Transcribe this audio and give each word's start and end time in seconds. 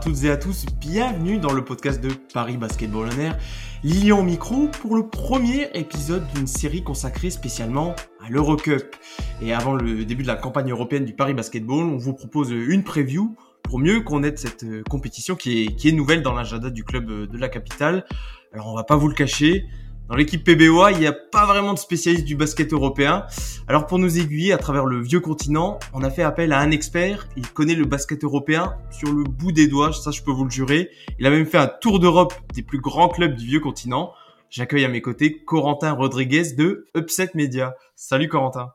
toutes 0.00 0.24
et 0.24 0.30
à 0.30 0.36
tous, 0.36 0.66
bienvenue 0.80 1.38
dans 1.38 1.52
le 1.52 1.64
podcast 1.64 2.00
de 2.00 2.10
Paris 2.32 2.56
Basketball 2.56 3.08
On 3.12 3.20
Air. 3.20 3.38
Lilian 3.82 4.22
Micro 4.22 4.68
pour 4.68 4.94
le 4.94 5.08
premier 5.08 5.70
épisode 5.74 6.24
d'une 6.34 6.46
série 6.46 6.84
consacrée 6.84 7.30
spécialement 7.30 7.96
à 8.24 8.30
l'Eurocup. 8.30 8.94
Et 9.42 9.52
avant 9.52 9.74
le 9.74 10.04
début 10.04 10.22
de 10.22 10.28
la 10.28 10.36
campagne 10.36 10.70
européenne 10.70 11.04
du 11.04 11.14
Paris 11.14 11.34
Basketball, 11.34 11.84
on 11.84 11.96
vous 11.96 12.12
propose 12.12 12.50
une 12.50 12.84
preview 12.84 13.34
pour 13.64 13.80
mieux 13.80 14.00
connaître 14.00 14.40
cette 14.40 14.62
euh, 14.64 14.82
compétition 14.88 15.34
qui 15.34 15.64
est, 15.64 15.74
qui 15.74 15.88
est 15.88 15.92
nouvelle 15.92 16.22
dans 16.22 16.32
l'agenda 16.32 16.70
du 16.70 16.84
club 16.84 17.10
euh, 17.10 17.26
de 17.26 17.36
la 17.36 17.48
capitale. 17.48 18.04
Alors 18.52 18.68
on 18.68 18.76
va 18.76 18.84
pas 18.84 18.96
vous 18.96 19.08
le 19.08 19.14
cacher, 19.14 19.66
dans 20.08 20.16
l'équipe 20.16 20.42
PBOA, 20.42 20.92
il 20.92 21.00
n'y 21.00 21.06
a 21.06 21.12
pas 21.12 21.44
vraiment 21.44 21.74
de 21.74 21.78
spécialiste 21.78 22.24
du 22.24 22.34
basket 22.34 22.72
européen. 22.72 23.26
Alors 23.66 23.86
pour 23.86 23.98
nous 23.98 24.18
aiguiller 24.18 24.54
à 24.54 24.58
travers 24.58 24.86
le 24.86 25.02
vieux 25.02 25.20
continent, 25.20 25.78
on 25.92 26.02
a 26.02 26.10
fait 26.10 26.22
appel 26.22 26.52
à 26.54 26.60
un 26.60 26.70
expert. 26.70 27.28
Il 27.36 27.46
connaît 27.46 27.74
le 27.74 27.84
basket 27.84 28.24
européen 28.24 28.74
sur 28.90 29.12
le 29.12 29.24
bout 29.24 29.52
des 29.52 29.68
doigts, 29.68 29.92
ça 29.92 30.10
je 30.10 30.22
peux 30.22 30.30
vous 30.30 30.44
le 30.44 30.50
jurer. 30.50 30.88
Il 31.18 31.26
a 31.26 31.30
même 31.30 31.44
fait 31.44 31.58
un 31.58 31.66
tour 31.66 32.00
d'Europe 32.00 32.32
des 32.54 32.62
plus 32.62 32.80
grands 32.80 33.08
clubs 33.08 33.34
du 33.34 33.46
vieux 33.46 33.60
continent. 33.60 34.14
J'accueille 34.48 34.86
à 34.86 34.88
mes 34.88 35.02
côtés 35.02 35.44
Corentin 35.44 35.92
Rodriguez 35.92 36.54
de 36.56 36.86
Upset 36.96 37.32
Media. 37.34 37.74
Salut 37.94 38.28
Corentin. 38.28 38.70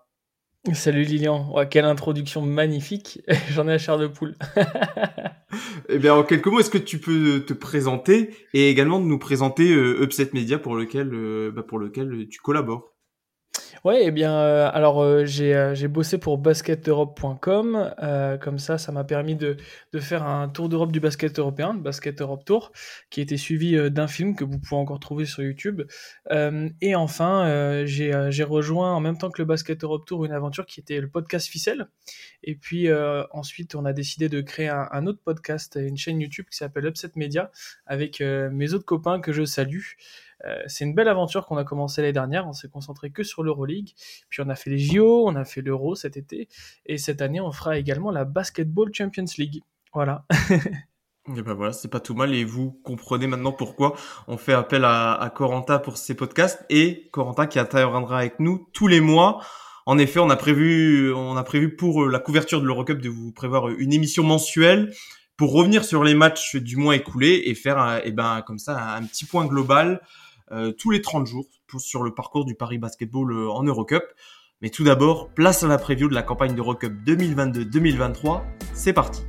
Salut 0.71 1.03
Lilian, 1.03 1.53
quelle 1.69 1.85
introduction 1.85 2.41
magnifique, 2.41 3.21
j'en 3.49 3.67
ai 3.67 3.73
à 3.73 3.77
chair 3.79 3.97
de 3.97 4.07
poule. 4.07 4.35
eh 5.89 5.99
bien, 5.99 6.13
en 6.15 6.23
quelques 6.23 6.47
mots, 6.47 6.59
est-ce 6.59 6.69
que 6.69 6.77
tu 6.77 6.99
peux 6.99 7.43
te 7.45 7.53
présenter 7.53 8.35
et 8.53 8.69
également 8.69 8.99
nous 8.99 9.19
présenter 9.19 9.73
euh, 9.73 10.03
Upset 10.03 10.29
Media 10.33 10.59
pour 10.59 10.75
lequel, 10.75 11.11
euh, 11.13 11.51
bah, 11.51 11.63
pour 11.63 11.79
lequel 11.79 12.27
tu 12.29 12.39
collabores? 12.39 12.92
Ouais, 13.83 14.03
eh 14.05 14.11
bien, 14.11 14.33
euh, 14.33 14.69
alors 14.71 15.03
euh, 15.03 15.25
j'ai 15.25 15.53
euh, 15.53 15.75
j'ai 15.75 15.89
bossé 15.89 16.17
pour 16.17 16.37
basketeurope.com. 16.37 17.93
comme 18.39 18.57
ça, 18.57 18.77
ça 18.77 18.93
m'a 18.93 19.03
permis 19.03 19.35
de, 19.35 19.57
de 19.91 19.99
faire 19.99 20.23
un 20.23 20.47
tour 20.47 20.69
d'Europe 20.69 20.93
du 20.93 21.01
basket 21.01 21.37
européen, 21.37 21.73
le 21.73 21.81
Basket 21.81 22.21
Europe 22.21 22.45
Tour, 22.45 22.71
qui 23.09 23.19
a 23.19 23.23
été 23.23 23.35
suivi 23.35 23.91
d'un 23.91 24.07
film 24.07 24.37
que 24.37 24.45
vous 24.45 24.57
pouvez 24.57 24.79
encore 24.79 25.01
trouver 25.01 25.25
sur 25.25 25.43
YouTube. 25.43 25.81
et 26.31 26.95
enfin, 26.95 27.83
j'ai 27.85 28.13
j'ai 28.29 28.43
rejoint 28.43 28.93
en 28.93 29.01
même 29.01 29.17
temps 29.17 29.29
que 29.29 29.41
le 29.41 29.45
Basket 29.45 29.83
Europe 29.83 30.05
Tour 30.05 30.23
une 30.23 30.31
aventure 30.31 30.65
qui 30.65 30.79
était 30.79 31.01
le 31.01 31.09
podcast 31.09 31.47
Ficelle. 31.47 31.87
Et 32.43 32.55
puis 32.55 32.87
ensuite, 33.31 33.75
on 33.75 33.83
a 33.83 33.91
décidé 33.91 34.29
de 34.29 34.39
créer 34.39 34.69
un, 34.69 34.87
un 34.91 35.07
autre 35.07 35.19
podcast, 35.25 35.77
une 35.81 35.97
chaîne 35.97 36.21
YouTube 36.21 36.45
qui 36.49 36.57
s'appelle 36.57 36.85
Upset 36.85 37.11
Media, 37.15 37.51
avec 37.85 38.21
mes 38.21 38.73
autres 38.73 38.85
copains 38.85 39.19
que 39.19 39.33
je 39.33 39.43
salue. 39.43 39.81
Euh, 40.45 40.61
c'est 40.67 40.85
une 40.85 40.93
belle 40.93 41.07
aventure 41.07 41.45
qu'on 41.45 41.57
a 41.57 41.63
commencé 41.63 42.01
l'année 42.01 42.13
dernière. 42.13 42.47
On 42.47 42.53
s'est 42.53 42.69
concentré 42.69 43.11
que 43.11 43.23
sur 43.23 43.43
l'Euroleague. 43.43 43.91
Puis 44.29 44.41
on 44.41 44.49
a 44.49 44.55
fait 44.55 44.69
les 44.69 44.79
JO, 44.79 45.27
on 45.27 45.35
a 45.35 45.45
fait 45.45 45.61
l'Euro 45.61 45.95
cet 45.95 46.17
été. 46.17 46.47
Et 46.85 46.97
cette 46.97 47.21
année, 47.21 47.41
on 47.41 47.51
fera 47.51 47.77
également 47.77 48.11
la 48.11 48.25
Basketball 48.25 48.89
Champions 48.93 49.25
League. 49.37 49.61
Voilà. 49.93 50.25
Et 51.37 51.41
ben 51.41 51.53
voilà, 51.53 51.71
c'est 51.71 51.87
pas 51.87 52.01
tout 52.01 52.15
mal 52.15 52.33
et 52.33 52.43
vous 52.43 52.77
comprenez 52.83 53.27
maintenant 53.27 53.53
pourquoi 53.53 53.95
on 54.27 54.35
fait 54.35 54.51
appel 54.51 54.83
à, 54.83 55.13
à 55.13 55.29
Corentin 55.29 55.79
pour 55.79 55.95
ces 55.95 56.15
podcasts 56.15 56.65
et 56.69 57.07
Corentin 57.13 57.47
qui 57.47 57.59
interviendra 57.59 58.19
avec 58.19 58.41
nous 58.41 58.67
tous 58.73 58.87
les 58.87 58.99
mois. 58.99 59.41
En 59.85 59.97
effet, 59.97 60.19
on 60.19 60.29
a 60.29 60.35
prévu, 60.35 61.13
on 61.13 61.37
a 61.37 61.43
prévu 61.43 61.77
pour 61.77 62.07
la 62.07 62.19
couverture 62.19 62.59
de 62.59 62.65
l'Eurocup 62.65 62.99
de 62.99 63.07
vous 63.07 63.31
prévoir 63.31 63.69
une 63.69 63.93
émission 63.93 64.23
mensuelle 64.23 64.93
pour 65.37 65.53
revenir 65.53 65.85
sur 65.85 66.03
les 66.03 66.13
matchs 66.13 66.57
du 66.57 66.75
mois 66.75 66.95
écoulé 66.95 67.43
et 67.45 67.55
faire, 67.55 68.01
et 68.03 68.11
ben 68.11 68.41
comme 68.45 68.59
ça, 68.59 68.95
un 68.95 69.03
petit 69.03 69.23
point 69.23 69.45
global 69.45 70.01
euh, 70.01 70.07
tous 70.77 70.91
les 70.91 71.01
30 71.01 71.25
jours 71.25 71.47
sur 71.79 72.03
le 72.03 72.13
parcours 72.13 72.45
du 72.45 72.55
Paris 72.55 72.77
Basketball 72.77 73.31
euh, 73.31 73.49
en 73.49 73.63
Eurocup. 73.63 74.03
Mais 74.61 74.69
tout 74.69 74.83
d'abord, 74.83 75.29
place 75.29 75.63
à 75.63 75.67
la 75.67 75.77
preview 75.77 76.07
de 76.07 76.13
la 76.13 76.23
campagne 76.23 76.55
d'Eurocup 76.55 76.93
2022-2023. 77.05 78.41
C'est 78.73 78.93
parti. 78.93 79.23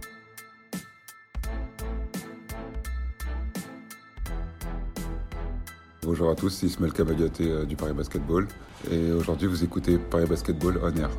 Bonjour 6.02 6.30
à 6.30 6.34
tous, 6.34 6.50
c'est 6.50 6.66
Ismaël 6.66 6.92
Kabagaté 6.92 7.50
euh, 7.50 7.64
du 7.64 7.76
Paris 7.76 7.94
Basketball 7.94 8.46
et 8.90 9.10
aujourd'hui 9.10 9.48
vous 9.48 9.64
écoutez 9.64 9.96
Paris 9.96 10.26
Basketball 10.26 10.78
On 10.82 10.94
Air. 10.96 11.10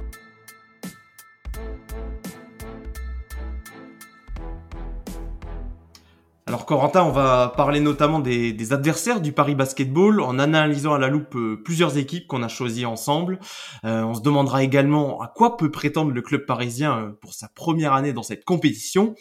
Alors 6.55 6.65
Corentin, 6.65 7.03
on 7.03 7.11
va 7.11 7.51
parler 7.57 7.81
notamment 7.81 8.19
des, 8.19 8.71
adversaires 8.71 9.19
du 9.19 9.33
Paris 9.33 9.55
Basketball 9.55 10.21
en 10.21 10.39
analysant 10.39 10.93
à 10.93 10.97
la 10.97 11.09
loupe 11.09 11.35
euh, 11.35 11.61
plusieurs 11.61 11.97
équipes 11.97 12.27
qu'on 12.27 12.43
a 12.43 12.47
choisies 12.47 12.85
ensemble. 12.85 13.41
Euh, 13.83 14.03
on 14.03 14.13
se 14.13 14.21
demandera 14.21 14.63
également 14.63 15.19
à 15.19 15.27
quoi 15.27 15.57
peut 15.57 15.69
prétendre 15.69 16.13
le 16.13 16.21
club 16.21 16.45
parisien 16.45 16.97
euh, 16.97 17.11
pour 17.19 17.33
sa 17.33 17.49
première 17.49 17.91
année 17.91 18.13
dans 18.13 18.23
cette 18.23 18.45
compétition. 18.45 19.15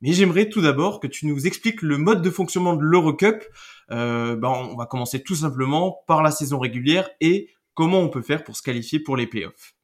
Mais 0.00 0.12
j'aimerais 0.12 0.48
tout 0.48 0.60
d'abord 0.60 0.98
que 0.98 1.06
tu 1.06 1.26
nous 1.26 1.46
expliques 1.46 1.82
le 1.82 1.98
mode 1.98 2.20
de 2.20 2.30
fonctionnement 2.30 2.74
de 2.74 2.82
l'Eurocup. 2.82 3.44
Ben 3.88 4.40
on 4.42 4.74
va 4.74 4.86
commencer 4.86 5.22
tout 5.22 5.36
simplement 5.36 6.02
par 6.08 6.24
la 6.24 6.32
saison 6.32 6.58
régulière 6.58 7.08
et 7.20 7.50
comment 7.74 8.00
on 8.00 8.08
peut 8.08 8.22
faire 8.22 8.42
pour 8.42 8.56
se 8.56 8.62
qualifier 8.62 8.98
pour 8.98 9.16
les 9.16 9.28
playoffs. 9.28 9.76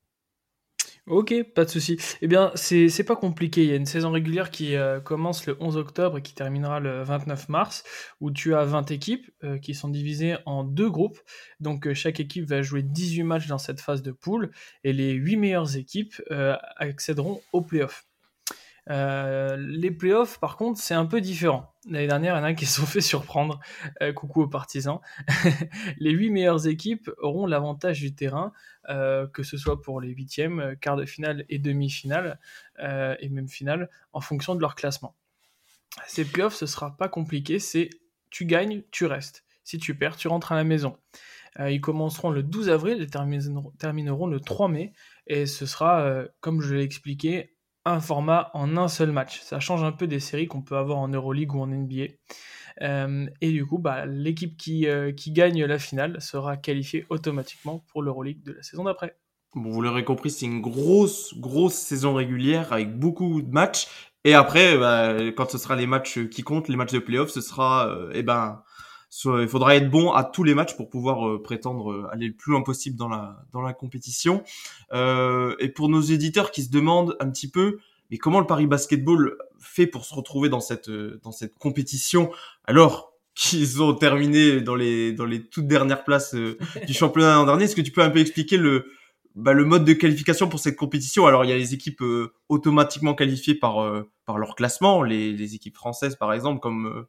Ok, 1.08 1.32
pas 1.54 1.64
de 1.64 1.70
souci. 1.70 1.96
Eh 2.20 2.26
bien, 2.26 2.52
c'est 2.54 3.04
pas 3.04 3.16
compliqué. 3.16 3.62
Il 3.64 3.70
y 3.70 3.72
a 3.72 3.76
une 3.76 3.86
saison 3.86 4.10
régulière 4.10 4.50
qui 4.50 4.76
euh, 4.76 5.00
commence 5.00 5.46
le 5.46 5.56
11 5.58 5.78
octobre 5.78 6.18
et 6.18 6.22
qui 6.22 6.34
terminera 6.34 6.80
le 6.80 7.02
29 7.02 7.48
mars, 7.48 7.82
où 8.20 8.30
tu 8.30 8.54
as 8.54 8.64
20 8.66 8.90
équipes 8.90 9.30
euh, 9.42 9.58
qui 9.58 9.74
sont 9.74 9.88
divisées 9.88 10.36
en 10.44 10.64
deux 10.64 10.90
groupes. 10.90 11.18
Donc, 11.60 11.86
euh, 11.86 11.94
chaque 11.94 12.20
équipe 12.20 12.44
va 12.44 12.60
jouer 12.60 12.82
18 12.82 13.22
matchs 13.22 13.46
dans 13.46 13.56
cette 13.56 13.80
phase 13.80 14.02
de 14.02 14.12
poule 14.12 14.50
et 14.84 14.92
les 14.92 15.12
8 15.12 15.36
meilleures 15.36 15.76
équipes 15.76 16.14
accéderont 16.76 17.40
aux 17.52 17.62
playoffs. 17.62 18.07
Euh, 18.90 19.56
les 19.58 19.90
playoffs, 19.90 20.40
par 20.40 20.56
contre, 20.56 20.80
c'est 20.80 20.94
un 20.94 21.06
peu 21.06 21.20
différent. 21.20 21.74
L'année 21.88 22.06
dernière, 22.06 22.34
il 22.36 22.38
y 22.38 22.40
en 22.40 22.44
a 22.44 22.54
qui 22.54 22.66
se 22.66 22.80
sont 22.80 22.86
fait 22.86 23.00
surprendre. 23.00 23.60
Euh, 24.02 24.12
coucou 24.12 24.42
aux 24.42 24.48
partisans. 24.48 25.00
les 25.98 26.10
huit 26.10 26.30
meilleures 26.30 26.66
équipes 26.66 27.10
auront 27.18 27.46
l'avantage 27.46 28.00
du 28.00 28.14
terrain, 28.14 28.52
euh, 28.88 29.26
que 29.26 29.42
ce 29.42 29.56
soit 29.56 29.82
pour 29.82 30.00
les 30.00 30.08
huitièmes, 30.08 30.76
quart 30.80 30.96
de 30.96 31.04
finale 31.04 31.44
et 31.48 31.58
demi-finale, 31.58 32.38
et 32.78 33.28
même 33.28 33.48
finale, 33.48 33.90
en 34.12 34.20
fonction 34.20 34.54
de 34.54 34.60
leur 34.60 34.74
classement. 34.74 35.16
Ces 36.06 36.24
playoffs, 36.24 36.54
ce 36.54 36.66
sera 36.66 36.96
pas 36.96 37.08
compliqué. 37.08 37.58
C'est 37.58 37.90
tu 38.30 38.46
gagnes, 38.46 38.82
tu 38.90 39.06
restes. 39.06 39.44
Si 39.64 39.78
tu 39.78 39.96
perds, 39.96 40.16
tu 40.16 40.28
rentres 40.28 40.52
à 40.52 40.56
la 40.56 40.64
maison. 40.64 40.96
ils 41.58 41.80
commenceront 41.80 42.30
le 42.30 42.42
12 42.42 42.70
avril 42.70 43.02
et 43.02 43.06
termineront 43.78 44.26
le 44.26 44.40
3 44.40 44.68
mai. 44.68 44.92
Et 45.26 45.46
ce 45.46 45.66
sera, 45.66 46.24
comme 46.40 46.60
je 46.60 46.74
l'ai 46.74 46.84
expliqué, 46.84 47.57
un 47.90 48.00
format 48.00 48.50
en 48.54 48.76
un 48.76 48.88
seul 48.88 49.12
match. 49.12 49.40
Ça 49.40 49.60
change 49.60 49.82
un 49.82 49.92
peu 49.92 50.06
des 50.06 50.20
séries 50.20 50.48
qu'on 50.48 50.62
peut 50.62 50.76
avoir 50.76 50.98
en 50.98 51.08
Euroleague 51.08 51.54
ou 51.54 51.60
en 51.60 51.66
NBA. 51.66 52.12
Euh, 52.82 53.26
et 53.40 53.50
du 53.50 53.66
coup, 53.66 53.78
bah, 53.78 54.06
l'équipe 54.06 54.56
qui, 54.56 54.86
euh, 54.86 55.12
qui 55.12 55.32
gagne 55.32 55.64
la 55.64 55.78
finale 55.78 56.20
sera 56.20 56.56
qualifiée 56.56 57.06
automatiquement 57.10 57.84
pour 57.88 58.02
l'Euroleague 58.02 58.42
de 58.42 58.52
la 58.52 58.62
saison 58.62 58.84
d'après. 58.84 59.16
Bon, 59.54 59.70
vous 59.70 59.80
l'aurez 59.80 60.04
compris, 60.04 60.30
c'est 60.30 60.46
une 60.46 60.60
grosse, 60.60 61.34
grosse 61.38 61.74
saison 61.74 62.14
régulière 62.14 62.72
avec 62.72 62.98
beaucoup 62.98 63.42
de 63.42 63.50
matchs. 63.50 63.88
Et 64.24 64.34
après, 64.34 64.76
bah, 64.76 65.14
quand 65.36 65.50
ce 65.50 65.58
sera 65.58 65.74
les 65.74 65.86
matchs 65.86 66.28
qui 66.28 66.42
comptent, 66.42 66.68
les 66.68 66.76
matchs 66.76 66.92
de 66.92 66.98
playoff, 66.98 67.30
ce 67.30 67.40
sera, 67.40 67.88
euh, 67.88 68.10
eh 68.14 68.22
ben, 68.22 68.62
il 69.24 69.48
faudra 69.48 69.74
être 69.76 69.90
bon 69.90 70.12
à 70.12 70.24
tous 70.24 70.44
les 70.44 70.54
matchs 70.54 70.76
pour 70.76 70.88
pouvoir 70.88 71.26
euh, 71.26 71.42
prétendre 71.42 71.92
euh, 71.92 72.08
aller 72.12 72.28
le 72.28 72.34
plus 72.34 72.52
loin 72.52 72.62
possible 72.62 72.96
dans 72.96 73.08
la 73.08 73.42
dans 73.52 73.62
la 73.62 73.72
compétition. 73.72 74.42
Euh, 74.92 75.54
et 75.58 75.68
pour 75.68 75.88
nos 75.88 76.00
éditeurs 76.00 76.50
qui 76.50 76.62
se 76.62 76.70
demandent 76.70 77.16
un 77.20 77.30
petit 77.30 77.50
peu, 77.50 77.78
mais 78.10 78.18
comment 78.18 78.40
le 78.40 78.46
Paris 78.46 78.66
Basketball 78.66 79.36
fait 79.58 79.86
pour 79.86 80.04
se 80.04 80.14
retrouver 80.14 80.48
dans 80.48 80.60
cette 80.60 80.90
dans 80.90 81.32
cette 81.32 81.56
compétition 81.58 82.30
alors 82.64 83.12
qu'ils 83.34 83.82
ont 83.82 83.94
terminé 83.94 84.60
dans 84.60 84.74
les 84.74 85.12
dans 85.12 85.24
les 85.24 85.46
toutes 85.48 85.66
dernières 85.66 86.04
places 86.04 86.34
du 86.34 86.58
championnat 86.92 87.34
l'an 87.34 87.46
dernier? 87.46 87.64
Est-ce 87.64 87.76
que 87.76 87.80
tu 87.80 87.92
peux 87.92 88.02
un 88.02 88.10
peu 88.10 88.20
expliquer 88.20 88.58
le 88.58 88.92
bah, 89.34 89.52
le 89.52 89.64
mode 89.64 89.84
de 89.84 89.94
qualification 89.94 90.48
pour 90.48 90.60
cette 90.60 90.76
compétition? 90.76 91.26
Alors 91.26 91.44
il 91.44 91.48
y 91.48 91.52
a 91.52 91.56
les 91.56 91.72
équipes 91.72 92.02
automatiquement 92.50 93.14
qualifiées 93.14 93.54
par 93.54 94.04
par 94.26 94.36
leur 94.36 94.54
classement, 94.54 95.02
les, 95.02 95.32
les 95.32 95.54
équipes 95.54 95.76
françaises 95.76 96.16
par 96.16 96.34
exemple 96.34 96.60
comme 96.60 97.06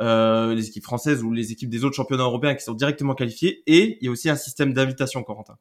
euh, 0.00 0.54
les 0.54 0.68
équipes 0.68 0.84
françaises 0.84 1.22
ou 1.22 1.32
les 1.32 1.52
équipes 1.52 1.70
des 1.70 1.84
autres 1.84 1.96
championnats 1.96 2.24
européens 2.24 2.54
qui 2.54 2.64
sont 2.64 2.74
directement 2.74 3.14
qualifiées. 3.14 3.62
Et 3.66 3.98
il 4.00 4.04
y 4.04 4.08
a 4.08 4.10
aussi 4.10 4.28
un 4.28 4.36
système 4.36 4.72
d'invitation, 4.72 5.22
Corentin. 5.22 5.56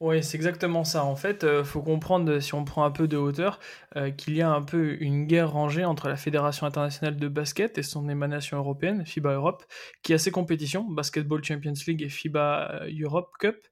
Oui, 0.00 0.22
c'est 0.24 0.36
exactement 0.36 0.82
ça. 0.82 1.04
En 1.04 1.14
fait, 1.14 1.44
euh, 1.44 1.62
faut 1.62 1.82
comprendre, 1.82 2.40
si 2.40 2.54
on 2.54 2.64
prend 2.64 2.84
un 2.84 2.90
peu 2.90 3.06
de 3.06 3.16
hauteur, 3.16 3.60
euh, 3.96 4.10
qu'il 4.10 4.34
y 4.34 4.42
a 4.42 4.50
un 4.50 4.62
peu 4.62 4.96
une 5.00 5.26
guerre 5.26 5.52
rangée 5.52 5.84
entre 5.84 6.08
la 6.08 6.16
Fédération 6.16 6.66
internationale 6.66 7.16
de 7.16 7.28
basket 7.28 7.78
et 7.78 7.82
son 7.82 8.08
émanation 8.08 8.56
européenne, 8.56 9.06
FIBA 9.06 9.34
Europe, 9.34 9.64
qui 10.02 10.12
a 10.12 10.18
ses 10.18 10.32
compétitions, 10.32 10.84
Basketball 10.84 11.44
Champions 11.44 11.74
League 11.86 12.02
et 12.02 12.08
FIBA 12.08 12.86
Europe 13.00 13.30
Cup, 13.38 13.68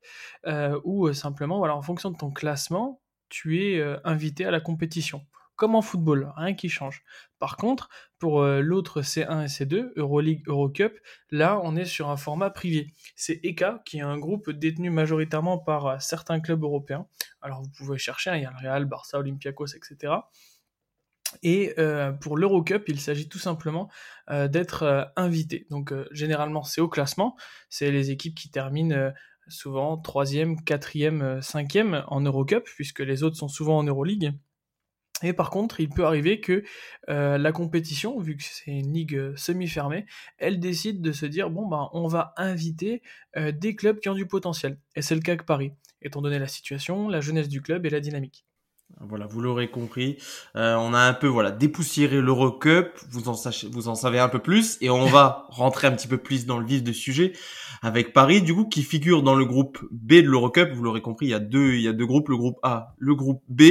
où 0.85 1.13
simplement, 1.13 1.59
voilà, 1.59 1.75
en 1.75 1.83
fonction 1.83 2.11
de 2.11 2.17
ton 2.17 2.31
classement, 2.31 3.01
tu 3.29 3.63
es 3.63 3.83
invité 4.05 4.45
à 4.45 4.51
la 4.51 4.61
compétition 4.61 5.23
comme 5.59 5.75
en 5.75 5.83
football, 5.83 6.33
rien 6.37 6.55
qui 6.55 6.71
change. 6.71 7.03
Par 7.41 7.57
contre, 7.57 7.91
pour 8.19 8.41
euh, 8.41 8.61
l'autre 8.61 9.03
C1 9.03 9.43
et 9.43 9.47
C2, 9.47 9.93
Euroleague, 9.97 10.43
Eurocup, 10.47 10.97
là, 11.31 11.61
on 11.65 11.77
est 11.77 11.85
sur 11.85 12.09
un 12.09 12.17
format 12.17 12.49
privé. 12.49 12.95
C'est 13.17 13.41
ECA, 13.45 13.83
qui 13.85 13.99
est 13.99 14.03
un 14.03 14.19
groupe 14.19 14.51
détenu 14.51 14.89
majoritairement 14.91 15.59
par 15.59 15.87
euh, 15.87 15.97
certains 15.99 16.39
clubs 16.39 16.63
européens. 16.63 17.07
Alors, 17.43 17.61
vous 17.61 17.71
pouvez 17.77 17.99
chercher, 17.99 18.31
hein, 18.31 18.37
il 18.37 18.43
y 18.43 18.47
a 18.47 18.53
le 18.53 18.69
Real, 18.69 18.85
Barça, 18.85 19.19
Olympiakos, 19.19 19.75
etc. 19.75 20.15
Et 21.43 21.75
euh, 21.79 22.13
pour 22.13 22.39
l'Eurocup, 22.39 22.85
il 22.87 23.01
s'agit 23.01 23.29
tout 23.29 23.39
simplement 23.39 23.91
d'être 24.31 25.13
invité. 25.17 25.67
Donc 25.69 25.93
généralement, 26.11 26.63
c'est 26.63 26.81
au 26.81 26.89
classement. 26.89 27.37
C'est 27.69 27.91
les 27.91 28.11
équipes 28.11 28.35
qui 28.35 28.51
terminent 28.51 29.13
souvent 29.47 29.99
troisième, 29.99 30.63
quatrième, 30.65 31.43
cinquième 31.43 32.03
en 32.09 32.23
Eurocup, 32.23 32.65
puisque 32.65 33.01
les 33.01 33.23
autres 33.23 33.37
sont 33.37 33.49
souvent 33.49 33.77
en 33.77 33.85
Euroleague. 33.85 34.33
Et 35.23 35.33
par 35.33 35.51
contre, 35.51 35.81
il 35.81 35.89
peut 35.89 36.05
arriver 36.05 36.41
que 36.41 36.65
la 37.09 37.53
compétition, 37.53 38.19
vu 38.21 38.37
que 38.37 38.43
c'est 38.43 38.71
une 38.71 38.93
ligue 38.93 39.37
semi-fermée, 39.37 40.07
elle 40.39 40.61
décide 40.61 41.01
de 41.01 41.13
se 41.13 41.27
dire 41.27 41.51
bon 41.51 41.67
ben 41.67 41.89
on 41.93 42.07
va 42.07 42.35
inviter 42.37 43.03
des 43.37 43.75
clubs 43.75 43.99
qui 44.01 44.09
ont 44.09 44.15
du 44.15 44.27
potentiel. 44.27 44.79
Et 44.95 45.03
c'est 45.03 45.15
le 45.15 45.21
cas 45.21 45.37
que 45.37 45.45
Paris, 45.45 45.73
étant 46.03 46.23
donné 46.23 46.39
la 46.39 46.49
situation, 46.49 47.09
la 47.09 47.21
jeunesse 47.21 47.49
du 47.49 47.63
club 47.63 47.85
et 47.85 47.91
la 47.91 48.01
dynamique. 48.01 48.48
Voilà, 49.01 49.27
vous 49.27 49.41
l'aurez 49.41 49.71
compris. 49.71 50.19
Euh, 50.57 50.75
on 50.75 50.93
a 50.93 50.99
un 50.99 51.15
peu 51.15 51.29
voilà 51.29 51.53
dépoussiéré 51.53 52.21
l'Eurocup. 52.21 52.99
Vous 53.11 53.29
en 53.29 53.35
sachez, 53.35 53.69
vous 53.69 53.89
en 53.89 53.95
savez 53.95 54.19
un 54.19 54.29
peu 54.29 54.41
plus, 54.41 54.77
et 54.81 54.91
on 54.91 55.07
va 55.07 55.47
rentrer 55.51 55.87
un 55.87 55.93
petit 55.93 56.09
peu 56.09 56.19
plus 56.19 56.47
dans 56.47 56.59
le 56.59 56.67
vif 56.67 56.83
du 56.83 56.95
sujet 56.95 57.33
avec 57.81 58.13
Paris, 58.13 58.43
du 58.43 58.55
coup, 58.55 58.65
qui 58.65 58.83
figure 58.83 59.23
dans 59.23 59.37
le 59.37 59.45
groupe 59.45 59.79
B 59.93 60.15
de 60.15 60.29
l'Eurocup. 60.29 60.73
Vous 60.73 60.83
l'aurez 60.83 61.01
compris, 61.01 61.27
il 61.27 61.31
y 61.31 61.35
a 61.35 61.39
deux, 61.39 61.75
il 61.75 61.83
y 61.83 61.89
a 61.89 61.93
deux 61.93 62.07
groupes, 62.07 62.29
le 62.29 62.37
groupe 62.37 62.59
A, 62.63 62.95
le 62.99 63.15
groupe 63.15 63.43
B, 63.49 63.63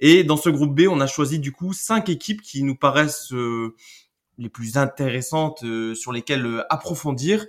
et 0.00 0.24
dans 0.24 0.36
ce 0.36 0.50
groupe 0.50 0.74
B, 0.74 0.82
on 0.90 1.00
a 1.00 1.06
choisi 1.06 1.38
du 1.38 1.52
coup 1.52 1.72
cinq 1.72 2.10
équipes 2.10 2.42
qui 2.42 2.62
nous 2.62 2.76
paraissent 2.76 3.32
euh, 3.32 3.74
les 4.36 4.50
plus 4.50 4.76
intéressantes, 4.76 5.62
euh, 5.64 5.94
sur 5.94 6.12
lesquelles 6.12 6.64
approfondir. 6.68 7.46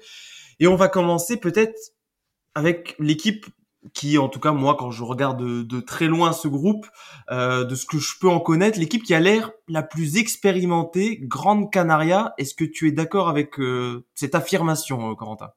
Et 0.60 0.68
on 0.68 0.75
va 0.75 0.88
commencer 0.88 1.38
peut-être 1.38 1.78
avec 2.56 2.96
l'équipe 3.00 3.46
qui, 3.94 4.18
en 4.18 4.29
tout 4.29 4.39
cas, 4.39 4.51
moi, 4.51 4.75
quand 4.77 4.91
je 4.91 5.03
regarde 5.03 5.41
de, 5.41 5.79
très 5.79 6.07
loin 6.07 6.33
ce 6.33 6.47
groupe, 6.47 6.88
euh, 7.31 7.63
de 7.63 7.75
ce 7.75 7.85
que 7.85 8.00
je 8.00 8.19
peux 8.19 8.29
en 8.29 8.39
connaître, 8.39 8.79
l'équipe 8.79 9.03
qui 9.03 9.13
a 9.13 9.19
l'air 9.19 9.51
la 9.68 9.83
plus 9.83 10.18
expérimentée, 10.18 11.19
Grande 11.21 11.71
Canaria. 11.71 12.33
Est-ce 12.38 12.53
que 12.53 12.65
tu 12.65 12.88
es 12.88 12.91
d'accord 12.91 13.29
avec 13.29 13.59
euh, 13.59 14.06
cette 14.15 14.35
affirmation, 14.35 15.12
euh, 15.12 15.15
Corentin? 15.15 15.51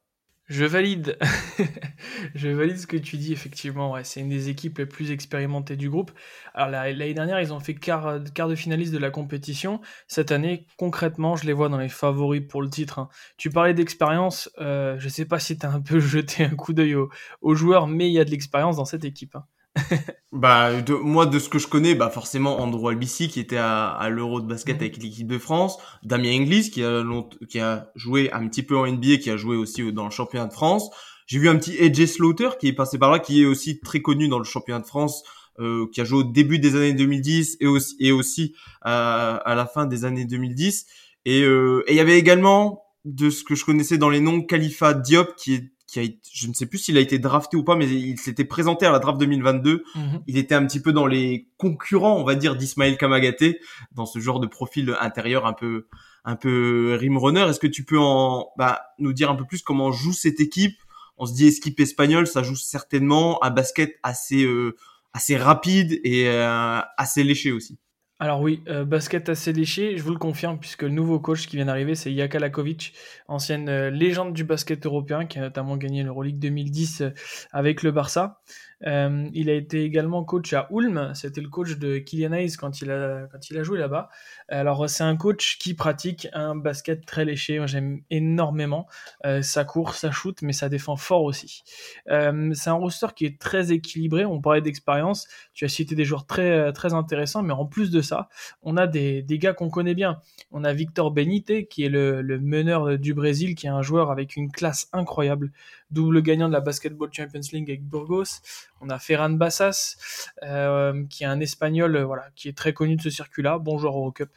je 2.35 2.49
valide. 2.49 2.77
ce 2.77 2.87
que 2.89 2.97
tu 2.97 3.17
dis, 3.17 3.33
effectivement. 3.33 3.95
C'est 4.03 4.19
une 4.19 4.29
des 4.29 4.49
équipes 4.49 4.79
les 4.79 4.87
plus 4.87 5.13
expérimentées 5.13 5.77
du 5.77 5.89
groupe. 5.89 6.11
Alors, 6.55 6.71
l'année 6.71 7.15
dernière, 7.15 7.41
ils 7.41 7.53
ont 7.53 7.61
fait 7.61 7.75
quart, 7.77 8.19
de 8.19 8.55
finaliste 8.57 8.93
de 8.93 8.99
la 8.99 9.11
compétition. 9.11 9.81
Cette 10.09 10.33
année, 10.33 10.67
concrètement, 10.77 11.37
je 11.37 11.47
les 11.47 11.53
vois 11.53 11.69
dans 11.69 11.79
les 11.79 11.89
favoris 11.89 12.43
pour 12.49 12.63
le 12.63 12.69
titre. 12.69 12.99
Hein. 12.99 13.09
Tu 13.37 13.51
parlais 13.51 13.75
d'expérience. 13.75 14.51
Euh, 14.59 14.99
je 14.99 15.09
sais 15.09 15.25
pas 15.25 15.39
si 15.39 15.57
tu 15.57 15.65
as 15.65 15.71
un 15.71 15.81
peu 15.81 16.01
jeté 16.01 16.45
un 16.45 16.57
coup 16.57 16.73
d'œil 16.73 16.97
aux, 16.97 17.55
joueurs, 17.55 17.87
mais 17.87 18.09
il 18.09 18.13
y 18.13 18.19
a 18.19 18.25
de 18.25 18.31
l'expérience 18.31 18.77
dans 18.77 18.85
cette 18.85 19.05
équipe. 19.05 19.37
Hein. 19.37 19.45
bah 20.33 20.81
de, 20.81 20.95
moi 20.95 21.27
de 21.27 21.39
ce 21.39 21.49
que 21.49 21.59
je 21.59 21.69
connais 21.69 21.95
bah 21.95 22.11
forcément 22.11 22.61
Andrew 22.61 22.89
Albici 22.89 23.29
qui 23.29 23.39
était 23.39 23.57
à, 23.57 23.89
à 23.89 24.09
l'Euro 24.09 24.41
de 24.41 24.47
basket 24.47 24.77
mhm. 24.77 24.83
avec 24.83 24.97
l'équipe 24.97 25.27
de 25.27 25.39
France. 25.39 25.79
Damien 26.03 26.41
Inglis 26.41 26.71
qui 26.71 26.83
a 26.83 27.05
qui 27.49 27.61
a 27.61 27.91
joué 27.95 28.33
un 28.33 28.49
petit 28.49 28.63
peu 28.63 28.77
en 28.77 28.87
NBA 28.87 29.19
qui 29.19 29.31
a 29.31 29.37
joué 29.37 29.57
aussi 29.57 29.93
dans 29.93 30.05
le 30.05 30.11
championnat 30.11 30.47
de 30.47 30.53
France. 30.53 30.91
J'ai 31.27 31.39
vu 31.39 31.49
un 31.49 31.57
petit 31.57 31.79
AJ 31.79 32.07
Slaughter 32.07 32.51
qui 32.59 32.69
est 32.69 32.73
passé 32.73 32.99
par 32.99 33.11
là 33.11 33.21
qui 33.21 33.43
est 33.43 33.47
aussi 33.47 33.79
très 33.81 34.03
connu 34.03 34.29
dans 34.29 34.39
le 34.39 34.45
championnat 34.45 34.81
de 34.81 34.87
France 34.87 35.23
euh, 35.61 35.87
qui 35.93 36.01
a 36.01 36.05
joué 36.05 36.21
au 36.21 36.25
début 36.25 36.59
des 36.59 36.75
années 36.75 36.95
2010 36.95 37.59
et 37.61 37.67
aussi 37.67 37.97
et 38.01 38.13
aussi 38.13 38.55
à, 38.83 39.37
à 39.37 39.55
la 39.55 39.67
fin 39.67 39.87
des 39.87 40.05
années 40.05 40.25
2010 40.25 40.87
et 41.27 41.43
euh, 41.43 41.85
et 41.87 41.93
il 41.93 41.97
y 41.97 42.01
avait 42.01 42.19
également 42.19 42.83
de 43.05 43.31
ce 43.31 43.45
que 43.45 43.55
je 43.55 43.65
connaissais 43.65 43.99
dans 43.99 44.11
les 44.11 44.21
noms 44.21 44.43
Khalifa 44.43 44.95
Diop 44.95 45.37
qui 45.37 45.55
est 45.55 45.71
qui 45.91 46.01
a, 46.01 46.05
je 46.33 46.47
ne 46.47 46.55
sais 46.55 46.67
plus 46.67 46.79
s'il 46.79 46.97
a 46.97 47.01
été 47.01 47.19
drafté 47.19 47.57
ou 47.57 47.65
pas, 47.65 47.75
mais 47.75 47.89
il 47.89 48.19
s'était 48.19 48.45
présenté 48.45 48.87
à 48.87 48.93
la 48.93 49.01
draft 49.01 49.19
2022. 49.19 49.83
Mhm. 49.95 50.23
Il 50.29 50.39
était 50.39 50.55
un 50.55 50.65
petit 50.65 50.81
peu 50.81 50.93
dans 50.93 51.07
les 51.07 51.49
concurrents, 51.57 52.17
on 52.17 52.25
va 52.25 52.37
dire, 52.37 52.55
d'Ismaël 52.55 52.97
Kamagaté, 52.97 53.61
dans 53.93 54.07
ce 54.07 54.21
genre 54.21 54.39
de 54.39 54.47
profil 54.47 54.97
intérieur 55.01 55.47
un 55.47 55.53
peu, 55.53 55.89
un 56.25 56.37
peu 56.37 56.97
rim 56.99 57.19
runner. 57.19 57.41
Est-ce 57.41 57.59
que 57.59 57.67
tu 57.67 57.85
peux 57.85 57.99
en, 57.99 58.53
bah, 58.57 58.83
nous 58.99 59.13
dire 59.13 59.31
un 59.31 59.35
peu 59.35 59.45
plus 59.45 59.63
comment 59.63 59.91
joue 59.91 60.13
cette 60.13 60.39
équipe? 60.39 60.79
On 61.19 61.27
se 61.27 61.35
dit 61.35 61.49
équipe 61.49 61.81
espagnole, 61.81 62.27
ça 62.27 62.43
joue 62.43 62.57
certainement 62.57 63.43
un 63.43 63.51
basket 63.51 63.99
assez, 64.05 64.45
euh, 64.45 64.77
assez 65.13 65.37
rapide 65.37 66.01
et 66.05 66.29
euh, 66.29 66.81
assez 66.97 67.25
léché 67.25 67.51
aussi. 67.51 67.79
Alors 68.23 68.43
oui, 68.43 68.63
euh, 68.69 68.85
basket 68.85 69.31
assez 69.31 69.51
léché, 69.51 69.97
je 69.97 70.03
vous 70.03 70.11
le 70.11 70.19
confirme, 70.19 70.59
puisque 70.59 70.83
le 70.83 70.91
nouveau 70.91 71.19
coach 71.19 71.47
qui 71.47 71.57
vient 71.57 71.65
d'arriver, 71.65 71.95
c'est 71.95 72.15
Jaka 72.15 72.39
Lakovic, 72.39 72.93
ancienne 73.29 73.71
euh, 73.71 73.89
légende 73.89 74.35
du 74.35 74.45
basket 74.45 74.85
européen, 74.85 75.25
qui 75.25 75.39
a 75.39 75.41
notamment 75.41 75.79
gagné 75.79 76.03
l'Euroleague 76.03 76.39
2010 76.39 77.01
euh, 77.01 77.11
avec 77.51 77.83
le 77.83 77.93
Barça. 77.93 78.43
Euh, 78.87 79.29
il 79.33 79.51
a 79.51 79.55
été 79.55 79.85
également 79.85 80.25
coach 80.25 80.53
à 80.53 80.69
Ulm. 80.71 81.13
C'était 81.15 81.41
le 81.41 81.49
coach 81.49 81.77
de 81.77 81.99
Kylian 81.99 82.33
Hayes 82.33 82.57
quand 82.57 82.81
il 82.81 82.91
a, 82.91 83.27
quand 83.31 83.51
il 83.51 83.59
a 83.59 83.63
joué 83.63 83.79
là-bas. 83.79 84.09
Alors, 84.49 84.89
c'est 84.89 85.05
un 85.05 85.17
coach 85.17 85.59
qui 85.59 85.75
pratique 85.75 86.29
un 86.33 86.55
basket 86.55 87.05
très 87.05 87.25
léché. 87.25 87.61
j'aime 87.67 88.01
énormément. 88.11 88.87
Euh, 89.27 89.43
ça 89.43 89.65
court, 89.65 89.95
ça 89.95 90.11
shoot, 90.11 90.41
mais 90.43 90.53
ça 90.53 90.69
défend 90.69 90.97
fort 90.97 91.25
aussi. 91.25 91.63
Euh, 92.11 92.51
c'est 92.55 92.71
un 92.71 92.75
roster 92.75 93.09
qui 93.15 93.27
est 93.27 93.39
très 93.39 93.73
équilibré. 93.73 94.25
On 94.25 94.41
parlait 94.41 94.63
d'expérience. 94.63 95.29
Tu 95.53 95.65
as 95.65 95.69
cité 95.69 95.95
des 95.95 96.05
joueurs 96.05 96.27
très, 96.27 96.73
très 96.73 96.95
intéressants, 96.95 97.43
mais 97.43 97.53
en 97.53 97.67
plus 97.67 97.91
de 97.91 98.01
ça, 98.01 98.29
on 98.63 98.77
a 98.77 98.87
des, 98.87 99.23
des 99.23 99.39
gars 99.39 99.53
qu'on 99.53 99.71
connaît 99.71 99.95
bien. 99.95 100.21
On 100.51 100.65
a 100.65 100.73
Victor 100.73 101.11
Benite, 101.11 101.69
qui 101.69 101.85
est 101.85 101.89
le, 101.89 102.23
le 102.23 102.41
meneur 102.41 102.99
du 102.99 103.15
Brésil, 103.15 103.55
qui 103.55 103.67
est 103.67 103.71
un 103.71 103.83
joueur 103.83 104.11
avec 104.11 104.37
une 104.37 104.51
classe 104.51 104.89
incroyable 104.93 105.53
double 105.91 106.23
gagnant 106.23 106.49
de 106.49 106.53
la 106.53 106.61
Basketball 106.61 107.11
Champions 107.13 107.41
League 107.53 107.71
avec 107.71 107.85
Burgos. 107.85 108.41
On 108.81 108.89
a 108.89 108.99
Ferran 108.99 109.31
Bassas, 109.31 109.97
euh, 110.43 111.05
qui 111.09 111.25
est 111.25 111.27
un 111.27 111.41
Espagnol, 111.41 111.97
euh, 111.97 112.05
voilà, 112.05 112.29
qui 112.35 112.49
est 112.49 112.57
très 112.57 112.73
connu 112.73 112.97
de 112.97 113.03
ce 113.03 113.11
circuit-là, 113.11 113.59
bon 113.59 113.79
joueur 113.79 113.97
Eurocup. 113.97 114.31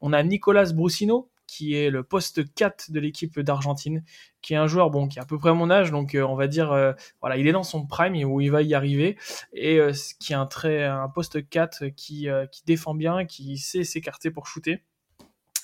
On 0.00 0.12
a 0.12 0.22
Nicolas 0.22 0.72
Brusino, 0.72 1.30
qui 1.48 1.74
est 1.74 1.90
le 1.90 2.04
poste 2.04 2.54
4 2.54 2.92
de 2.92 3.00
l'équipe 3.00 3.40
d'Argentine, 3.40 4.04
qui 4.42 4.54
est 4.54 4.56
un 4.56 4.68
joueur 4.68 4.90
bon 4.90 5.08
qui 5.08 5.18
a 5.18 5.22
à 5.22 5.24
peu 5.24 5.38
près 5.38 5.52
mon 5.52 5.70
âge, 5.70 5.90
donc 5.90 6.14
euh, 6.14 6.22
on 6.22 6.36
va 6.36 6.46
dire 6.46 6.68
voilà, 7.20 7.36
il 7.38 7.48
est 7.48 7.52
dans 7.52 7.62
son 7.62 7.86
prime 7.86 8.22
où 8.24 8.40
il 8.40 8.50
va 8.50 8.62
y 8.62 8.74
arriver 8.74 9.16
et 9.54 9.80
qui 10.20 10.32
est 10.32 10.36
un 10.36 10.46
très 10.46 10.84
un 10.84 11.08
poste 11.08 11.48
4 11.48 11.86
qui 11.88 12.28
défend 12.66 12.94
bien, 12.94 13.24
qui 13.24 13.56
sait 13.56 13.82
s'écarter 13.82 14.30
pour 14.30 14.46
shooter. 14.46 14.84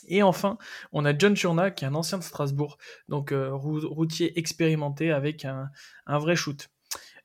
Et 0.09 0.23
enfin, 0.23 0.59
on 0.93 1.05
a 1.05 1.17
John 1.17 1.37
Churna, 1.37 1.71
qui 1.71 1.85
est 1.85 1.89
un 1.89 1.95
ancien 1.95 2.19
de 2.19 2.25
Strasbourg, 2.25 2.79
donc 3.09 3.33
routier 3.33 4.39
expérimenté 4.39 5.13
avec 5.13 5.45
un, 5.45 5.71
vrai 6.07 6.35
shoot. 6.37 6.69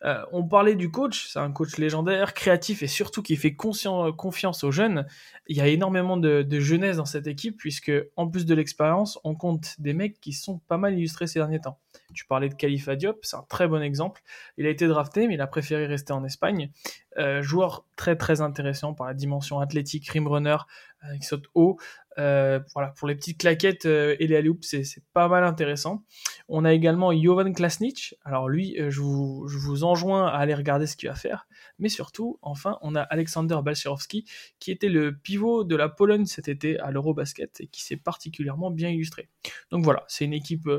Euh, 0.06 0.24
on 0.32 0.44
parlait 0.44 0.76
du 0.76 0.92
coach, 0.92 1.28
c'est 1.28 1.40
un 1.40 1.52
coach 1.52 1.78
légendaire, 1.78 2.34
créatif 2.34 2.84
et 2.84 2.88
surtout 2.88 3.22
qui 3.22 3.36
fait 3.36 3.54
confiance 3.54 4.64
aux 4.64 4.72
jeunes. 4.72 5.06
Il 5.48 5.58
y 5.58 5.62
a 5.62 5.68
énormément 5.68 6.16
de, 6.16 6.46
jeunesse 6.60 6.98
dans 6.98 7.06
cette 7.06 7.28
équipe 7.28 7.58
puisque 7.58 7.92
en 8.16 8.28
plus 8.28 8.46
de 8.46 8.56
l'expérience, 8.56 9.20
on 9.24 9.36
compte 9.36 9.76
des 9.80 9.94
mecs 9.94 10.20
qui 10.22 10.32
sont 10.32 10.60
pas 10.68 10.78
mal 10.78 10.98
illustrés 10.98 11.28
ces 11.28 11.40
derniers 11.40 11.60
temps. 11.60 11.80
Tu 12.14 12.26
parlais 12.26 12.50
de 12.50 12.56
Khalifa 12.56 12.96
Diop, 12.96 13.20
c'est 13.24 13.36
un 13.36 13.46
très 13.50 13.68
bon 13.68 13.82
exemple. 13.82 14.22
Il 14.58 14.66
a 14.66 14.70
été 14.70 14.88
drafté, 14.88 15.28
mais 15.28 15.36
il 15.36 15.42
a 15.42 15.48
préféré 15.48 15.86
rester 15.86 16.14
en 16.14 16.24
Espagne. 16.24 16.72
Euh, 17.18 17.42
joueur 17.42 17.86
très 17.98 18.16
très 18.16 18.42
intéressant 18.42 18.94
par 18.94 19.08
la 19.08 19.14
dimension 19.14 19.60
athlétique, 19.60 20.08
rim 20.10 20.28
runner, 20.28 20.58
qui 21.20 21.26
saute 21.26 21.46
haut, 21.56 21.78
euh, 22.20 22.60
voilà, 22.74 22.90
pour 22.98 23.08
les 23.08 23.16
petites 23.16 23.40
claquettes 23.40 23.86
euh, 23.86 24.16
et 24.20 24.28
les 24.28 24.36
alley 24.36 24.50
c'est, 24.62 24.84
pas 25.14 25.30
mal 25.30 25.44
intéressant. 25.46 26.04
On 26.50 26.66
a 26.66 26.74
également 26.74 27.14
Jovan 27.14 27.54
Klasnic. 27.54 28.16
Alors 28.26 28.50
lui, 28.50 28.80
euh, 28.80 28.90
je 28.90 29.00
vous, 29.00 29.48
je 29.48 29.58
vous 29.58 29.86
enjoins 29.86 30.28
à 30.28 30.38
aller 30.38 30.54
regarder 30.54 30.86
ce 30.86 30.98
qu'il 30.98 31.08
va 31.08 31.16
faire. 31.16 31.48
Mais 31.78 31.88
surtout, 31.88 32.38
enfin, 32.42 32.78
on 32.82 32.96
a 32.96 33.02
Alexander 33.02 33.60
Balcerowski, 33.64 34.26
qui 34.60 34.72
était 34.72 34.90
le 34.90 35.16
pivot 35.16 35.64
de 35.64 35.76
la 35.78 35.88
Pologne 35.88 36.26
cet 36.26 36.50
été 36.50 36.78
à 36.80 36.92
l'Eurobasket 36.92 37.62
et 37.62 37.68
qui 37.68 37.84
s'est 37.84 37.98
particulièrement 37.98 38.70
bien 38.70 38.90
illustré. 38.90 39.30
Donc 39.72 39.86
voilà, 39.86 40.04
c'est 40.08 40.26
une 40.26 40.34
équipe 40.34 40.70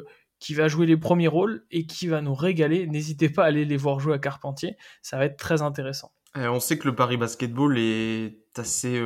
qui 0.40 0.52
va 0.54 0.68
jouer 0.68 0.86
les 0.86 0.96
premiers 0.96 1.28
rôles 1.28 1.64
et 1.70 1.86
qui 1.86 2.06
va 2.06 2.20
nous 2.20 2.34
régaler. 2.34 2.86
N'hésitez 2.86 3.30
pas 3.30 3.44
à 3.44 3.46
aller 3.46 3.64
les 3.64 3.76
voir 3.78 3.98
jouer 3.98 4.14
à 4.14 4.18
Carpentier, 4.18 4.76
ça 5.00 5.16
va 5.16 5.24
être 5.24 5.38
très 5.38 5.62
intéressant. 5.62 6.12
on 6.34 6.60
sait 6.60 6.78
que 6.78 6.88
le 6.88 6.94
Paris 6.94 7.16
Basketball 7.16 7.78
est 7.78 8.36
assez 8.58 9.00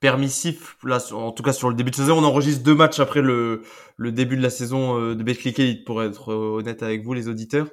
permissif 0.00 0.78
là 0.82 0.98
en 1.12 1.30
tout 1.30 1.42
cas 1.42 1.52
sur 1.52 1.68
le 1.68 1.74
début 1.74 1.90
de 1.90 1.96
saison. 1.96 2.18
On 2.18 2.24
enregistre 2.24 2.62
deux 2.62 2.74
matchs 2.74 3.00
après 3.00 3.20
le, 3.20 3.62
le 3.96 4.12
début 4.12 4.36
de 4.36 4.42
la 4.42 4.50
saison 4.50 4.98
euh, 4.98 5.14
de 5.14 5.22
Betclic 5.22 5.58
Elite 5.58 5.84
pour 5.84 6.02
être 6.02 6.32
euh, 6.32 6.58
honnête 6.58 6.82
avec 6.82 7.04
vous 7.04 7.12
les 7.12 7.28
auditeurs. 7.28 7.68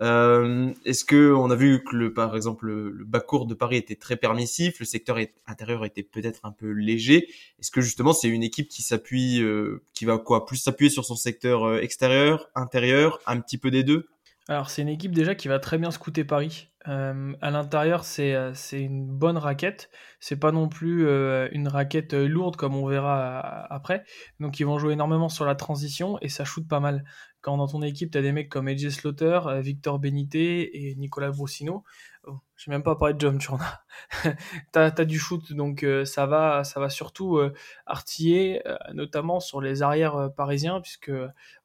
Euh, 0.00 0.72
est-ce 0.84 1.04
que 1.04 1.32
on 1.32 1.50
a 1.50 1.56
vu 1.56 1.82
que 1.84 1.96
le 1.96 2.14
par 2.14 2.36
exemple 2.36 2.66
le, 2.66 2.90
le 2.90 3.04
bas 3.04 3.20
court 3.20 3.46
de 3.46 3.54
Paris 3.54 3.76
était 3.76 3.96
très 3.96 4.16
permissif 4.16 4.78
le 4.78 4.86
secteur 4.86 5.18
intérieur 5.46 5.84
était 5.84 6.04
peut-être 6.04 6.40
un 6.44 6.52
peu 6.52 6.70
léger. 6.70 7.28
Est-ce 7.58 7.72
que 7.72 7.80
justement 7.80 8.12
c'est 8.12 8.28
une 8.28 8.44
équipe 8.44 8.68
qui 8.68 8.82
s'appuie 8.82 9.44
qui 9.92 10.04
va 10.04 10.18
quoi? 10.18 10.46
Plus 10.46 10.56
s'appuyer 10.56 10.90
sur 10.90 11.04
son 11.04 11.16
secteur 11.16 11.78
extérieur 11.78 12.48
intérieur 12.54 13.18
un 13.26 13.40
petit 13.40 13.58
peu 13.58 13.70
des 13.70 13.82
deux? 13.82 14.06
Alors 14.48 14.70
c'est 14.70 14.82
une 14.82 14.88
équipe 14.88 15.12
déjà 15.12 15.34
qui 15.34 15.48
va 15.48 15.58
très 15.60 15.78
bien 15.78 15.90
scouter 15.90 16.24
Paris. 16.24 16.68
Euh, 16.88 17.32
à 17.40 17.50
l'intérieur, 17.52 18.04
c'est 18.04 18.34
euh, 18.34 18.52
c'est 18.54 18.80
une 18.80 19.06
bonne 19.06 19.38
raquette. 19.38 19.88
C'est 20.18 20.36
pas 20.36 20.50
non 20.50 20.68
plus 20.68 21.06
euh, 21.06 21.48
une 21.52 21.68
raquette 21.68 22.12
lourde 22.12 22.56
comme 22.56 22.74
on 22.74 22.86
verra 22.86 23.38
après. 23.72 24.04
Donc 24.40 24.58
ils 24.58 24.66
vont 24.66 24.78
jouer 24.78 24.94
énormément 24.94 25.28
sur 25.28 25.44
la 25.44 25.54
transition 25.54 26.18
et 26.22 26.28
ça 26.28 26.44
shoot 26.44 26.66
pas 26.66 26.80
mal. 26.80 27.04
Quand 27.40 27.56
dans 27.56 27.68
ton 27.68 27.82
équipe, 27.82 28.10
tu 28.10 28.18
as 28.18 28.22
des 28.22 28.32
mecs 28.32 28.48
comme 28.48 28.68
AJ 28.68 28.88
Slaughter, 28.90 29.40
Victor 29.60 29.98
Benité 29.98 30.88
et 30.90 30.94
Nicolas 30.96 31.30
Brosino, 31.30 31.84
oh, 32.26 32.38
je 32.56 32.70
même 32.70 32.82
pas 32.82 32.96
parlé 32.96 33.14
de 33.14 33.20
John 33.20 33.38
Turner. 33.38 33.64
tu 34.22 34.78
as, 34.78 34.90
du 35.04 35.18
shoot, 35.18 35.52
donc 35.52 35.86
ça, 36.04 36.26
va, 36.26 36.64
ça 36.64 36.80
va 36.80 36.90
surtout 36.90 37.40
artiller, 37.86 38.62
notamment 38.92 39.40
sur 39.40 39.60
les 39.60 39.82
arrières 39.82 40.30
parisiens, 40.36 40.80
puisque 40.80 41.12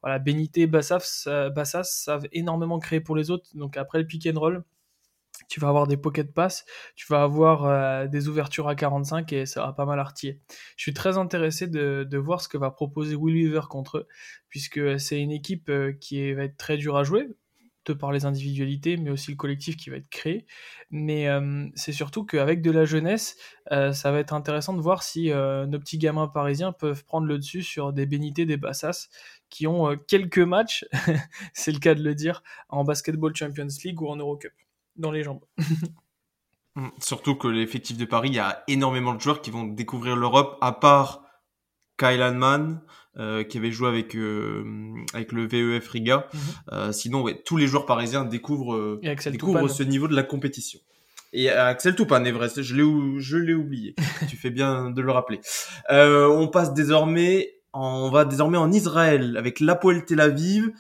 voilà, 0.02 0.20
Benité, 0.20 0.68
Bassas, 0.68 1.28
Bassas 1.56 1.84
savent 1.84 2.28
énormément 2.32 2.80
créer 2.80 3.00
pour 3.00 3.16
les 3.16 3.32
autres. 3.32 3.50
Donc 3.56 3.78
après 3.78 4.00
le 4.00 4.08
pick 4.08 4.28
and 4.28 4.40
roll, 4.40 4.64
tu 5.48 5.60
vas 5.60 5.70
avoir 5.70 5.88
des 5.88 5.98
pocket 5.98 6.34
pass, 6.34 6.66
tu 6.96 7.08
vas 7.08 7.24
avoir 7.24 7.66
euh, 7.66 8.08
des 8.08 8.28
ouvertures 8.28 8.68
à 8.68 8.76
45 8.76 9.32
et 9.34 9.46
ça 9.46 9.66
va 9.66 9.74
pas 9.74 9.86
mal 9.86 10.00
artiller. 10.00 10.40
Je 10.76 10.84
suis 10.84 10.94
très 10.94 11.18
intéressé 11.18 11.68
de, 11.68 12.06
de 12.10 12.18
voir 12.18 12.42
ce 12.42 12.48
que 12.48 12.58
va 12.58 12.72
proposer 12.72 13.16
Will 13.16 13.36
Weaver 13.36 13.68
contre 13.70 14.00
eux, 14.00 14.08
puisque 14.50 15.00
c'est 15.00 15.20
une 15.20 15.32
équipe 15.32 15.70
euh, 15.70 15.94
qui 15.94 16.34
va 16.34 16.44
être 16.44 16.58
très 16.58 16.78
dure 16.78 16.98
à 16.98 17.04
jouer, 17.04 17.28
par 17.94 18.12
les 18.12 18.26
individualités, 18.26 18.98
mais 18.98 19.10
aussi 19.10 19.32
le 19.32 19.38
collectif 19.38 19.78
qui 19.78 19.90
va 19.90 19.98
être 19.98 20.10
créé. 20.10 20.46
Mais 20.90 21.28
euh, 21.28 21.68
c'est 21.76 21.92
surtout 21.92 22.26
qu'avec 22.26 22.62
de 22.62 22.72
la 22.72 22.86
jeunesse, 22.86 23.38
ça 23.70 24.12
va 24.12 24.20
être 24.20 24.34
intéressant 24.34 24.74
de 24.74 24.82
voir 24.82 25.04
si 25.04 25.30
nos 25.30 25.80
petits 25.80 25.98
gamins 25.98 26.28
parisiens 26.28 26.72
peuvent 26.72 27.04
prendre 27.04 27.28
le 27.28 27.38
dessus 27.38 27.64
sur 27.64 27.92
des 27.92 28.06
bénités, 28.06 28.46
des 28.46 28.56
bassas, 28.56 29.10
qui 29.50 29.68
ont 29.68 29.98
quelques 30.08 30.40
matchs, 30.40 30.86
c'est 31.54 31.74
le 31.74 31.80
cas 31.80 31.94
de 31.94 32.02
le 32.02 32.16
dire, 32.16 32.44
en 32.70 32.86
Basketball 32.86 33.36
Champions 33.36 33.68
League 33.84 34.02
ou 34.02 34.08
en 34.08 34.16
Eurocup 34.16 34.54
dans 34.96 35.12
les 35.12 35.24
jambes. 35.24 35.44
Mm. 36.78 36.90
Surtout 37.00 37.36
que 37.36 37.48
l'effectif 37.48 37.98
de 37.98 38.06
Paris, 38.06 38.30
il 38.30 38.36
y 38.36 38.40
a 38.40 38.64
énormément 38.68 39.16
de 39.16 39.20
joueurs 39.20 39.42
qui 39.42 39.50
vont 39.50 39.64
découvrir 39.64 40.16
l'Europe, 40.16 40.60
à 40.62 40.72
part 40.72 41.24
Kyle 41.98 42.22
Hanman, 42.22 42.82
euh, 43.20 43.44
qui 43.44 43.58
avait 43.58 43.72
joué 43.72 43.88
avec 43.88 44.16
euh, 44.16 44.64
avec 45.14 45.32
le 45.32 45.48
VEF 45.48 45.88
Riga. 45.90 46.28
Mhm. 46.34 46.40
euh, 46.74 46.92
sinon, 46.92 47.22
ouais, 47.22 47.42
tous 47.46 47.58
les 47.58 47.68
joueurs 47.68 47.86
parisiens 47.86 48.26
découvrent, 48.26 48.76
euh, 48.76 49.02
découvrent 49.32 49.68
ce 49.68 49.84
niveau 49.84 50.08
de 50.08 50.16
la 50.16 50.24
compétition. 50.24 50.80
Et 51.34 51.50
Axel 51.50 51.96
Toupane, 51.96 52.26
est 52.26 52.32
vrai, 52.32 52.48
je 52.56 52.76
l'ai 52.76 53.22
je 53.22 53.38
l'ai 53.38 53.54
oublié. 53.54 53.96
tu 54.30 54.38
fais 54.38 54.50
bien 54.50 54.92
de 54.92 55.02
le 55.02 55.12
rappeler. 55.12 55.42
Euh, 55.92 56.28
on 56.28 56.48
passe 56.48 56.74
désormais, 56.74 57.56
on 57.74 58.10
va 58.10 58.26
désormais 58.26 58.58
en 58.58 58.72
Israël 58.72 59.36
avec 59.38 59.60
l'Apoel 59.60 60.06
Tel 60.06 60.22
Aviv. 60.22 60.72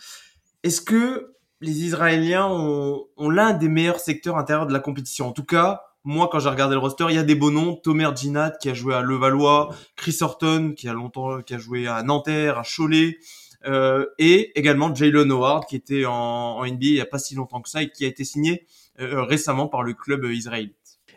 Est-ce 0.63 0.81
que 0.81 1.33
les 1.59 1.83
Israéliens 1.83 2.47
ont, 2.47 3.07
l'un 3.29 3.53
des 3.53 3.67
meilleurs 3.69 3.99
secteurs 3.99 4.37
intérieurs 4.37 4.67
de 4.67 4.73
la 4.73 4.79
compétition? 4.79 5.27
En 5.27 5.31
tout 5.31 5.43
cas, 5.43 5.81
moi, 6.07 6.29
quand 6.31 6.39
j'ai 6.39 6.47
regardé 6.47 6.73
le 6.73 6.79
roster, 6.79 7.05
il 7.09 7.15
y 7.15 7.19
a 7.19 7.23
des 7.23 7.35
beaux 7.35 7.51
noms. 7.51 7.75
Tomer 7.75 8.07
Ginat, 8.15 8.51
qui 8.61 8.69
a 8.69 8.73
joué 8.73 8.95
à 8.95 9.01
Levallois, 9.01 9.75
Chris 9.97 10.15
Horton, 10.21 10.73
qui 10.73 10.87
a 10.87 10.93
longtemps, 10.93 11.41
qui 11.41 11.53
a 11.53 11.57
joué 11.57 11.85
à 11.85 12.01
Nanterre, 12.01 12.57
à 12.57 12.63
Cholet, 12.63 13.17
euh, 13.65 14.05
et 14.17 14.57
également 14.57 14.95
Jalen 14.95 15.29
Howard, 15.29 15.65
qui 15.67 15.75
était 15.75 16.05
en, 16.05 16.63
NBA 16.65 16.77
il 16.79 16.93
n'y 16.93 17.01
a 17.01 17.05
pas 17.05 17.19
si 17.19 17.35
longtemps 17.35 17.61
que 17.61 17.67
ça 17.67 17.81
et 17.81 17.89
qui 17.89 18.05
a 18.05 18.07
été 18.07 18.23
signé 18.23 18.65
euh, 19.01 19.23
récemment 19.23 19.67
par 19.67 19.83
le 19.83 19.93
club 19.93 20.23
israélien. 20.23 20.71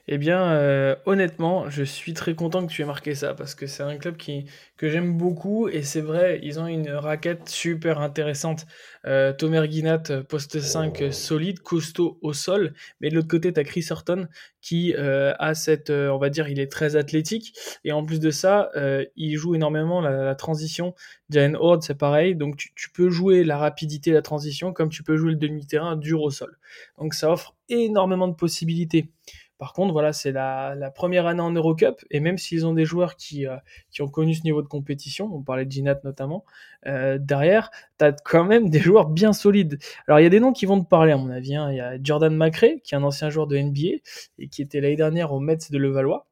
Eh 0.09 0.19
bien, 0.19 0.42
euh, 0.52 0.97
honnêtement, 1.07 1.69
je 1.71 1.83
suis 1.83 2.14
très 2.14 2.35
content 2.35 2.66
que 2.66 2.73
tu 2.73 2.83
aies 2.83 2.87
marqué 2.87 3.14
ça 3.14 3.35
parce 3.35 3.54
que 3.54 3.66
c'est 3.66 3.83
un 3.83 3.97
club 3.97 4.16
qui, 4.16 4.47
que 4.76 4.88
j'aime 4.88 5.16
beaucoup 5.16 5.69
et 5.69 5.83
c'est 5.83 6.00
vrai, 6.00 6.40
ils 6.42 6.59
ont 6.59 6.66
une 6.66 6.90
raquette 6.90 7.49
super 7.49 8.00
intéressante. 8.00 8.66
Euh, 9.07 9.33
Tomer 9.33 9.66
Guinat, 9.69 10.23
poste 10.28 10.61
5 10.61 11.12
solide, 11.12 11.61
costaud 11.61 12.19
au 12.23 12.33
sol, 12.33 12.75
mais 13.00 13.11
de 13.11 13.14
l'autre 13.14 13.28
côté, 13.28 13.52
tu 13.52 13.61
as 13.61 13.64
Chris 13.64 13.87
Horton 13.90 14.26
qui 14.61 14.95
euh, 14.97 15.33
a 15.38 15.54
cette, 15.54 15.90
on 15.90 16.19
va 16.19 16.28
dire, 16.30 16.49
il 16.49 16.61
est 16.61 16.71
très 16.71 16.97
athlétique 16.97 17.54
et 17.85 17.92
en 17.92 18.04
plus 18.04 18.21
de 18.21 18.30
ça, 18.30 18.71
il 19.16 19.37
joue 19.37 19.54
énormément 19.54 20.00
la, 20.00 20.35
transition. 20.35 20.95
Jalen 21.28 21.57
Horde, 21.57 21.83
c'est 21.83 21.99
pareil, 21.99 22.35
donc 22.35 22.57
tu, 22.57 22.73
tu 22.75 22.90
peux 22.90 23.11
jouer 23.11 23.45
la 23.45 23.59
rapidité, 23.59 24.12
la 24.12 24.23
transition 24.23 24.73
comme 24.73 24.88
tu 24.88 25.02
peux 25.02 25.16
jouer 25.16 25.30
le 25.33 25.37
demi-terrain 25.37 25.97
dur 25.97 26.23
au 26.23 26.30
sol. 26.30 26.59
Donc 26.99 27.14
ça 27.14 27.30
offre 27.30 27.54
énormément 27.69 28.28
de 28.28 28.35
possibilités. 28.35 29.09
Par 29.61 29.75
contre, 29.75 29.93
voilà, 29.93 30.14
c'est 30.14 30.33
la, 30.33 30.90
première 30.95 31.26
année 31.26 31.43
en 31.43 31.50
Eurocup, 31.50 32.02
et 32.11 32.19
même 32.19 32.38
s'ils 32.38 32.67
ont 32.67 32.73
des 32.73 32.87
joueurs 32.87 33.17
qui, 33.17 33.47
euh, 33.47 33.57
ont 34.00 34.09
connu 34.09 34.33
ce 34.33 34.43
niveau 34.43 34.62
de 34.62 34.69
compétition, 34.69 35.31
on 35.35 35.43
parlait 35.43 35.67
de 35.67 35.71
Ginat 35.71 36.00
notamment, 36.02 36.47
euh, 36.87 37.19
derrière, 37.21 37.71
tu 37.99 38.07
as 38.07 38.12
quand 38.12 38.45
même 38.45 38.71
des 38.71 38.81
joueurs 38.81 39.11
bien 39.11 39.35
solides. 39.35 39.79
Alors, 40.09 40.19
il 40.19 40.23
y 40.23 40.26
a 40.26 40.31
des 40.31 40.40
noms 40.40 40.55
qui 40.55 40.64
vont 40.64 40.83
te 40.83 40.88
parler, 40.88 41.12
à 41.12 41.19
mon 41.19 41.29
avis. 41.29 41.57
Hein. 41.57 41.71
Il 41.73 41.76
y 41.76 41.81
a 41.81 41.99
Jordan 42.02 42.35
McRae, 42.35 42.81
qui 42.83 42.95
est 42.95 42.97
un 42.97 43.02
ancien 43.02 43.29
joueur 43.29 43.47
de 43.47 43.59
NBA, 43.59 44.00
et 44.38 44.49
qui 44.49 44.62
était 44.62 44.81
l'année 44.81 44.97
dernière 44.97 45.31
au 45.31 45.40
Mets 45.40 45.59
de 45.71 45.76
Levallois 45.76 46.26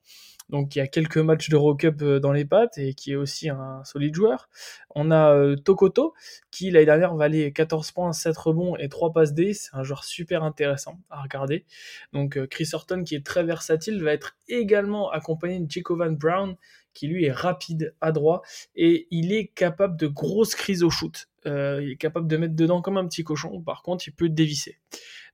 donc 0.48 0.74
il 0.74 0.78
y 0.78 0.82
a 0.82 0.86
quelques 0.86 1.18
matchs 1.18 1.50
d'Eurocup 1.50 2.00
euh, 2.02 2.20
dans 2.20 2.32
les 2.32 2.44
pattes 2.44 2.78
et 2.78 2.94
qui 2.94 3.12
est 3.12 3.16
aussi 3.16 3.48
un 3.48 3.82
solide 3.84 4.14
joueur. 4.14 4.48
On 4.94 5.10
a 5.10 5.34
euh, 5.34 5.56
Tokoto 5.56 6.14
qui 6.50 6.70
l'année 6.70 6.86
dernière 6.86 7.14
valait 7.14 7.52
14 7.52 7.92
points, 7.92 8.12
7 8.12 8.36
rebonds 8.36 8.76
et 8.76 8.88
3 8.88 9.12
passes 9.12 9.34
D, 9.34 9.52
c'est 9.52 9.74
un 9.74 9.82
joueur 9.82 10.04
super 10.04 10.42
intéressant 10.42 11.00
à 11.10 11.22
regarder. 11.22 11.66
Donc 12.12 12.38
euh, 12.38 12.46
Chris 12.46 12.68
Horton 12.72 13.04
qui 13.04 13.14
est 13.14 13.24
très 13.24 13.44
versatile 13.44 14.02
va 14.02 14.12
être 14.12 14.36
également 14.48 15.10
accompagné 15.10 15.60
de 15.60 15.70
Chico 15.70 15.96
Van 15.96 16.12
Brown 16.12 16.56
qui 16.94 17.06
lui 17.06 17.26
est 17.26 17.32
rapide, 17.32 17.94
adroit 18.00 18.42
et 18.74 19.06
il 19.10 19.32
est 19.32 19.48
capable 19.48 19.96
de 19.96 20.06
grosses 20.06 20.54
crises 20.54 20.82
au 20.82 20.90
shoot. 20.90 21.28
il 21.44 21.90
est 21.92 21.96
capable 21.96 22.26
de 22.26 22.36
mettre 22.36 22.56
dedans 22.56 22.82
comme 22.82 22.96
un 22.96 23.06
petit 23.06 23.22
cochon, 23.22 23.60
par 23.62 23.82
contre 23.82 24.08
il 24.08 24.12
peut 24.12 24.28
dévisser. 24.28 24.78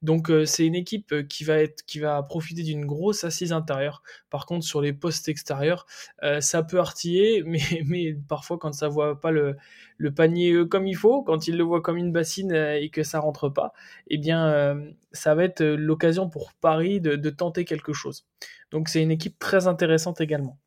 Donc 0.05 0.31
euh, 0.31 0.45
c'est 0.45 0.67
une 0.67 0.75
équipe 0.75 1.13
euh, 1.13 1.23
qui 1.23 1.45
va 1.45 1.57
être 1.57 1.83
qui 1.87 1.99
va 1.99 2.23
profiter 2.23 2.63
d'une 2.63 2.85
grosse 2.85 3.25
assise 3.25 3.53
intérieure. 3.53 4.03
Par 4.29 4.45
contre 4.45 4.67
sur 4.67 4.83
les 4.83 4.93
postes 4.93 5.31
extérieurs, 5.31 5.87
euh, 6.23 6.43
ça 6.43 6.63
peut 6.63 6.79
artiller, 6.79 7.43
mais, 7.47 7.83
mais 7.87 8.15
parfois 8.29 8.59
quand 8.59 8.73
ça 8.73 8.87
voit 8.87 9.19
pas 9.19 9.31
le, 9.31 9.57
le 9.97 10.13
panier 10.13 10.69
comme 10.69 10.87
il 10.87 10.95
faut, 10.95 11.23
quand 11.23 11.49
il 11.49 11.57
le 11.57 11.65
voit 11.65 11.81
comme 11.81 11.97
une 11.97 12.13
bassine 12.13 12.53
et 12.53 12.91
que 12.91 13.03
ça 13.03 13.19
rentre 13.19 13.49
pas, 13.49 13.73
eh 14.09 14.19
bien 14.19 14.77
ça 15.13 15.35
va 15.35 15.45
être 15.45 15.63
l'occasion 15.65 16.29
pour 16.29 16.53
Paris 16.53 17.01
de, 17.01 17.17
de 17.17 17.31
tenter 17.31 17.65
quelque 17.65 17.95
chose. 17.95 18.27
Donc 18.71 18.91
c'est 18.91 19.03
une 19.03 19.11
équipe 19.11 19.39
très 19.39 19.67
intéressante 19.67 20.21
également. 20.21 20.59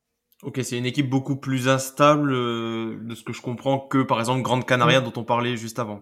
Ok, 0.42 0.60
c'est 0.64 0.78
une 0.78 0.86
équipe 0.86 1.10
beaucoup 1.10 1.36
plus 1.36 1.68
instable 1.68 2.32
de 2.32 3.16
ce 3.16 3.24
que 3.24 3.34
je 3.34 3.42
comprends 3.42 3.80
que 3.80 4.02
par 4.02 4.20
exemple 4.20 4.42
Grande 4.42 4.66
Canaria 4.66 5.02
dont 5.02 5.14
on 5.16 5.24
parlait 5.24 5.58
juste 5.58 5.78
avant. 5.78 6.02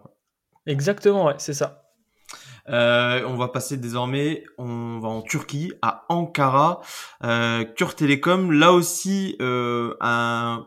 Exactement, 0.68 1.26
ouais, 1.26 1.36
c'est 1.38 1.54
ça. 1.54 1.85
Euh, 2.70 3.24
on 3.28 3.36
va 3.36 3.48
passer 3.48 3.78
désormais, 3.78 4.44
en 4.58 5.22
Turquie, 5.22 5.74
à 5.82 6.06
Ankara, 6.10 6.82
euh, 7.24 7.64
Telecom. 7.98 8.52
Là 8.52 8.74
aussi, 8.74 9.36
euh, 9.42 9.96
un, 10.02 10.66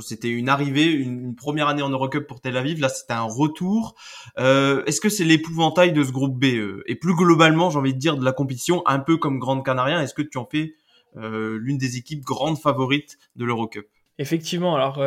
c'était 0.00 0.30
une 0.30 0.48
arrivée, 0.48 0.86
une, 0.86 1.34
première 1.34 1.68
année 1.68 1.82
en 1.82 1.90
Eurocup 1.90 2.26
pour 2.26 2.40
Tel 2.40 2.56
Aviv. 2.56 2.80
Là, 2.80 2.88
c'était 2.88 3.12
un 3.12 3.22
retour. 3.22 3.94
Euh, 4.38 4.84
est-ce 4.86 5.00
que 5.00 5.08
c'est 5.08 5.24
l'épouvantail 5.24 5.92
de 5.92 6.04
ce 6.04 6.12
groupe 6.12 6.38
B 6.38 6.56
euh, 6.56 6.82
Et 6.86 6.94
plus 6.94 7.14
globalement, 7.14 7.70
j'ai 7.70 7.78
envie 7.78 7.94
de 7.94 7.98
dire 7.98 8.16
de 8.16 8.24
la 8.24 8.32
compétition, 8.32 8.82
un 8.86 9.00
peu 9.00 9.16
comme 9.16 9.38
Grande 9.38 9.64
Canaria. 9.64 10.02
Est-ce 10.02 10.14
que 10.14 10.22
tu 10.22 10.38
en 10.38 10.46
fais 10.46 10.74
l'une 11.16 11.78
des 11.78 11.96
équipes 11.96 12.24
grandes 12.24 12.58
favorites 12.58 13.18
de 13.36 13.44
l'Eurocup? 13.44 13.86
Effectivement, 14.18 14.74
alors 14.74 15.00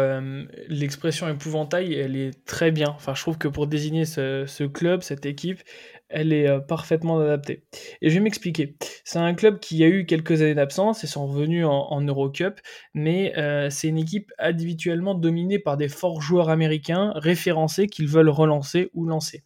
l'expression 0.70 1.28
épouvantail, 1.28 1.94
elle 1.94 2.16
est 2.16 2.46
très 2.46 2.72
bien. 2.72 2.94
Enfin, 2.96 3.14
je 3.14 3.22
trouve 3.22 3.38
que 3.38 3.50
pour 3.50 3.68
désigner 3.68 4.06
ce 4.06 4.64
club, 4.68 5.02
cette 5.02 5.26
équipe, 5.26 5.60
elle 6.10 6.34
est 6.34 6.48
euh, 6.48 6.60
parfaitement 6.60 7.20
adaptée. 7.20 7.64
Et 8.02 8.10
je 8.10 8.16
vais 8.16 8.20
m'expliquer. 8.20 8.76
C'est 9.04 9.20
un 9.20 9.34
club 9.34 9.60
qui 9.60 9.84
a 9.84 9.88
eu 9.88 10.06
quelques 10.06 10.42
années 10.42 10.56
d'absence 10.56 11.04
et 11.04 11.08
sont 11.08 11.28
revenus 11.28 11.66
en, 11.66 12.02
Eurocup, 12.02 12.60
mais 12.94 13.38
euh, 13.38 13.70
c'est 13.70 13.88
une 13.88 13.98
équipe 13.98 14.32
individuellement 14.40 15.16
dominée 15.16 15.60
par 15.60 15.78
des 15.78 15.90
forts 15.90 16.22
joueurs 16.22 16.50
américains 16.50 17.12
référencés 17.16 17.88
qu'ils 17.88 18.08
veulent 18.08 18.30
relancer 18.30 18.90
ou 18.94 19.06
lancer. 19.06 19.44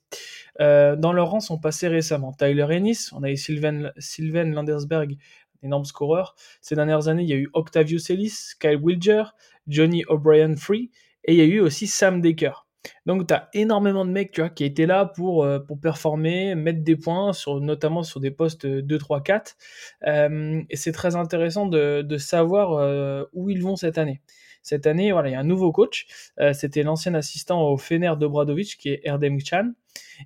Euh, 0.60 0.96
dans 0.96 1.14
leur 1.14 1.32
rang 1.32 1.40
sont 1.40 1.58
passés 1.58 1.88
récemment 1.88 2.34
Tyler 2.34 2.68
Ennis, 2.70 3.10
on 3.14 3.24
a 3.24 3.32
eu 3.32 3.38
Sylvain, 3.38 3.92
Sylvain 3.98 4.44
Landersberg, 4.44 5.18
énorme 5.64 5.86
scoreur. 5.86 6.36
Ces 6.62 6.76
dernières 6.76 7.08
années, 7.08 7.24
il 7.24 7.30
y 7.30 7.34
a 7.34 7.38
eu 7.38 7.50
Octavio 7.54 7.98
Celis, 7.98 8.54
Kyle 8.60 8.80
Wilger, 8.82 9.24
Johnny 9.68 10.04
O'Brien 10.08 10.56
Free, 10.56 10.92
et 11.24 11.34
il 11.34 11.38
y 11.38 11.42
a 11.42 11.46
eu 11.46 11.60
aussi 11.60 11.88
Sam 11.88 12.22
Decker. 12.22 12.68
Donc 13.06 13.28
tu 13.28 13.34
as 13.34 13.50
énormément 13.54 14.06
de 14.06 14.12
mecs 14.12 14.42
qui 14.56 14.64
étaient 14.64 14.86
là 14.86 15.06
pour, 15.06 15.44
euh, 15.44 15.60
pour 15.60 15.80
performer, 15.80 16.56
mettre 16.56 16.84
des 16.84 16.96
points, 16.96 17.32
notamment 17.60 18.04
sur 18.04 18.20
des 18.20 18.32
postes 18.32 18.66
2, 18.66 18.98
3, 18.98 19.22
4. 19.22 19.58
et 20.06 20.76
c'est 20.76 20.92
très 20.92 21.16
intéressant 21.16 21.66
de, 21.68 22.18
savoir 22.18 22.74
euh, 22.74 23.26
où 23.34 23.50
ils 23.50 23.62
vont 23.62 23.76
cette 23.76 23.98
année. 23.98 24.22
Cette 24.64 24.86
année, 24.86 25.08
il 25.08 25.32
y 25.32 25.36
a 25.36 25.40
un 25.40 25.44
nouveau 25.44 25.72
coach. 25.72 26.06
Euh, 26.40 26.54
c'était 26.54 26.84
l'ancien 26.84 27.16
assistant 27.16 27.68
au 27.68 27.78
Fener 27.78 28.14
Dobradovic, 28.20 28.78
qui 28.78 28.90
est 28.90 29.02
Erdem 29.04 29.40
Chan. 29.40 29.72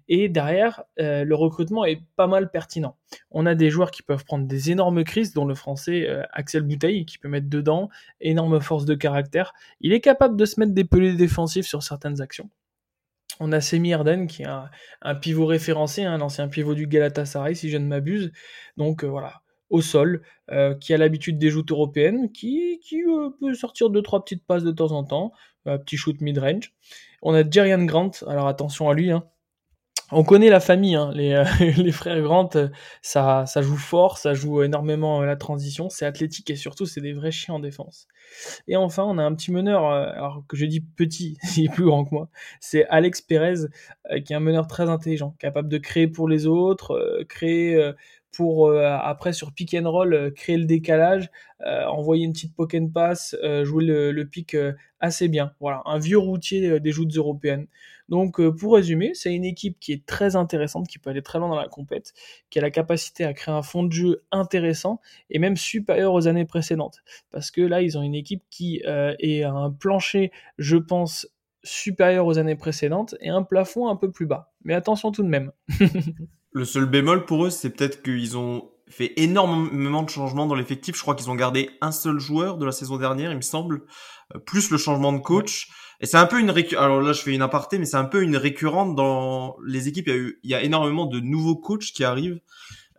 Et 0.07 0.29
derrière, 0.29 0.83
euh, 0.99 1.23
le 1.23 1.35
recrutement 1.35 1.85
est 1.85 2.01
pas 2.15 2.27
mal 2.27 2.51
pertinent. 2.51 2.97
On 3.31 3.45
a 3.45 3.55
des 3.55 3.69
joueurs 3.69 3.91
qui 3.91 4.03
peuvent 4.03 4.25
prendre 4.25 4.45
des 4.47 4.71
énormes 4.71 5.03
crises, 5.03 5.33
dont 5.33 5.45
le 5.45 5.55
français 5.55 6.07
euh, 6.07 6.23
Axel 6.31 6.63
Bouteille, 6.63 7.05
qui 7.05 7.17
peut 7.17 7.27
mettre 7.27 7.49
dedans, 7.49 7.89
énorme 8.21 8.59
force 8.59 8.85
de 8.85 8.95
caractère. 8.95 9.53
Il 9.81 9.93
est 9.93 10.01
capable 10.01 10.35
de 10.37 10.45
se 10.45 10.59
mettre 10.59 10.73
des 10.73 10.85
pelés 10.85 11.13
défensifs 11.13 11.67
sur 11.67 11.83
certaines 11.83 12.21
actions. 12.21 12.49
On 13.39 13.51
a 13.51 13.59
Semi 13.59 13.91
Erden 13.91 14.27
qui 14.27 14.43
est 14.43 14.47
un, 15.01 15.15
pivot 15.15 15.45
référencé, 15.45 16.03
un 16.03 16.21
ancien 16.21 16.47
pivot 16.47 16.73
du 16.73 16.87
Galatasaray 16.87 17.55
si 17.55 17.69
je 17.69 17.77
ne 17.77 17.85
m'abuse. 17.85 18.31
Donc 18.77 19.03
voilà, 19.03 19.41
au 19.69 19.81
sol, 19.81 20.21
qui 20.79 20.93
a 20.93 20.97
l'habitude 20.97 21.37
des 21.37 21.49
joutes 21.49 21.69
européennes, 21.71 22.31
qui, 22.31 22.79
qui 22.81 23.01
peut 23.41 23.53
sortir 23.53 23.89
deux 23.89 24.01
trois 24.01 24.23
petites 24.23 24.45
passes 24.45 24.63
de 24.63 24.71
temps 24.71 24.91
en 24.91 25.03
temps, 25.03 25.33
un 25.65 25.77
petit 25.77 25.97
shoot 25.97 26.19
mid-range. 26.21 26.73
On 27.21 27.33
a 27.33 27.49
Jerian 27.49 27.83
Grant, 27.85 28.11
alors 28.27 28.47
attention 28.47 28.89
à 28.89 28.93
lui, 28.93 29.11
hein, 29.11 29.25
on 30.11 30.23
connaît 30.23 30.49
la 30.49 30.59
famille, 30.59 30.95
hein, 30.95 31.11
les, 31.15 31.33
euh, 31.33 31.45
les, 31.77 31.91
frères 31.91 32.21
Grant, 32.21 32.49
euh, 32.55 32.69
ça, 33.01 33.45
joue 33.61 33.77
fort, 33.77 34.17
ça 34.19 34.33
joue 34.35 34.61
énormément 34.61 35.21
euh, 35.21 35.25
la 35.25 35.35
transition, 35.35 35.89
c'est 35.89 36.05
athlétique 36.05 36.49
et 36.51 36.55
surtout 36.55 36.85
c'est 36.85 37.01
des 37.01 37.13
vrais 37.13 37.31
chiens 37.31 37.55
en 37.55 37.59
défense. 37.59 38.07
Et 38.67 38.75
enfin, 38.75 39.03
on 39.03 39.17
a 39.17 39.23
un 39.23 39.33
petit 39.33 39.51
meneur, 39.51 39.85
alors 39.87 40.43
que 40.47 40.57
je 40.57 40.65
dis 40.65 40.81
petit, 40.81 41.37
il 41.57 41.65
est 41.65 41.73
plus 41.73 41.85
grand 41.85 42.05
que 42.05 42.13
moi, 42.13 42.29
c'est 42.59 42.85
Alex 42.87 43.21
Perez, 43.21 43.67
qui 44.25 44.33
est 44.33 44.35
un 44.35 44.39
meneur 44.39 44.67
très 44.67 44.89
intelligent, 44.89 45.35
capable 45.39 45.69
de 45.69 45.77
créer 45.77 46.07
pour 46.07 46.27
les 46.27 46.45
autres, 46.45 47.23
créer 47.27 47.93
pour 48.31 48.71
après 48.71 49.31
sur 49.31 49.53
pick 49.53 49.73
and 49.75 49.89
roll 49.89 50.33
créer 50.35 50.57
le 50.57 50.65
décalage, 50.65 51.29
envoyer 51.63 52.25
une 52.25 52.33
petite 52.33 52.55
pocket 52.55 52.91
pass, 52.91 53.35
jouer 53.63 53.85
le, 53.85 54.11
le 54.11 54.25
pick 54.25 54.57
assez 54.99 55.27
bien. 55.27 55.53
Voilà, 55.59 55.81
un 55.85 55.99
vieux 55.99 56.17
routier 56.17 56.79
des 56.79 56.91
joutes 56.91 57.15
européennes. 57.15 57.67
Donc 58.09 58.39
euh, 58.39 58.51
pour 58.51 58.75
résumer, 58.75 59.11
c'est 59.13 59.33
une 59.33 59.45
équipe 59.45 59.79
qui 59.79 59.91
est 59.93 60.05
très 60.05 60.35
intéressante, 60.35 60.87
qui 60.87 60.99
peut 60.99 61.09
aller 61.09 61.21
très 61.21 61.39
loin 61.39 61.49
dans 61.49 61.55
la 61.55 61.67
compète, 61.67 62.13
qui 62.49 62.59
a 62.59 62.61
la 62.61 62.71
capacité 62.71 63.23
à 63.23 63.33
créer 63.33 63.53
un 63.53 63.63
fond 63.63 63.83
de 63.83 63.91
jeu 63.91 64.23
intéressant 64.31 65.01
et 65.29 65.39
même 65.39 65.57
supérieur 65.57 66.13
aux 66.13 66.27
années 66.27 66.45
précédentes. 66.45 67.03
Parce 67.31 67.51
que 67.51 67.61
là, 67.61 67.81
ils 67.81 67.97
ont 67.97 68.01
une 68.01 68.15
équipe 68.15 68.43
qui 68.49 68.81
euh, 68.85 69.15
est 69.19 69.43
à 69.43 69.51
un 69.51 69.71
plancher, 69.71 70.31
je 70.57 70.77
pense, 70.77 71.27
supérieur 71.63 72.27
aux 72.27 72.37
années 72.37 72.55
précédentes 72.55 73.15
et 73.21 73.29
un 73.29 73.43
plafond 73.43 73.87
un 73.89 73.95
peu 73.95 74.11
plus 74.11 74.27
bas. 74.27 74.53
Mais 74.63 74.73
attention 74.73 75.11
tout 75.11 75.23
de 75.23 75.29
même. 75.29 75.51
Le 76.51 76.63
seul 76.63 76.85
bémol 76.85 77.25
pour 77.25 77.45
eux, 77.45 77.49
c'est 77.49 77.71
peut-être 77.71 78.01
qu'ils 78.01 78.37
ont 78.37 78.69
fait 78.87 79.13
énormément 79.17 80.03
de 80.03 80.09
changements 80.09 80.45
dans 80.45 80.55
l'effectif. 80.55 80.95
Je 80.95 81.01
crois 81.01 81.15
qu'ils 81.15 81.29
ont 81.29 81.35
gardé 81.35 81.71
un 81.81 81.91
seul 81.91 82.19
joueur 82.19 82.57
de 82.57 82.65
la 82.65 82.71
saison 82.71 82.97
dernière, 82.97 83.31
il 83.31 83.37
me 83.37 83.41
semble, 83.41 83.81
euh, 84.33 84.39
plus 84.39 84.69
le 84.69 84.77
changement 84.77 85.11
de 85.11 85.19
coach. 85.19 85.69
Et 86.01 86.05
c'est 86.05 86.17
un 86.17 86.25
peu 86.25 86.39
une 86.39 86.51
alors 86.77 87.01
là 87.01 87.13
je 87.13 87.21
fais 87.21 87.33
une 87.33 87.41
aparté, 87.41 87.77
mais 87.77 87.85
c'est 87.85 87.97
un 87.97 88.05
peu 88.05 88.21
une 88.23 88.37
récurrente 88.37 88.95
dans 88.95 89.55
les 89.65 89.87
équipes. 89.87 90.07
Il 90.07 90.13
y 90.13 90.15
a, 90.15 90.17
eu... 90.17 90.39
il 90.43 90.49
y 90.49 90.55
a 90.55 90.63
énormément 90.63 91.05
de 91.05 91.19
nouveaux 91.19 91.55
coachs 91.55 91.91
qui 91.93 92.03
arrivent. 92.03 92.39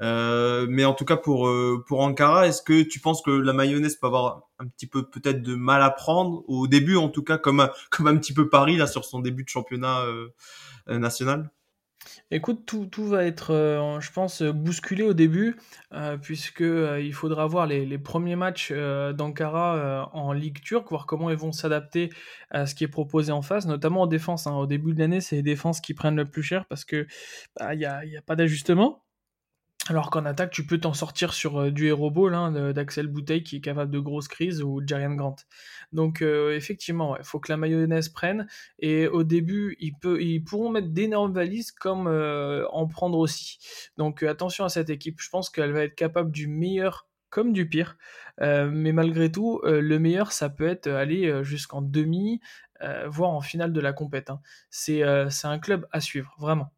Euh, 0.02 0.66
mais 0.68 0.84
en 0.84 0.92
tout 0.92 1.06
cas 1.06 1.16
pour 1.16 1.48
euh, 1.48 1.82
pour 1.86 2.00
Ankara, 2.00 2.46
est-ce 2.46 2.60
que 2.62 2.82
tu 2.82 3.00
penses 3.00 3.22
que 3.22 3.30
la 3.30 3.54
mayonnaise 3.54 3.96
peut 3.96 4.06
avoir 4.06 4.42
un 4.58 4.66
petit 4.66 4.86
peu 4.86 5.08
peut-être 5.08 5.42
de 5.42 5.54
mal 5.54 5.82
à 5.82 5.90
prendre? 5.90 6.44
Au 6.48 6.66
début, 6.66 6.96
en 6.96 7.08
tout 7.08 7.22
cas 7.22 7.38
comme 7.38 7.68
comme 7.90 8.06
un 8.06 8.16
petit 8.16 8.34
peu 8.34 8.48
Paris 8.48 8.76
là 8.76 8.86
sur 8.86 9.04
son 9.04 9.20
début 9.20 9.44
de 9.44 9.48
championnat 9.48 10.02
euh, 10.02 10.28
national? 10.88 11.50
Écoute, 12.30 12.64
tout, 12.66 13.04
va 13.04 13.25
être, 13.25 13.52
euh, 13.52 14.00
je 14.00 14.10
pense, 14.12 14.42
bousculé 14.42 15.02
au 15.02 15.14
début, 15.14 15.56
euh, 15.92 16.16
puisque 16.16 16.60
euh, 16.60 17.00
il 17.00 17.12
faudra 17.12 17.46
voir 17.46 17.66
les, 17.66 17.98
premiers 17.98 18.36
matchs 18.36 18.72
d'Ankara 18.72 20.10
en 20.12 20.32
Ligue 20.32 20.60
turque, 20.60 20.90
voir 20.90 21.06
comment 21.06 21.30
ils 21.30 21.36
vont 21.36 21.52
s'adapter 21.52 22.10
à 22.50 22.66
ce 22.66 22.75
qui 22.75 22.84
est 22.84 22.88
proposé 22.88 23.32
en 23.32 23.42
face, 23.42 23.66
notamment 23.66 24.02
en 24.02 24.06
défense. 24.06 24.46
Hein. 24.46 24.54
Au 24.54 24.66
début 24.66 24.92
de 24.92 24.98
l'année, 24.98 25.20
c'est 25.20 25.36
les 25.36 25.42
défenses 25.42 25.80
qui 25.80 25.94
prennent 25.94 26.16
le 26.16 26.26
plus 26.26 26.42
cher 26.42 26.66
parce 26.66 26.84
que 26.84 27.06
bah, 27.58 27.75
il 27.75 27.78
n'y 27.78 27.84
y 27.84 28.16
a 28.16 28.22
pas 28.22 28.36
d'ajustement. 28.36 29.05
Alors 29.88 30.10
qu'en 30.10 30.24
attaque, 30.24 30.50
tu 30.50 30.66
peux 30.66 30.78
t'en 30.78 30.94
sortir 30.94 31.32
sur 31.32 31.60
euh, 31.60 31.70
du 31.70 31.86
Hero 31.86 32.10
Ball 32.10 32.34
hein, 32.34 32.72
d'Axel 32.72 33.06
Bouteille 33.06 33.44
qui 33.44 33.56
est 33.56 33.60
capable 33.60 33.92
de 33.92 34.00
grosses 34.00 34.26
crises 34.26 34.60
ou 34.60 34.82
Jarian 34.84 35.14
Grant. 35.14 35.36
Donc 35.92 36.22
euh, 36.22 36.56
effectivement, 36.56 37.16
il 37.16 37.22
faut 37.24 37.38
que 37.38 37.52
la 37.52 37.56
mayonnaise 37.56 38.08
prenne. 38.08 38.48
Et 38.80 39.06
au 39.06 39.22
début, 39.22 39.76
ils, 39.78 40.42
pourront 40.42 40.70
mettre 40.70 40.88
d'énormes 40.88 41.32
valises 41.32 41.70
comme 41.70 42.08
euh, 42.08 42.66
en 42.70 42.88
prendre 42.88 43.16
aussi. 43.18 43.58
Donc 43.96 44.25
attention 44.25 44.64
à 44.64 44.68
cette 44.68 44.90
équipe. 44.90 45.20
Je 45.20 45.30
pense 45.30 45.50
qu'elle 45.50 45.72
va 45.72 45.84
être 45.84 45.94
capable 45.94 46.32
du 46.32 46.49
meilleur 46.49 47.06
comme 47.30 47.52
du 47.52 47.68
pire. 47.68 47.96
mais 48.40 48.92
malgré 48.92 49.30
tout, 49.30 49.60
le 49.64 49.99
meilleur, 49.99 50.32
ça 50.32 50.49
peut 50.49 50.66
être 50.66 50.88
aller 50.88 51.44
jusqu'en 51.44 51.82
demi, 51.82 52.40
voire 53.06 53.30
en 53.30 53.42
finale 53.42 53.72
de 53.75 53.80
la 53.80 53.92
compète. 53.92 54.30
Hein. 54.30 54.40
C'est 54.70 55.02
un 55.02 55.58
club 55.58 55.86
à 55.92 56.00
suivre, 56.00 56.34
vraiment. 56.38 56.72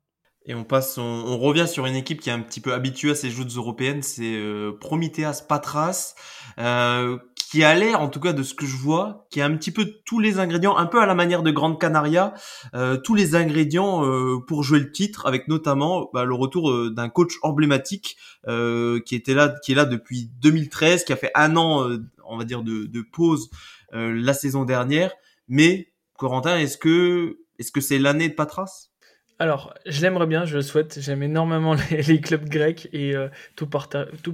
Et 0.49 0.55
on 0.55 0.65
passe, 0.65 0.99
on, 0.99 1.39
revient 1.39 1.69
sur 1.69 1.87
une 1.87 1.95
équipe 1.95 2.21
qui 2.21 2.31
est 2.31 2.33
un 2.33 2.41
petit 2.41 2.61
peu 2.61 2.73
habituée 2.73 3.11
à 3.11 3.15
ces 3.15 3.31
joutes 3.31 3.55
européennes, 3.55 4.03
c'est 4.03 4.35
euh, 4.35 4.73
Prometheas 4.81 5.45
Patras, 5.47 6.15
euh, 6.59 7.19
qui 7.51 7.65
a 7.65 7.75
l'air, 7.75 8.03
en 8.03 8.09
tout 8.09 8.21
cas 8.21 8.35
de 8.35 8.43
ce 8.43 8.53
que 8.53 8.67
je 8.67 8.77
vois, 8.77 9.27
qui 9.31 9.41
a 9.41 9.47
un 9.47 9.57
petit 9.57 9.71
peu 9.71 9.95
tous 10.05 10.21
les 10.21 10.39
ingrédients, 10.39 10.77
un 10.77 10.85
peu 10.85 11.01
à 11.01 11.07
la 11.07 11.15
manière 11.15 11.43
de 11.43 11.51
Grande 11.51 11.81
Canaria, 11.81 12.35
euh, 12.75 12.99
tous 12.99 13.15
les 13.15 13.35
ingrédients 13.35 14.05
euh, 14.05 14.39
pour 14.47 14.63
jouer 14.63 14.81
le 14.81 14.93
titre, 14.93 15.27
avec 15.27 15.49
notamment 15.49 16.11
bah, 16.13 16.25
le 16.25 16.35
retour 16.35 16.71
euh, 16.71 16.91
d'un 16.91 17.09
coach 17.09 17.35
emblématique 17.43 18.17
qui 18.47 19.15
était 19.15 19.35
là, 19.35 19.55
qui 19.63 19.73
est 19.73 19.75
là 19.75 19.85
depuis 19.85 20.31
2013, 20.41 21.05
qui 21.05 21.13
a 21.13 21.17
fait 21.17 21.31
un 21.35 21.57
an, 21.57 21.87
on 22.25 22.39
va 22.39 22.45
dire, 22.45 22.63
de, 22.63 22.87
de 22.87 23.03
pause 23.03 23.51
la 23.93 24.33
saison 24.33 24.65
dernière. 24.65 25.13
Mais 25.49 25.93
Corentin, 26.17 26.57
est-ce 26.59 26.79
que 26.79 27.41
est-ce 27.59 27.73
que 27.73 27.83
c'est 27.83 27.99
l'année 27.99 28.31
de 28.31 28.35
Patras? 28.35 28.88
Alors, 29.40 29.72
je 29.87 30.03
l'aimerais 30.03 30.27
bien, 30.27 30.44
je 30.46 30.57
le 30.57 30.62
souhaite. 30.62 30.98
J'aime 31.01 31.22
énormément 31.22 31.74
les, 31.90 32.20
clubs 32.20 32.48
grecs 32.48 32.88
et 32.92 33.14
euh, 33.14 33.29
tout, 33.55 33.68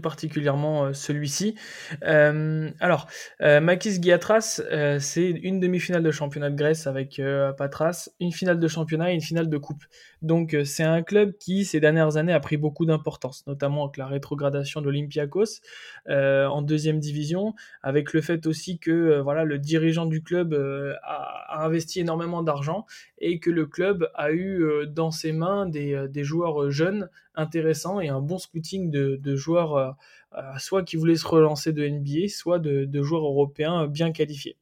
particulièrement 0.00 0.86
euh, 0.86 0.92
celui-ci. 0.94 1.56
Euh, 2.04 2.70
alors, 2.80 3.06
Makis 3.40 4.00
Giatras, 4.00 4.62
c'est 5.00 5.28
une 5.28 5.60
demi-finale 5.60 6.02
de 6.02 6.10
championnat 6.10 6.48
de 6.48 6.56
Grèce 6.56 6.86
avec 6.86 7.20
Patras, 7.58 8.08
une 8.18 8.32
finale 8.32 8.58
de 8.58 8.68
championnat 8.68 9.10
et 9.12 9.14
une 9.14 9.20
finale 9.20 9.50
de 9.50 9.58
coupe. 9.58 9.84
Donc, 10.22 10.56
c'est 10.64 10.82
un 10.82 11.02
club 11.02 11.36
qui, 11.38 11.66
ces 11.66 11.80
dernières 11.80 12.16
années, 12.16 12.32
a 12.32 12.40
pris 12.40 12.56
beaucoup 12.56 12.86
d'importance, 12.86 13.46
notamment 13.46 13.84
avec 13.84 13.98
la 13.98 14.06
rétrogradation 14.06 14.80
de 14.80 14.86
l'Olympiakos 14.86 15.60
en 16.08 16.62
deuxième 16.62 16.98
division, 16.98 17.54
avec 17.82 18.14
le 18.14 18.22
fait 18.22 18.46
aussi 18.46 18.78
que 18.78 19.20
voilà, 19.20 19.44
le 19.44 19.58
dirigeant 19.58 20.06
du 20.06 20.22
club 20.22 20.54
a, 21.02 21.62
investi 21.64 22.00
énormément 22.00 22.42
d'argent 22.42 22.86
et 23.18 23.38
que 23.38 23.50
le 23.50 23.66
club 23.66 24.08
a 24.14 24.32
eu 24.32 24.86
dans 24.94 25.11
ses 25.11 25.33
mains 25.33 25.66
des, 25.66 25.92
euh, 25.92 26.22
joueurs 26.22 26.62
euh, 26.62 26.70
jeunes 26.70 27.09
intéressants 27.35 28.00
et 28.00 28.09
un 28.09 28.20
bon 28.20 28.38
scouting 28.38 28.90
de, 28.90 29.16
de 29.22 29.37
joueurs 29.37 29.76
euh, 29.76 30.42
soit 30.59 30.85
qui 30.85 30.96
voulaient 30.96 31.16
se 31.16 31.26
relancer 31.26 31.72
de 31.72 31.87
NBA, 31.87 32.28
soit 32.28 32.59
de, 32.59 32.85
de 32.85 33.02
joueurs 33.02 33.24
européens 33.24 33.87
bien 33.87 34.12
qualifiés. 34.12 34.57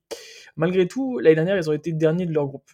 Malgré 0.56 0.86
tout, 0.88 1.18
l'année 1.18 1.36
dernière, 1.36 1.56
ils 1.56 1.70
ont 1.70 1.74
été 1.74 1.92
derniers 1.92 2.26
de 2.26 2.32
leur 2.32 2.46
groupe. 2.46 2.70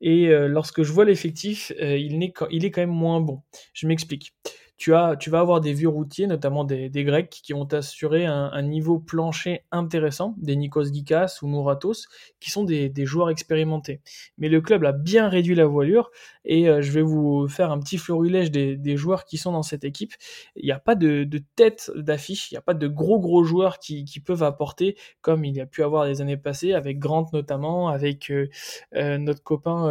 Et 0.00 0.28
lorsque 0.46 0.84
je 0.84 0.92
vois 0.92 1.04
l'effectif, 1.04 1.72
il 1.80 2.22
est 2.22 2.30
quand 2.70 2.80
même 2.80 2.90
moins 2.90 3.20
bon. 3.20 3.40
Je 3.72 3.88
m'explique 3.88 4.32
tu, 4.78 4.94
as, 4.94 5.16
tu 5.16 5.28
vas 5.28 5.40
avoir 5.40 5.60
des 5.60 5.72
vieux 5.72 5.88
routiers, 5.88 6.28
notamment 6.28 6.62
des, 6.62 6.88
Grecs, 7.04 7.28
qui 7.28 7.52
vont 7.52 7.66
t'assurer 7.66 8.26
un, 8.26 8.62
niveau 8.62 8.98
plancher 8.98 9.64
intéressant, 9.72 10.34
des 10.38 10.54
Nikos 10.54 10.92
Gikas 10.92 11.38
ou 11.42 11.48
Mouratos, 11.48 12.06
qui 12.38 12.50
sont 12.50 12.64
des, 12.64 12.92
joueurs 13.04 13.30
expérimentés. 13.30 14.00
Mais 14.38 14.48
le 14.48 14.60
club 14.60 14.84
a 14.84 14.92
bien 14.92 15.28
réduit 15.28 15.56
la 15.56 15.66
voilure, 15.66 16.10
et 16.44 16.68
euh, 16.68 16.80
je 16.80 16.92
vais 16.92 17.02
vous 17.02 17.48
faire 17.48 17.72
un 17.72 17.80
petit 17.80 17.98
florilège 17.98 18.50
des, 18.50 18.96
joueurs 18.96 19.24
qui 19.24 19.36
sont 19.36 19.52
dans 19.52 19.62
cette 19.62 19.84
équipe. 19.84 20.14
Il 20.56 20.64
n'y 20.64 20.72
a 20.72 20.78
pas 20.78 20.94
de, 20.94 21.28
tête 21.56 21.90
d'affiche, 21.96 22.50
il 22.50 22.54
n'y 22.54 22.58
a 22.58 22.62
pas 22.62 22.74
de 22.74 22.86
gros 22.86 23.18
gros 23.18 23.42
joueurs 23.42 23.78
qui, 23.78 24.04
peuvent 24.24 24.44
apporter, 24.44 24.96
comme 25.20 25.44
il 25.44 25.56
y 25.56 25.60
a 25.60 25.66
pu 25.66 25.82
avoir 25.82 26.04
les 26.04 26.20
années 26.20 26.36
passées, 26.36 26.72
avec 26.72 26.98
Grant 26.98 27.26
notamment, 27.32 27.88
avec 27.88 28.30
euh, 28.30 28.48
euh 28.94 29.18
notre 29.18 29.42
copain 29.42 29.88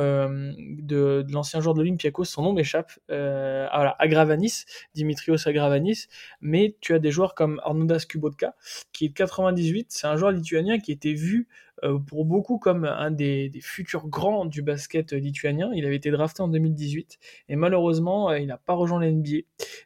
de, 0.60 1.26
l'ancien 1.30 1.60
joueur 1.60 1.74
de 1.74 1.82
l'Olympiakos, 1.82 2.26
son 2.26 2.44
nom 2.44 2.54
m'échappe, 2.54 2.92
ah, 3.10 3.70
voilà, 3.74 3.96
Agravanis, 4.00 4.64
Dimitrios 4.94 5.48
Agravanis, 5.48 6.08
mais 6.42 6.76
tu 6.82 6.94
as 6.94 7.00
des 7.00 7.12
joueurs 7.12 7.36
comme 7.36 7.62
Arnaudas 7.64 8.06
Kubotka, 8.08 8.56
qui 8.92 9.06
est 9.06 9.10
de 9.10 9.14
98, 9.14 9.88
c'est 9.90 10.08
un 10.08 10.16
joueur 10.16 10.32
lituanien 10.32 10.80
qui 10.80 10.92
était 10.92 11.14
vu 11.14 11.48
euh, 11.84 12.00
pour 12.00 12.26
beaucoup 12.26 12.58
comme 12.58 12.86
un 12.86 13.12
des, 13.12 13.50
des, 13.50 13.62
futurs 13.62 14.08
grands 14.08 14.46
du 14.46 14.64
basket 14.64 15.14
lituanien. 15.14 15.70
Il 15.76 15.86
avait 15.86 15.96
été 15.96 16.10
drafté 16.10 16.42
en 16.42 16.48
2018 16.48 17.20
et 17.50 17.56
malheureusement, 17.56 18.32
euh, 18.32 18.40
il 18.40 18.48
n'a 18.48 18.58
pas 18.58 18.74
rejoint 18.74 19.00
l'NBA. 19.00 19.42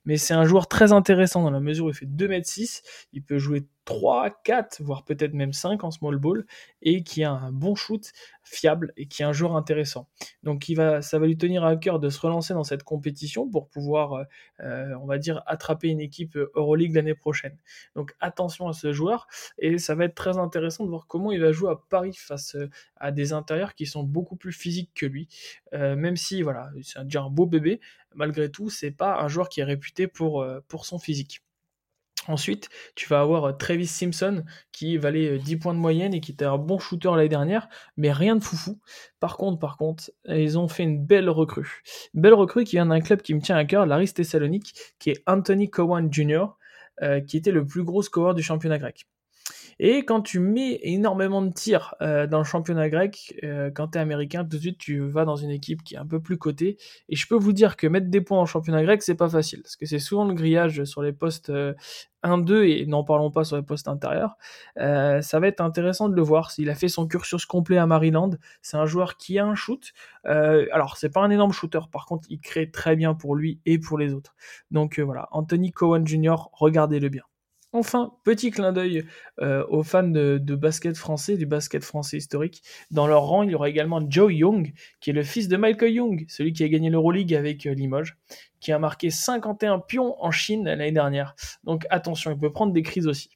Mais 0.06 0.16
c'est 0.16 0.34
un 0.34 0.46
joueur 0.46 0.68
très 0.68 0.94
intéressant 0.94 1.44
dans 1.44 1.52
la 1.52 1.60
mesure 1.60 1.86
où 1.86 1.90
il 1.90 1.96
fait 1.96 2.06
2m6, 2.06 2.82
il 3.12 3.24
peut 3.24 3.40
jouer 3.40 3.64
3, 3.92 4.30
4, 4.46 4.82
voire 4.82 5.04
peut-être 5.04 5.34
même 5.34 5.52
5 5.52 5.84
en 5.84 5.92
small 5.92 6.18
ball, 6.18 6.46
et 6.82 7.04
qui 7.04 7.26
a 7.26 7.32
un 7.32 7.52
bon 7.52 7.76
shoot 7.76 8.14
fiable 8.44 8.94
et 8.96 9.06
qui 9.08 9.22
est 9.22 9.26
un 9.26 9.34
joueur 9.34 9.56
intéressant. 9.58 10.08
Donc 10.44 10.70
il 10.70 10.76
va, 10.76 11.02
ça 11.02 11.20
va 11.20 11.28
lui 11.28 11.38
tenir 11.38 11.66
à 11.66 11.76
cœur 11.76 12.00
de 12.00 12.10
se 12.10 12.20
relancer 12.20 12.54
dans 12.54 12.64
cette 12.64 12.84
compétition 12.84 13.50
pour 13.50 13.68
pouvoir, 13.68 14.14
euh, 14.14 14.24
euh, 14.62 14.96
on 15.02 15.06
va 15.06 15.18
dire, 15.18 15.44
attraper 15.46 15.90
une 15.90 16.00
équipe 16.00 16.38
Euroleague 16.56 16.96
l'année 16.96 17.16
prochaine. 17.16 17.58
Donc 17.96 18.16
attention 18.22 18.70
à 18.70 18.74
ce 18.74 18.94
joueur, 18.94 19.28
et 19.58 19.78
ça 19.78 19.94
va 19.94 20.06
être 20.06 20.16
très 20.16 20.38
intéressant 20.38 20.86
de 20.86 20.90
voir 20.90 21.06
comment 21.08 21.32
il 21.34 21.42
va 21.42 21.52
jouer 21.52 21.72
à 21.72 21.76
Paris 21.90 22.14
face 22.18 22.56
euh, 22.56 22.70
à 22.96 23.12
des 23.12 23.34
intérieurs 23.34 23.76
qui 23.76 23.86
sont 23.86 24.04
beaucoup 24.04 24.38
plus 24.38 24.54
physiques 24.54 24.92
que 24.96 25.06
lui. 25.06 25.28
même 25.74 26.16
si, 26.16 26.42
voilà, 26.44 26.70
c'est 26.82 27.04
déjà 27.04 27.24
un 27.24 27.30
beau 27.30 27.46
bébé, 27.46 27.82
malgré 28.16 28.50
tout, 28.50 28.70
c'est 28.70 28.92
pas 28.92 29.22
un 29.22 29.28
joueur 29.28 29.50
qui 29.50 29.60
est 29.60 29.66
réputé 29.66 30.08
pour, 30.08 30.46
pour 30.68 30.86
son 30.86 31.00
physique. 31.00 31.42
Ensuite, 32.28 32.70
tu 32.96 33.10
vas 33.10 33.22
avoir 33.22 33.46
euh, 33.46 33.52
Travis 33.52 33.88
Simpson 33.88 34.44
qui 34.72 34.98
valait 34.98 35.40
10 35.40 35.56
euh, 35.56 35.58
points 35.58 35.74
de 35.74 35.80
moyenne 35.80 36.14
et 36.14 36.22
qui 36.22 36.32
était 36.32 36.46
un 36.46 36.58
bon 36.58 36.78
shooter 36.78 37.10
l'année 37.16 37.30
dernière, 37.30 37.68
mais 37.98 38.12
rien 38.12 38.36
de 38.36 38.44
foufou. 38.44 38.80
Par 39.20 39.38
contre, 39.38 39.58
par 39.60 39.78
contre, 39.78 40.12
ils 40.28 40.60
ont 40.60 40.68
fait 40.68 40.84
une 40.84 41.04
belle 41.04 41.30
recrue. 41.30 41.82
Belle 42.14 42.36
recrue 42.36 42.64
qui 42.64 42.76
vient 42.76 42.86
d'un 42.86 43.02
club 43.02 43.22
qui 43.22 43.34
me 43.34 43.42
tient 43.42 43.56
à 43.56 43.66
cœur, 43.66 43.88
l'Aris 43.88 44.14
Thessalonique, 44.14 44.74
qui 45.00 45.10
est 45.10 45.24
Anthony 45.26 45.70
Cowan 45.70 46.14
Jr., 46.14 46.46
euh, 47.02 47.22
qui 47.22 47.38
était 47.38 47.52
le 47.52 47.66
plus 47.66 47.84
gros 47.84 48.04
scoreur 48.04 48.36
du 48.36 48.44
championnat 48.44 48.78
grec. 48.78 49.08
Et 49.80 50.06
quand 50.06 50.22
tu 50.22 50.40
mets 50.40 50.80
énormément 50.84 51.42
de 51.42 51.52
tirs 51.52 51.96
euh, 52.02 52.28
dans 52.28 52.38
le 52.38 52.44
championnat 52.44 52.90
grec, 52.90 53.40
euh, 53.44 53.72
quand 53.74 53.90
tu 53.90 53.98
es 53.98 54.02
américain, 54.02 54.44
tout 54.44 54.58
de 54.58 54.62
suite 54.62 54.78
tu 54.78 55.00
vas 55.00 55.26
dans 55.26 55.36
une 55.36 55.50
équipe 55.50 55.84
qui 55.84 55.96
est 55.96 55.98
un 55.98 56.06
peu 56.06 56.20
plus 56.20 56.38
cotée. 56.38 56.78
Et 57.10 57.16
je 57.16 57.28
peux 57.28 57.36
vous 57.36 57.54
dire 57.54 57.78
que 57.78 57.88
mettre 57.88 58.10
des 58.10 58.22
points 58.22 58.40
en 58.40 58.46
championnat 58.46 58.84
grec, 58.84 59.02
c'est 59.02 59.16
pas 59.16 59.30
facile. 59.30 59.62
Parce 59.62 59.76
que 59.76 59.86
c'est 59.86 60.00
souvent 60.00 60.26
le 60.26 60.34
grillage 60.34 60.84
sur 60.84 61.02
les 61.02 61.14
postes 61.14 61.52
1-2 62.24 62.52
euh, 62.52 62.68
et 62.68 62.86
n'en 62.86 63.04
parlons 63.04 63.32
pas 63.32 63.44
sur 63.44 63.58
les 63.58 63.64
postes 63.64 63.88
intérieurs. 63.88 64.38
ça 64.76 65.40
va 65.40 65.48
être 65.48 65.62
intéressant 65.62 66.10
de 66.10 66.16
le 66.16 66.22
voir. 66.22 66.52
Il 66.58 66.70
a 66.70 66.76
fait 66.76 66.90
son 66.90 67.08
cursus 67.08 67.46
complet 67.46 67.78
à 67.78 67.86
Maryland. 67.86 68.32
C'est 68.62 68.78
un 68.78 68.86
joueur 68.86 69.18
qui 69.18 69.40
a 69.40 69.46
un 69.46 69.56
shoot. 69.56 69.94
alors, 70.24 70.98
c'est 70.98 71.10
pas 71.10 71.22
un 71.22 71.30
énorme 71.30 71.54
shooter. 71.54 71.82
Par 71.92 72.06
contre, 72.06 72.28
il 72.30 72.40
crée 72.40 72.70
très 72.72 72.96
bien 72.96 73.14
pour 73.14 73.36
lui 73.36 73.60
et 73.66 73.80
pour 73.80 73.98
les 73.98 74.14
autres. 74.14 74.36
Donc 74.70 75.00
voilà, 75.00 75.28
Anthony 75.32 75.72
Cohen 75.72 76.06
Jr., 76.06 76.36
regardez-le 76.54 77.10
bien. 77.10 77.24
Enfin, 77.74 78.12
petit 78.26 78.52
clin 78.52 78.74
d'œil 78.74 79.06
euh, 79.40 79.66
aux 79.70 79.84
fans 79.84 80.04
de, 80.04 80.38
basket 80.56 80.98
français, 80.98 81.38
du 81.38 81.46
basket 81.46 81.84
français 81.84 82.18
historique. 82.18 82.62
Dans 82.92 83.08
leur 83.08 83.24
rang, 83.24 83.44
il 83.44 83.52
y 83.52 83.56
aura 83.56 83.70
également 83.70 84.02
Joe 84.10 84.34
Young, 84.34 84.74
qui 85.00 85.12
est 85.12 85.14
le 85.14 85.24
fils 85.24 85.48
de 85.48 85.56
Michael 85.56 85.94
Young, 85.94 86.26
celui 86.28 86.52
qui 86.52 86.66
a 86.66 86.68
gagné 86.68 86.90
l'Euroleague 86.90 87.34
avec 87.34 87.66
euh, 87.66 87.74
Limoges, 87.74 88.18
qui 88.60 88.74
a 88.74 88.80
marqué 88.80 89.10
51 89.10 89.80
pions 89.80 90.22
en 90.22 90.32
Chine 90.32 90.66
l'année 90.66 90.92
dernière. 90.92 91.34
Donc 91.64 91.86
attention, 91.90 92.32
il 92.32 92.38
peut 92.38 92.52
prendre 92.52 92.74
des 92.74 92.84
crises 92.84 93.08
aussi. 93.08 93.30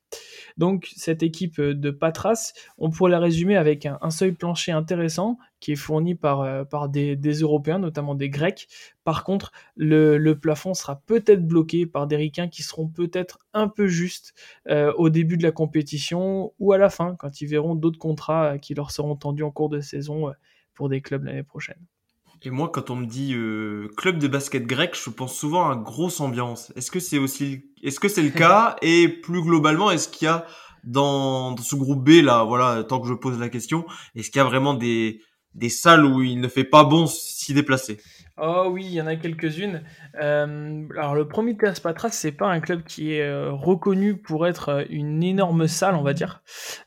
Donc 0.58 0.92
cette 0.96 1.24
équipe 1.24 1.60
euh, 1.60 1.74
de 1.74 1.90
Patras, 1.92 2.52
on 2.78 2.90
pourrait 2.90 3.12
la 3.12 3.20
résumer 3.20 3.56
avec 3.56 3.86
un, 3.86 4.10
seuil 4.10 4.34
plancher 4.34 4.74
intéressant 4.74 5.38
qui 5.66 5.72
est 5.72 5.76
fourni 5.76 6.14
par, 6.14 6.42
euh, 6.42 6.64
par 6.64 6.90
des, 6.90 7.16
Européens, 7.16 7.80
notamment 7.80 8.14
des 8.14 8.30
Grecs. 8.30 8.68
Par 9.04 9.24
contre, 9.24 9.52
le, 9.76 10.34
plafond 10.34 10.76
sera 10.76 11.02
peut-être 11.08 11.44
bloqué 11.44 11.88
par 11.88 12.06
des 12.06 12.16
Ricains 12.18 12.50
qui 12.50 12.62
seront 12.62 12.88
peut-être 12.88 13.40
un 13.54 13.68
peu 13.68 13.88
justes 13.88 14.36
euh, 14.70 14.94
au 14.94 15.10
début 15.10 15.38
de 15.38 15.44
la 15.44 15.52
compétition 15.52 16.54
ou 16.60 16.72
à 16.72 16.78
la 16.78 16.92
fin, 16.92 17.16
quand 17.16 17.42
ils 17.42 17.48
verront 17.48 17.74
d'autres 17.74 17.98
contrats 17.98 18.60
qui 18.60 18.76
leur 18.76 18.92
seront 18.92 19.16
tendus 19.16 19.42
en 19.42 19.50
cours 19.50 19.70
de 19.70 19.82
saison 19.82 20.32
pour 20.76 20.88
des 20.88 21.02
clubs 21.02 21.24
l'année 21.24 21.42
prochaine. 21.42 21.80
Et 22.44 22.52
moi, 22.52 22.70
quand 22.70 22.92
on 22.92 22.96
me 22.96 23.08
dit 23.08 23.34
euh, 23.34 23.90
club 23.98 24.20
de 24.20 24.28
basket 24.28 24.68
grec, 24.68 24.96
je 24.96 25.10
pense 25.10 25.36
souvent 25.36 25.72
à 25.72 25.76
grosse 25.76 26.20
ambiance. 26.22 26.72
Est-ce 26.76 26.92
que 26.92 27.00
c'est 27.00 27.18
aussi, 27.18 27.72
est-ce 27.82 28.00
que 28.00 28.08
c'est 28.08 28.22
le 28.22 28.30
cas? 28.30 28.76
Et 28.84 29.08
plus 29.08 29.42
globalement, 29.42 29.90
est-ce 29.90 30.10
qu'il 30.10 30.28
y 30.28 30.30
a 30.30 30.46
dans, 30.84 31.54
dans, 31.54 31.64
ce 31.64 31.76
groupe 31.76 32.04
B 32.04 32.24
là, 32.24 32.44
voilà, 32.44 32.84
tant 32.84 33.00
que 33.00 33.08
je 33.08 33.16
pose 33.16 33.40
la 33.40 33.50
question, 33.50 33.88
est-ce 34.14 34.30
qu'il 34.30 34.38
y 34.38 34.42
a 34.42 34.46
vraiment 34.46 34.76
des 34.76 35.22
des 35.56 35.70
salles 35.70 36.06
où 36.06 36.22
il 36.22 36.40
ne 36.40 36.48
fait 36.48 36.64
pas 36.64 36.84
bon 36.84 37.08
s'y 37.08 37.54
déplacer 37.54 37.98
Oh 38.38 38.68
oui, 38.70 38.84
il 38.86 38.92
y 38.92 39.02
en 39.02 39.08
a 39.08 39.16
quelques-unes. 39.16 39.82
Euh, 40.20 40.86
alors 40.98 41.16
le 41.16 41.26
Prometheus 41.26 41.80
Patras, 41.82 42.10
c'est 42.10 42.34
pas 42.34 42.48
un 42.48 42.60
club 42.60 42.84
qui 42.84 43.14
est 43.14 43.22
euh, 43.22 43.54
reconnu 43.54 44.18
pour 44.18 44.46
être 44.46 44.70
euh, 44.70 44.84
une 44.90 45.24
énorme 45.24 45.68
salle, 45.70 45.96
on 45.96 46.04
va 46.04 46.14
dire. 46.14 46.42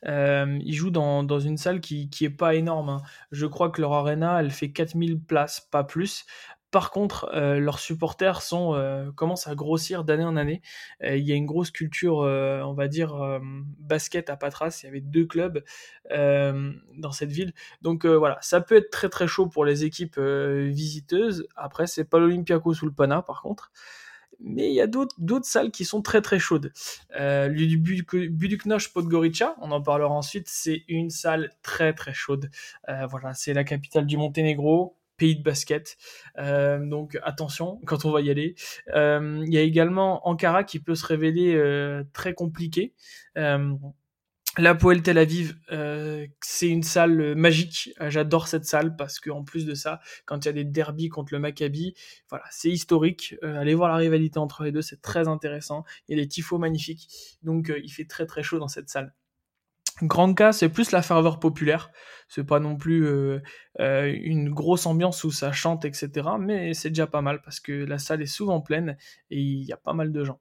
Euh, 0.06 0.58
ils 0.62 0.74
jouent 0.74 0.90
dans, 0.90 1.40
une 1.40 1.56
salle 1.56 1.80
qui, 1.80 2.10
qui 2.10 2.28
pas 2.28 2.54
énorme. 2.54 2.90
Hein. 2.90 3.02
Je 3.32 3.46
crois 3.46 3.70
que 3.70 3.80
leur 3.80 3.94
arena, 3.94 4.40
elle 4.40 4.50
fait 4.50 4.70
4000 4.70 5.18
places, 5.20 5.66
pas 5.70 5.84
plus. 5.84 6.26
Par 6.70 6.90
contre, 6.90 7.30
euh, 7.34 7.58
leurs 7.58 7.78
supporters 7.78 8.40
euh, 8.52 9.10
commencent 9.12 9.46
à 9.46 9.54
grossir 9.54 10.04
d'année 10.04 10.24
en 10.24 10.36
année. 10.36 10.60
Euh, 11.02 11.16
il 11.16 11.26
y 11.26 11.32
a 11.32 11.34
une 11.34 11.46
grosse 11.46 11.70
culture, 11.70 12.18
on 12.18 12.74
va 12.74 12.88
dire, 12.88 13.40
basket 13.78 14.28
à 14.28 14.36
Patras. 14.36 14.80
Il 14.82 14.86
y 14.86 14.88
avait 14.88 15.00
deux 15.00 15.26
clubs 15.26 15.62
dans 16.10 17.12
cette 17.12 17.30
ville. 17.30 17.52
Donc 17.82 18.06
voilà, 18.06 18.38
ça 18.42 18.60
peut 18.60 18.76
être 18.76 18.90
très 18.90 19.08
très 19.08 19.26
chaud 19.26 19.46
pour 19.46 19.64
les 19.64 19.84
équipes 19.84 20.18
visiteuses. 20.18 21.48
Après, 21.56 21.86
c'est 21.86 22.04
pas 22.04 22.18
l'Olympiakos 22.18 22.82
ou 22.82 22.86
le 22.86 22.92
Pana, 22.92 23.22
par 23.22 23.42
contre. 23.42 23.70
Mais 24.40 24.68
il 24.68 24.74
y 24.74 24.80
a 24.80 24.86
d'autres 24.86 25.46
salles 25.46 25.72
qui 25.72 25.84
sont 25.84 26.00
très 26.00 26.22
très 26.22 26.38
chaudes. 26.38 26.72
Euh, 27.18 27.48
Buduknosh 27.48 28.92
Podgorica, 28.92 29.56
on 29.60 29.72
en 29.72 29.82
parlera 29.82 30.14
ensuite, 30.14 30.48
c'est 30.48 30.84
une 30.88 31.10
salle 31.10 31.50
très 31.62 31.92
très 31.92 32.14
chaude. 32.14 32.50
voilà, 32.86 33.34
c'est 33.34 33.54
la 33.54 33.64
capitale 33.64 34.06
du 34.06 34.16
Monténégro 34.16 34.97
pays 35.18 35.36
de 35.36 35.42
basket. 35.42 35.98
Euh, 36.38 36.78
donc 36.78 37.18
attention 37.22 37.80
quand 37.84 38.06
on 38.06 38.10
va 38.10 38.22
y 38.22 38.30
aller. 38.30 38.54
Euh, 38.94 39.42
il 39.46 39.52
y 39.52 39.58
a 39.58 39.62
également 39.62 40.26
Ankara 40.26 40.64
qui 40.64 40.80
peut 40.80 40.94
se 40.94 41.04
révéler 41.04 41.54
euh, 41.54 42.04
très 42.14 42.32
compliqué. 42.32 42.94
La 44.56 44.74
Poel 44.74 45.02
Tel 45.02 45.18
Aviv, 45.18 45.54
c'est 46.40 46.68
une 46.68 46.82
salle 46.82 47.36
magique. 47.36 47.90
J'adore 48.08 48.48
cette 48.48 48.64
salle 48.64 48.96
parce 48.96 49.20
qu'en 49.20 49.44
plus 49.44 49.66
de 49.66 49.74
ça, 49.74 50.00
quand 50.24 50.44
il 50.44 50.46
y 50.46 50.48
a 50.48 50.52
des 50.52 50.64
derbies 50.64 51.08
contre 51.10 51.32
le 51.32 51.38
Maccabi, 51.38 51.94
voilà, 52.28 52.44
c'est 52.50 52.70
historique. 52.70 53.36
allez 53.42 53.74
voir 53.74 53.90
la 53.90 53.96
rivalité 53.96 54.40
entre 54.40 54.64
les 54.64 54.72
deux, 54.72 54.82
c'est 54.82 55.00
très 55.00 55.28
intéressant. 55.28 55.84
Il 56.08 56.16
y 56.16 56.20
a 56.20 56.24
des 56.24 56.28
tifos 56.28 56.58
magnifiques, 56.58 57.08
donc 57.44 57.72
il 57.84 57.92
fait 57.92 58.06
très 58.06 58.26
très 58.26 58.42
chaud 58.42 58.58
dans 58.58 58.66
cette 58.66 58.88
salle. 58.88 59.14
Grand 60.02 60.32
cas, 60.34 60.52
c'est 60.52 60.68
plus 60.68 60.92
la 60.92 61.02
ferveur 61.02 61.40
populaire. 61.40 61.90
C'est 62.28 62.44
pas 62.44 62.60
non 62.60 62.76
plus 62.76 63.06
euh, 63.06 63.40
euh, 63.80 64.14
une 64.22 64.50
grosse 64.50 64.86
ambiance 64.86 65.24
où 65.24 65.30
ça 65.30 65.50
chante, 65.52 65.84
etc. 65.84 66.28
Mais 66.38 66.74
c'est 66.74 66.90
déjà 66.90 67.06
pas 67.06 67.22
mal 67.22 67.42
parce 67.42 67.58
que 67.58 67.72
la 67.72 67.98
salle 67.98 68.22
est 68.22 68.26
souvent 68.26 68.60
pleine 68.60 68.96
et 69.30 69.40
il 69.40 69.64
y 69.64 69.72
a 69.72 69.76
pas 69.76 69.94
mal 69.94 70.12
de 70.12 70.24
gens. 70.24 70.40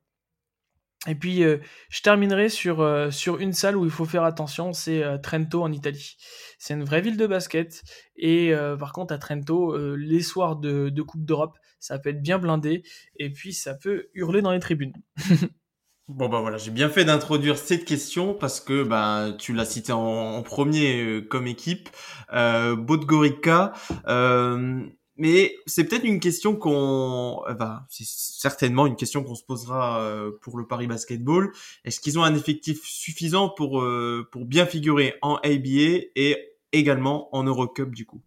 Et 1.08 1.16
puis, 1.16 1.44
euh, 1.44 1.58
je 1.90 2.02
terminerai 2.02 2.50
sur, 2.50 2.86
sur 3.12 3.40
une 3.40 3.54
salle 3.54 3.78
où 3.78 3.86
il 3.86 3.92
faut 3.92 4.06
faire 4.06 4.24
attention, 4.24 4.74
c'est 4.74 5.04
Trento 5.22 5.64
en 5.64 5.72
Italie. 5.72 6.18
C'est 6.60 6.74
une 6.74 6.84
vraie 6.84 7.02
ville 7.02 7.18
de 7.18 7.28
basket. 7.28 7.84
Et 8.16 8.54
par 8.78 8.94
contre, 8.94 9.14
à 9.14 9.18
Trento, 9.18 9.96
les 9.96 10.22
soirs 10.22 10.58
de, 10.58 10.90
de 10.90 11.02
Coupe 11.02 11.24
d'Europe, 11.24 11.58
ça 11.80 11.98
peut 12.00 12.10
être 12.10 12.22
bien 12.22 12.40
blindé. 12.40 12.84
Et 13.16 13.32
puis, 13.32 13.54
ça 13.54 13.76
peut 13.76 14.10
hurler 14.14 14.42
dans 14.42 14.52
les 14.52 14.60
tribunes. 14.60 14.94
Bon 16.08 16.30
bah 16.30 16.40
voilà, 16.40 16.58
j'ai 16.58 16.72
bien 16.72 16.88
fait 16.88 17.04
d'introduire 17.04 17.58
cette 17.58 17.84
question 17.84 18.34
parce 18.34 18.62
que 18.62 18.82
bah 18.84 19.34
tu 19.38 19.52
l'as 19.52 19.66
cité 19.66 19.92
en, 19.92 20.42
premier 20.42 21.02
euh, 21.02 21.22
comme 21.22 21.48
équipe, 21.48 21.90
euh, 22.34 22.78
Bodgorica. 22.78 23.74
Euh, 24.08 24.86
mais 25.18 25.54
c'est 25.66 25.84
peut-être 25.84 26.06
une 26.06 26.22
question 26.22 26.56
qu'on, 26.56 27.42
bah, 27.60 27.86
c'est 27.90 28.06
certainement 28.08 28.88
une 28.88 28.96
question 28.96 29.22
qu'on 29.22 29.36
se 29.36 29.44
posera 29.44 30.00
euh, 30.00 30.32
pour 30.42 30.58
le 30.58 30.66
Paris 30.66 30.88
Basketball. 30.88 31.52
Est-ce 31.84 32.00
qu'ils 32.00 32.18
ont 32.18 32.24
un 32.24 32.36
effectif 32.36 32.86
suffisant 32.86 33.50
pour 33.50 33.84
pour 34.32 34.46
bien 34.46 34.66
figurer 34.66 35.16
en 35.22 35.36
ABA 35.44 36.06
et 36.16 36.38
également 36.72 37.36
en 37.36 37.44
Eurocup 37.44 37.94
du 37.94 38.06
coup? 38.06 38.22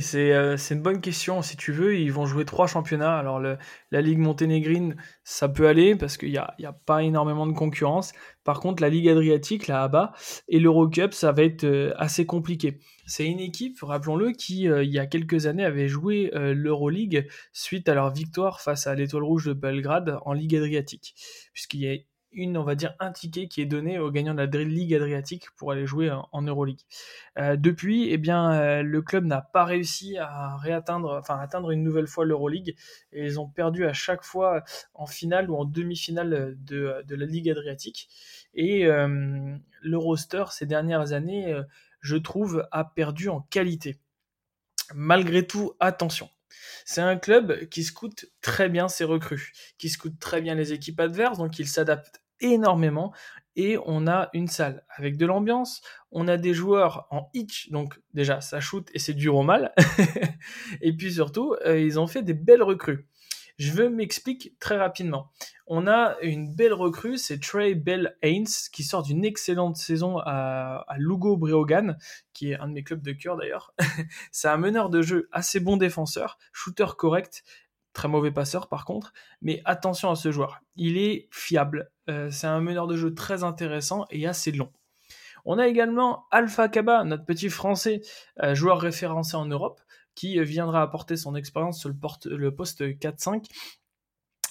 C'est 0.00 0.32
euh, 0.32 0.56
c'est 0.56 0.74
une 0.74 0.82
bonne 0.82 1.00
question. 1.00 1.42
Si 1.42 1.56
tu 1.56 1.72
veux, 1.72 1.98
ils 1.98 2.12
vont 2.12 2.26
jouer 2.26 2.44
trois 2.44 2.68
championnats. 2.68 3.18
Alors, 3.18 3.40
la 3.40 4.00
Ligue 4.00 4.18
monténégrine, 4.18 4.96
ça 5.24 5.48
peut 5.48 5.66
aller 5.66 5.96
parce 5.96 6.16
qu'il 6.16 6.30
n'y 6.30 6.38
a, 6.38 6.54
y 6.60 6.66
a 6.66 6.72
pas 6.72 7.02
énormément 7.02 7.46
de 7.46 7.52
concurrence. 7.52 8.12
Par 8.44 8.60
contre, 8.60 8.82
la 8.82 8.88
Ligue 8.88 9.08
adriatique, 9.08 9.66
là 9.66 9.88
bas 9.88 10.12
et 10.48 10.60
l'Eurocup, 10.60 11.12
ça 11.12 11.32
va 11.32 11.42
être 11.42 11.64
euh, 11.64 11.92
assez 11.96 12.24
compliqué. 12.24 12.78
C'est 13.06 13.26
une 13.26 13.40
équipe, 13.40 13.78
rappelons-le, 13.82 14.30
qui, 14.30 14.68
euh, 14.68 14.84
il 14.84 14.90
y 14.90 15.00
a 15.00 15.06
quelques 15.06 15.46
années, 15.46 15.64
avait 15.64 15.88
joué 15.88 16.30
l'Euroleague 16.34 17.28
suite 17.52 17.88
à 17.88 17.94
leur 17.94 18.12
victoire 18.12 18.60
face 18.60 18.86
à 18.86 18.94
l'Étoile 18.94 19.24
Rouge 19.24 19.46
de 19.46 19.52
Belgrade 19.54 20.18
en 20.24 20.32
Ligue 20.34 20.54
adriatique. 20.56 21.14
Puisqu'il 21.52 21.80
y 21.80 21.88
a 21.88 21.96
une, 22.34 22.56
on 22.56 22.64
va 22.64 22.74
dire, 22.74 22.94
un 23.00 23.12
ticket 23.12 23.48
qui 23.48 23.60
est 23.62 23.66
donné 23.66 23.98
aux 23.98 24.10
gagnants 24.10 24.34
de 24.34 24.42
la 24.42 24.64
League 24.64 24.94
Adriatique 24.94 25.46
pour 25.56 25.72
aller 25.72 25.86
jouer 25.86 26.10
en, 26.10 26.42
Euroleague. 26.42 26.80
Euh, 27.38 27.56
depuis, 27.56 28.10
eh 28.10 28.18
bien, 28.18 28.52
euh, 28.52 28.82
le 28.82 29.02
club 29.02 29.24
n'a 29.24 29.40
pas 29.40 29.64
réussi 29.64 30.18
à 30.18 30.56
réatteindre, 30.56 31.18
enfin, 31.20 31.38
atteindre 31.38 31.70
une 31.70 31.82
nouvelle 31.82 32.06
fois 32.06 32.24
l'Euroleague 32.24 32.76
et 33.12 33.24
ils 33.24 33.40
ont 33.40 33.48
perdu 33.48 33.86
à 33.86 33.92
chaque 33.92 34.24
fois 34.24 34.62
en 34.94 35.06
finale 35.06 35.50
ou 35.50 35.56
en 35.56 35.64
demi-finale 35.64 36.56
de, 36.58 37.02
la 37.08 37.26
Ligue 37.26 37.50
Adriatique. 37.50 38.08
Et 38.54 38.86
euh, 38.86 39.56
le 39.82 39.98
roster 39.98 40.44
ces 40.50 40.66
dernières 40.66 41.12
années, 41.12 41.54
je 42.00 42.16
trouve, 42.16 42.66
a 42.70 42.84
perdu 42.84 43.28
en 43.28 43.40
qualité. 43.40 43.98
Malgré 44.94 45.46
tout, 45.46 45.72
attention. 45.80 46.28
C'est 46.84 47.00
un 47.00 47.16
club 47.16 47.68
qui 47.68 47.82
scoute 47.82 48.26
très 48.40 48.68
bien 48.68 48.88
ses 48.88 49.04
recrues, 49.04 49.52
qui 49.78 49.88
scoute 49.88 50.18
très 50.18 50.40
bien 50.40 50.54
les 50.54 50.72
équipes 50.72 51.00
adverses, 51.00 51.38
donc 51.38 51.58
il 51.58 51.66
s'adapte 51.66 52.23
énormément 52.40 53.12
et 53.56 53.78
on 53.86 54.06
a 54.06 54.30
une 54.32 54.48
salle 54.48 54.84
avec 54.96 55.16
de 55.16 55.26
l'ambiance, 55.26 55.80
on 56.10 56.26
a 56.28 56.36
des 56.36 56.54
joueurs 56.54 57.06
en 57.10 57.30
hitch, 57.34 57.70
donc 57.70 58.00
déjà 58.12 58.40
ça 58.40 58.60
shoot 58.60 58.88
et 58.94 58.98
c'est 58.98 59.14
dur 59.14 59.36
au 59.36 59.42
mal, 59.42 59.72
et 60.80 60.92
puis 60.92 61.12
surtout 61.12 61.54
euh, 61.64 61.78
ils 61.78 62.00
ont 62.00 62.06
fait 62.06 62.22
des 62.22 62.34
belles 62.34 62.62
recrues. 62.62 63.06
Je 63.56 63.70
veux 63.70 63.88
m'expliquer 63.88 64.56
très 64.58 64.76
rapidement. 64.76 65.30
On 65.68 65.86
a 65.86 66.16
une 66.22 66.52
belle 66.52 66.72
recrue, 66.72 67.18
c'est 67.18 67.38
Trey 67.38 67.76
Bell 67.76 68.16
Haynes, 68.20 68.48
qui 68.72 68.82
sort 68.82 69.04
d'une 69.04 69.24
excellente 69.24 69.76
saison 69.76 70.18
à, 70.18 70.84
Lugo 70.98 71.36
Breogan, 71.36 71.96
qui 72.32 72.50
est 72.50 72.56
un 72.56 72.66
de 72.66 72.72
mes 72.72 72.82
clubs 72.82 73.00
de 73.00 73.12
cœur 73.12 73.36
d'ailleurs. 73.36 73.72
c'est 74.32 74.48
un 74.48 74.56
meneur 74.56 74.90
de 74.90 75.02
jeu 75.02 75.28
assez 75.30 75.60
bon 75.60 75.76
défenseur, 75.76 76.36
shooter 76.52 76.96
correct, 76.98 77.44
très 77.94 78.08
mauvais 78.08 78.30
passeur 78.30 78.68
par 78.68 78.84
contre, 78.84 79.14
mais 79.40 79.62
attention 79.64 80.10
à 80.10 80.16
ce 80.16 80.30
joueur, 80.30 80.60
il 80.76 80.98
est 80.98 81.28
fiable, 81.30 81.90
euh, 82.10 82.30
c'est 82.30 82.46
un 82.46 82.60
meneur 82.60 82.86
de 82.86 82.96
jeu 82.96 83.14
très 83.14 83.42
intéressant 83.42 84.04
et 84.10 84.26
assez 84.26 84.52
long. 84.52 84.70
On 85.46 85.58
a 85.58 85.66
également 85.66 86.26
Alpha 86.30 86.68
Kaba, 86.68 87.04
notre 87.04 87.24
petit 87.24 87.48
français, 87.48 88.02
euh, 88.42 88.54
joueur 88.54 88.80
référencé 88.80 89.36
en 89.36 89.46
Europe, 89.46 89.80
qui 90.14 90.42
viendra 90.44 90.82
apporter 90.82 91.16
son 91.16 91.34
expérience 91.34 91.80
sur 91.80 91.88
le, 91.88 92.54
poste 92.54 92.82
4-5 92.82 93.46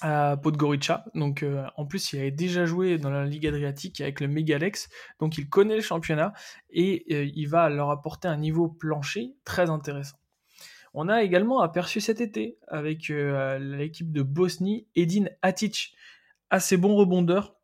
à 0.04 0.36
Podgorica. 0.36 1.04
Donc 1.14 1.42
euh, 1.42 1.64
en 1.76 1.86
plus, 1.86 2.12
il 2.12 2.20
avait 2.20 2.30
déjà 2.30 2.66
joué 2.66 2.98
dans 2.98 3.10
la 3.10 3.24
Ligue 3.24 3.46
Adriatique 3.46 4.00
avec 4.00 4.20
le 4.20 4.28
Megalex, 4.28 4.88
donc 5.18 5.38
il 5.38 5.48
connaît 5.48 5.76
le 5.76 5.82
championnat 5.82 6.32
et 6.70 7.04
euh, 7.10 7.30
il 7.34 7.46
va 7.46 7.68
leur 7.70 7.90
apporter 7.90 8.28
un 8.28 8.36
niveau 8.36 8.68
plancher 8.68 9.34
très 9.44 9.70
intéressant. 9.70 10.16
On 10.94 11.08
a 11.08 11.24
également 11.24 11.60
aperçu 11.60 12.00
cet 12.00 12.20
été 12.20 12.56
avec 12.68 13.10
euh, 13.10 13.58
l'équipe 13.58 14.12
de 14.12 14.22
Bosnie 14.22 14.86
Edin 14.94 15.24
Atic, 15.42 15.96
assez 16.50 16.76
bon 16.76 16.94
rebondeur 16.94 17.56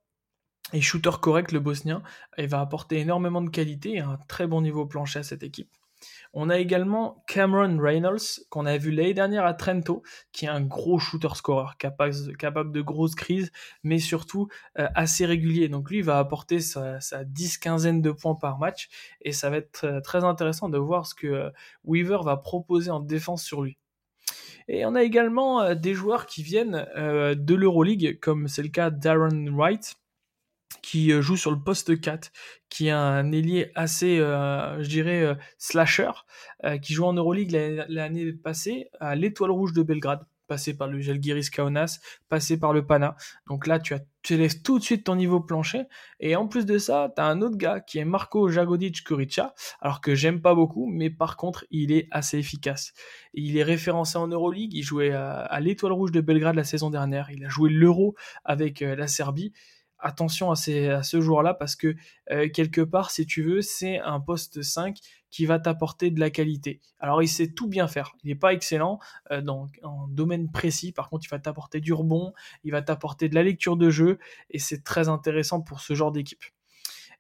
et 0.72 0.80
shooter 0.80 1.12
correct 1.22 1.52
le 1.52 1.60
bosnien. 1.60 2.02
Il 2.38 2.48
va 2.48 2.60
apporter 2.60 2.98
énormément 2.98 3.40
de 3.40 3.48
qualité 3.48 3.94
et 3.94 4.00
un 4.00 4.18
très 4.28 4.48
bon 4.48 4.60
niveau 4.60 4.84
plancher 4.84 5.20
à 5.20 5.22
cette 5.22 5.44
équipe. 5.44 5.70
On 6.32 6.48
a 6.48 6.58
également 6.58 7.24
Cameron 7.26 7.78
Reynolds, 7.78 8.44
qu'on 8.50 8.66
a 8.66 8.76
vu 8.76 8.90
l'année 8.90 9.14
dernière 9.14 9.44
à 9.44 9.54
Trento, 9.54 10.02
qui 10.32 10.44
est 10.44 10.48
un 10.48 10.60
gros 10.60 10.98
shooter-scorer, 10.98 11.72
capable, 11.78 12.72
de 12.72 12.80
grosses 12.80 13.14
crises, 13.14 13.50
mais 13.82 13.98
surtout 13.98 14.48
euh, 14.78 14.88
assez 14.94 15.26
régulier. 15.26 15.68
Donc 15.68 15.90
lui, 15.90 15.98
il 15.98 16.04
va 16.04 16.18
apporter 16.18 16.60
sa, 16.60 17.00
sa 17.00 17.24
10-quinzaine 17.24 18.00
de 18.00 18.10
points 18.10 18.34
par 18.34 18.58
match, 18.58 18.88
et 19.22 19.32
ça 19.32 19.50
va 19.50 19.56
être 19.56 19.84
euh, 19.84 20.00
très 20.00 20.24
intéressant 20.24 20.68
de 20.68 20.78
voir 20.78 21.06
ce 21.06 21.14
que 21.14 21.26
euh, 21.26 21.50
Weaver 21.84 22.20
va 22.24 22.36
proposer 22.36 22.90
en 22.90 23.00
défense 23.00 23.42
sur 23.42 23.62
lui. 23.62 23.78
Et 24.68 24.86
on 24.86 24.94
a 24.94 25.02
également 25.02 25.74
des 25.74 25.94
joueurs 25.94 26.26
qui 26.26 26.44
viennent 26.44 26.86
de 26.94 27.54
l'Euroleague, 27.56 28.20
comme 28.20 28.46
c'est 28.46 28.62
le 28.62 28.68
cas 28.68 28.90
d'Aaron 28.90 29.46
Wright, 29.50 29.99
qui 30.82 31.12
euh, 31.12 31.20
joue 31.20 31.36
sur 31.36 31.50
le 31.50 31.58
poste 31.58 32.00
4, 32.00 32.32
qui 32.68 32.88
est 32.88 32.92
un 32.92 33.32
ailier 33.32 33.70
assez, 33.74 34.18
euh, 34.18 34.82
je 34.82 34.88
dirais, 34.88 35.22
euh, 35.22 35.34
slasher, 35.58 36.10
qui 36.82 36.92
joue 36.92 37.04
en 37.04 37.14
Euroleague 37.14 37.52
l'année 37.88 38.32
passée 38.32 38.90
à 39.00 39.14
l'Étoile 39.14 39.50
Rouge 39.50 39.72
de 39.72 39.82
Belgrade, 39.82 40.26
passé 40.46 40.76
par 40.76 40.88
le 40.88 41.00
Gelgiris 41.00 41.48
Kaunas, 41.48 42.00
passé 42.28 42.58
par 42.58 42.72
le 42.72 42.84
Pana. 42.84 43.16
Donc 43.48 43.66
là, 43.66 43.78
tu, 43.78 43.94
as, 43.94 44.00
tout 44.62 44.78
de 44.78 44.84
suite 44.84 45.04
ton 45.04 45.14
niveau 45.14 45.40
plancher. 45.40 45.84
Et 46.18 46.36
en 46.36 46.46
plus 46.48 46.66
de 46.66 46.76
ça, 46.76 47.12
tu 47.16 47.22
as 47.22 47.24
un 47.24 47.40
autre 47.40 47.56
gars 47.56 47.80
qui 47.80 47.98
est 47.98 48.04
Marco 48.04 48.48
Jagodic 48.48 49.04
Kurica, 49.04 49.54
alors 49.80 50.00
que 50.02 50.14
j'aime 50.14 50.42
pas 50.42 50.54
beaucoup, 50.54 50.86
mais 50.86 51.08
par 51.08 51.36
contre, 51.36 51.64
il 51.70 51.92
est 51.92 52.08
assez 52.10 52.36
efficace. 52.36 52.92
Il 53.32 53.56
est 53.56 53.62
référencé 53.62 54.18
en 54.18 54.26
Euroleague, 54.26 54.74
il 54.74 54.82
jouait 54.82 55.12
à 55.12 55.60
l'Étoile 55.60 55.92
Rouge 55.92 56.12
de 56.12 56.20
Belgrade 56.20 56.56
la 56.56 56.64
saison 56.64 56.90
dernière, 56.90 57.30
il 57.30 57.44
a 57.44 57.48
joué 57.48 57.70
l'Euro 57.70 58.14
avec 58.44 58.80
la 58.80 59.06
Serbie 59.06 59.52
attention 60.00 60.50
à, 60.50 60.56
ce 60.56 61.20
joueur-là 61.20 61.54
parce 61.54 61.76
que 61.76 61.94
euh, 62.30 62.48
quelque 62.48 62.80
part, 62.80 63.10
si 63.10 63.26
tu 63.26 63.42
veux, 63.42 63.62
c'est 63.62 63.98
un 64.00 64.20
poste 64.20 64.62
5 64.62 64.98
qui 65.30 65.46
va 65.46 65.58
t'apporter 65.58 66.10
de 66.10 66.18
la 66.18 66.30
qualité. 66.30 66.80
Alors 66.98 67.22
il 67.22 67.28
sait 67.28 67.48
tout 67.48 67.68
bien 67.68 67.86
faire. 67.88 68.14
Il 68.24 68.28
n'est 68.28 68.34
pas 68.34 68.52
excellent 68.52 68.98
euh, 69.30 69.40
dans 69.40 69.66
un 69.82 70.08
domaine 70.08 70.50
précis. 70.50 70.92
Par 70.92 71.08
contre, 71.08 71.26
il 71.26 71.30
va 71.30 71.38
t'apporter 71.38 71.80
du 71.80 71.92
rebond, 71.92 72.32
il 72.64 72.72
va 72.72 72.82
t'apporter 72.82 73.28
de 73.28 73.34
la 73.34 73.42
lecture 73.42 73.76
de 73.76 73.90
jeu 73.90 74.18
et 74.50 74.58
c'est 74.58 74.82
très 74.82 75.08
intéressant 75.08 75.60
pour 75.60 75.80
ce 75.80 75.94
genre 75.94 76.12
d'équipe. 76.12 76.42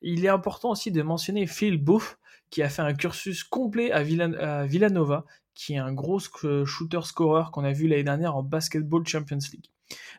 Il 0.02 0.24
est 0.24 0.28
important 0.28 0.70
aussi 0.70 0.90
de 0.90 1.02
mentionner 1.02 1.46
Phil 1.46 1.76
Booth 1.76 2.18
qui 2.50 2.62
a 2.62 2.68
fait 2.68 2.82
un 2.82 2.94
cursus 2.94 3.44
complet 3.44 3.92
à, 3.92 4.02
Villanova, 4.02 5.24
qui 5.54 5.74
est 5.74 5.78
un 5.78 5.92
gros 5.92 6.18
shooter-scorer 6.18 7.50
qu'on 7.52 7.64
a 7.64 7.72
vu 7.72 7.86
l'année 7.86 8.02
dernière 8.02 8.36
en 8.36 8.42
Basketball 8.42 9.06
Champions 9.06 9.38
League. 9.52 9.70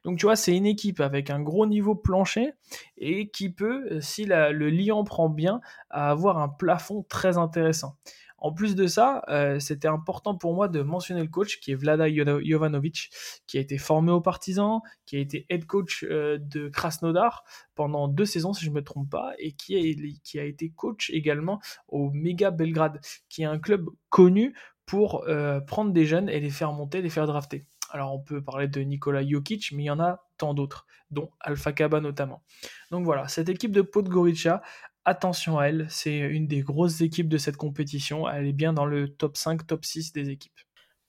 Donc 0.04 0.18
tu 0.18 0.26
vois, 0.26 0.36
c'est 0.36 0.56
une 0.56 0.66
équipe 0.66 1.00
avec 1.00 1.30
un 1.30 1.42
gros 1.42 1.66
niveau 1.66 1.96
plancher 1.96 2.54
et 2.98 3.30
qui 3.30 3.50
peut, 3.50 3.88
euh, 3.92 4.02
si 4.02 4.26
le 4.26 4.70
Lyon 4.70 5.04
prend 5.04 5.30
bien, 5.30 5.62
avoir 5.90 6.38
un 6.38 6.50
plafond 6.50 7.04
très 7.08 7.38
intéressant. 7.38 7.98
En 8.38 8.52
plus 8.52 8.74
de 8.74 8.88
ça, 8.88 9.24
euh, 9.30 9.60
c'était 9.60 9.88
important 9.88 10.36
pour 10.36 10.56
moi 10.56 10.68
de 10.68 10.82
mentionner 10.82 11.22
le 11.22 11.28
coach 11.28 11.60
qui 11.60 11.74
est 11.74 11.76
Vlada 11.76 12.08
Jovanovic, 12.12 13.12
qui 13.46 13.60
a 13.60 13.62
été 13.62 13.78
formé 13.78 14.12
aux 14.12 14.22
partisans, 14.22 14.80
qui 15.06 15.16
a 15.16 15.20
été 15.20 15.46
head 15.50 15.66
coach 15.68 16.04
euh, 16.10 16.40
de 16.42 16.68
Krasnodar 16.68 17.44
pendant 17.76 18.08
deux 18.08 18.26
saisons 18.26 18.54
si 18.54 18.66
je 18.66 18.72
ne 18.72 18.76
me 18.76 18.84
trompe 18.84 19.12
pas, 19.12 19.34
et 19.38 19.52
qui 19.52 19.76
a, 19.78 20.18
qui 20.24 20.40
a 20.40 20.44
été 20.44 20.72
coach 20.72 21.12
également 21.12 21.60
au 21.88 22.10
Mega 22.10 22.50
Belgrade, 22.50 23.00
qui 23.30 23.44
est 23.44 23.46
un 23.46 23.60
club 23.60 23.86
connu 24.10 24.56
pour 24.88 25.24
prendre 25.68 25.94
des 25.94 26.06
jeunes 26.06 26.28
et 26.28 26.42
les 26.42 26.50
faire 26.50 26.74
monter, 26.74 27.02
les 27.02 27.10
faire 27.10 27.26
drafter. 27.26 27.66
Alors 27.92 28.14
on 28.14 28.20
peut 28.20 28.42
parler 28.42 28.68
de 28.68 28.82
Nikola 28.82 29.28
Jokic, 29.28 29.72
mais 29.74 29.84
il 29.84 29.88
y 29.88 29.92
en 29.92 30.00
a 30.00 30.24
tant 30.38 30.54
d'autres, 30.54 30.88
dont 31.12 31.30
Alpha 31.42 31.74
Kaba 31.74 32.00
notamment. 32.00 32.42
Donc 32.90 33.04
voilà, 33.06 33.28
cette 33.28 33.50
équipe 33.50 33.72
de 33.72 33.82
Podgorica, 33.82 34.62
attention 35.06 35.60
à 35.60 35.66
elle, 35.66 35.88
c'est 35.90 36.18
une 36.18 36.48
des 36.48 36.62
grosses 36.62 37.02
équipes 37.02 37.30
de 37.30 37.38
cette 37.38 37.58
compétition, 37.58 38.30
elle 38.30 38.48
est 38.48 38.54
bien 38.54 38.74
dans 38.74 38.86
le 38.86 39.10
top 39.10 39.38
5, 39.38 39.68
top 39.68 39.86
6 39.86 40.14
des 40.14 40.30
équipes. 40.30 40.60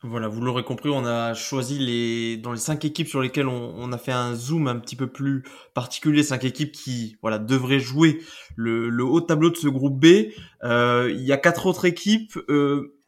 Voilà, 0.05 0.27
vous 0.27 0.41
l'aurez 0.41 0.65
compris, 0.65 0.89
on 0.89 1.05
a 1.07 1.33
choisi 1.33 1.79
les 1.79 2.37
dans 2.37 2.51
les 2.51 2.59
cinq 2.59 2.85
équipes 2.85 3.07
sur 3.07 3.23
lesquelles 3.23 3.47
on, 3.47 3.93
a 3.93 3.99
fait 3.99 4.11
un 4.11 4.35
zoom 4.35 4.67
un 4.67 4.75
petit 4.81 4.97
peu 4.97 5.07
plus 5.07 5.45
particulier, 5.75 6.25
cinq 6.25 6.43
équipes 6.43 6.73
qui 6.73 7.17
voilà 7.23 7.39
devraient 7.39 7.79
jouer 7.79 8.21
le, 8.57 9.05
haut 9.05 9.21
tableau 9.21 9.51
de 9.51 9.57
ce 9.57 9.69
groupe 9.69 10.01
B. 10.01 10.33
Euh, 10.65 11.09
il 11.15 11.23
y 11.23 11.31
a 11.31 11.37
quatre 11.37 11.67
autres 11.67 11.85
équipes. 11.85 12.37
Euh, 12.49 12.99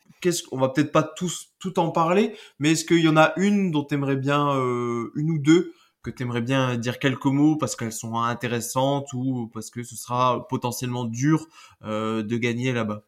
qu'on 0.49 0.59
va 0.59 0.69
peut-être 0.69 0.93
pas 0.93 1.03
tous 1.03 1.53
tout 1.59 1.79
en 1.79 1.91
parler, 1.91 2.37
mais 2.59 2.73
est-ce 2.73 2.85
qu'il 2.85 3.01
y 3.01 3.09
en 3.09 3.17
a 3.17 3.33
une 3.37 3.71
dont 3.71 3.85
tu 3.85 3.95
aimerais 3.95 4.17
bien 4.17 4.57
euh, 4.57 5.11
une 5.15 5.31
ou 5.31 5.39
deux 5.39 5.73
que 6.03 6.11
tu 6.11 6.23
aimerais 6.23 6.43
bien 6.43 6.77
dire 6.77 6.99
quelques 6.99 7.25
mots 7.25 7.57
parce 7.57 7.77
qu'elles 7.77 7.93
sont 7.93 8.17
intéressantes 8.17 9.13
ou 9.15 9.51
parce 9.53 9.71
que 9.71 9.83
ce 9.83 9.97
sera 9.97 10.47
potentiellement 10.49 11.05
dur 11.05 11.47
euh, 11.83 12.23
de 12.23 12.37
gagner 12.37 12.73
là-bas? 12.73 13.05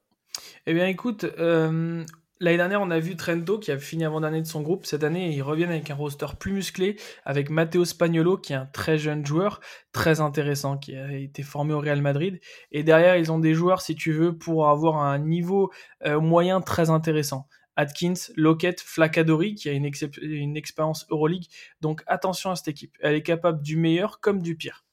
Eh 0.67 0.75
bien 0.75 0.87
écoute, 0.87 1.25
euh, 1.39 2.05
L'année 2.39 2.59
dernière, 2.59 2.83
on 2.83 2.91
a 2.91 2.99
vu 2.99 3.17
Trento 3.17 3.59
qui 3.59 3.73
a 3.73 3.79
fini 3.79 4.05
avant-dernier 4.05 4.43
de 4.43 4.47
son 4.47 4.61
groupe. 4.61 4.85
Cette 4.85 5.05
année, 5.05 5.35
ils 5.35 5.41
reviennent 5.41 5.71
avec 5.71 5.91
un 5.91 5.95
roster 5.95 6.27
plus 6.39 6.53
musclé, 6.53 6.97
avec 7.25 7.49
Matteo 7.49 7.87
Spagnolo, 7.87 8.37
qui 8.37 8.53
est 8.53 8.57
un 8.57 8.67
très 8.67 8.99
jeune 8.99 9.25
joueur, 9.25 9.61
très 9.93 10.21
intéressant, 10.21 10.77
qui 10.77 10.95
a 10.95 11.15
été 11.15 11.43
formé 11.43 11.73
au 11.73 11.81
Real 11.81 12.03
Madrid. 12.03 12.39
Et 12.73 12.83
derrière, 12.83 13.17
ils 13.17 13.33
ont 13.33 13.39
des 13.39 13.55
joueurs, 13.55 13.81
si 13.81 13.95
tu 13.95 14.13
veux, 14.13 14.37
pour 14.37 14.69
avoir 14.69 14.99
un 14.99 15.19
niveau 15.19 15.73
euh, 16.05 16.21
moyen 16.21 16.61
très 16.61 16.91
intéressant. 16.91 17.49
Atkins, 17.77 18.15
Lockett, 18.37 18.81
Flacadori, 18.81 19.55
qui 19.55 19.71
a 19.71 19.73
une, 19.73 19.91
une 20.21 20.57
expérience 20.59 21.07
Euroleague. 21.09 21.47
Donc 21.81 22.03
attention 22.07 22.51
à 22.51 22.57
cette 22.57 22.69
équipe. 22.69 22.97
Elle 23.01 23.15
est 23.15 23.23
capable 23.23 23.63
du 23.63 23.79
meilleur 23.79 24.21
comme 24.21 24.43
du 24.43 24.57
pire. 24.57 24.86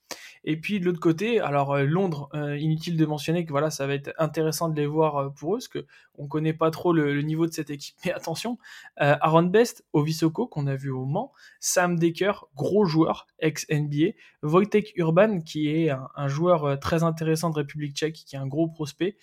Et 0.44 0.58
puis 0.60 0.80
de 0.80 0.86
l'autre 0.86 1.00
côté, 1.00 1.40
alors 1.40 1.74
euh, 1.74 1.84
Londres, 1.84 2.30
euh, 2.34 2.58
inutile 2.58 2.98
de 2.98 3.06
mentionner 3.06 3.46
que 3.46 3.52
voilà, 3.52 3.70
ça 3.70 3.88
va 3.88 3.94
être 3.94 4.14
intéressant 4.18 4.70
de 4.70 4.76
les 4.76 4.86
voir 4.86 5.18
euh, 5.18 5.30
pour 5.30 5.54
eux, 5.54 5.58
parce 5.58 5.68
que 5.68 5.86
on 6.18 6.28
connaît 6.28 6.54
pas 6.54 6.70
trop 6.70 6.94
le, 6.94 7.22
niveau 7.22 7.48
de 7.48 7.54
cette 7.54 7.70
équipe. 7.70 7.96
Mais 8.06 8.12
attention, 8.12 8.58
Aaron 8.98 9.44
Best, 9.44 9.86
Ovisoko 9.94 10.48
qu'on 10.48 10.68
a 10.68 10.76
vu 10.76 10.92
au 10.92 11.06
Mans, 11.06 11.32
Sam 11.60 11.98
Decker, 11.98 12.46
gros 12.56 12.86
joueur 12.86 13.28
ex 13.40 13.66
NBA, 13.70 14.12
Wojtek 14.44 14.94
Urban 14.98 15.42
qui 15.42 15.70
est 15.70 15.90
un, 15.90 16.10
un, 16.16 16.28
joueur 16.28 16.80
très 16.80 17.04
intéressant 17.04 17.50
de 17.50 17.56
République 17.56 17.96
Tchèque, 17.96 18.24
qui 18.26 18.36
est 18.36 18.40
un 18.40 18.48
gros 18.48 18.68
prospect, 18.68 19.18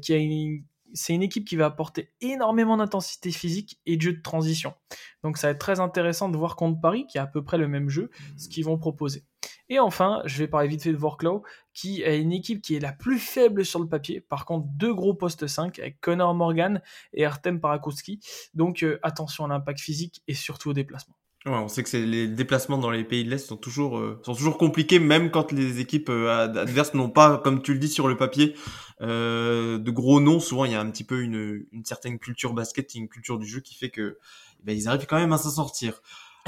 qui 0.00 0.12
a 0.12 0.16
une 0.16 0.64
c'est 0.94 1.14
une 1.14 1.22
équipe 1.22 1.46
qui 1.46 1.56
va 1.56 1.66
apporter 1.66 2.12
énormément 2.20 2.76
d'intensité 2.76 3.30
physique 3.30 3.78
et 3.86 3.96
de 3.96 4.02
jeu 4.02 4.12
de 4.14 4.22
transition. 4.22 4.74
Donc 5.22 5.36
ça 5.36 5.48
va 5.48 5.50
être 5.52 5.58
très 5.58 5.80
intéressant 5.80 6.28
de 6.28 6.36
voir 6.36 6.56
contre 6.56 6.80
Paris, 6.80 7.06
qui 7.06 7.18
a 7.18 7.22
à 7.22 7.26
peu 7.26 7.42
près 7.42 7.58
le 7.58 7.68
même 7.68 7.88
jeu, 7.88 8.10
ce 8.36 8.48
qu'ils 8.48 8.64
vont 8.64 8.78
proposer. 8.78 9.24
Et 9.68 9.78
enfin, 9.78 10.22
je 10.24 10.38
vais 10.38 10.48
parler 10.48 10.68
vite 10.68 10.82
fait 10.82 10.92
de 10.92 10.96
Vorklow, 10.96 11.42
qui 11.74 12.02
est 12.02 12.20
une 12.20 12.32
équipe 12.32 12.62
qui 12.62 12.74
est 12.74 12.80
la 12.80 12.92
plus 12.92 13.18
faible 13.18 13.64
sur 13.64 13.80
le 13.80 13.88
papier. 13.88 14.20
Par 14.20 14.44
contre, 14.44 14.66
deux 14.68 14.94
gros 14.94 15.14
postes 15.14 15.46
5 15.46 15.78
avec 15.78 16.00
Connor 16.00 16.34
Morgan 16.34 16.82
et 17.12 17.24
Artem 17.24 17.60
Parakowski. 17.60 18.20
Donc 18.54 18.82
euh, 18.82 18.98
attention 19.02 19.44
à 19.44 19.48
l'impact 19.48 19.80
physique 19.80 20.22
et 20.26 20.34
surtout 20.34 20.70
au 20.70 20.74
déplacement. 20.74 21.14
Ouais, 21.46 21.52
on 21.52 21.68
sait 21.68 21.84
que 21.84 21.96
les 21.96 22.26
déplacements 22.26 22.78
dans 22.78 22.90
les 22.90 23.04
pays 23.04 23.24
de 23.24 23.30
l'Est 23.30 23.38
sont 23.38 23.56
toujours 23.56 23.96
euh, 23.98 24.20
sont 24.24 24.34
toujours 24.34 24.58
compliqués, 24.58 24.98
même 24.98 25.30
quand 25.30 25.52
les 25.52 25.78
équipes 25.78 26.08
euh, 26.10 26.48
adverses 26.48 26.94
n'ont 26.94 27.10
pas, 27.10 27.38
comme 27.38 27.62
tu 27.62 27.72
le 27.72 27.78
dis 27.78 27.88
sur 27.88 28.08
le 28.08 28.16
papier, 28.16 28.56
euh, 29.02 29.78
de 29.78 29.90
gros 29.92 30.20
noms. 30.20 30.40
Souvent, 30.40 30.64
il 30.64 30.72
y 30.72 30.74
a 30.74 30.80
un 30.80 30.90
petit 30.90 31.04
peu 31.04 31.22
une, 31.22 31.64
une 31.70 31.84
certaine 31.84 32.18
culture 32.18 32.54
basket, 32.54 32.94
une 32.96 33.08
culture 33.08 33.38
du 33.38 33.46
jeu 33.46 33.60
qui 33.60 33.76
fait 33.76 33.88
que 33.88 34.18
eh 34.60 34.64
ben, 34.64 34.76
ils 34.76 34.88
arrivent 34.88 35.06
quand 35.06 35.16
même 35.16 35.32
à 35.32 35.38
s'en 35.38 35.50
sortir. 35.50 36.02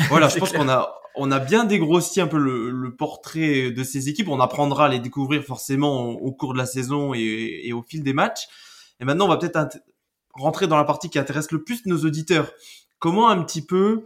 Voilà, 0.08 0.28
je 0.28 0.38
pense 0.38 0.52
qu'on 0.52 0.68
a 0.68 0.96
on 1.16 1.32
a 1.32 1.40
bien 1.40 1.64
dégrossi 1.64 2.20
un 2.20 2.28
peu 2.28 2.38
le, 2.38 2.70
le, 2.70 2.94
portrait 2.94 3.72
de 3.72 3.84
ces 3.84 4.08
équipes. 4.08 4.28
On 4.28 4.40
apprendra 4.40 4.86
à 4.86 4.88
les 4.88 5.00
découvrir 5.00 5.42
forcément 5.42 6.10
au, 6.10 6.32
cours 6.32 6.52
de 6.52 6.58
la 6.58 6.66
saison 6.66 7.14
et, 7.14 7.62
et, 7.64 7.72
au 7.72 7.82
fil 7.82 8.02
des 8.02 8.12
matchs. 8.12 8.46
Et 9.00 9.04
maintenant, 9.04 9.26
on 9.26 9.28
va 9.28 9.36
peut-être 9.36 9.78
rentrer 10.34 10.68
dans 10.68 10.76
la 10.76 10.84
partie 10.84 11.10
qui 11.10 11.18
intéresse 11.18 11.50
le 11.50 11.62
plus 11.64 11.84
nos 11.86 12.04
auditeurs. 12.04 12.52
Comment 12.98 13.28
un 13.28 13.42
petit 13.42 13.64
peu 13.64 14.04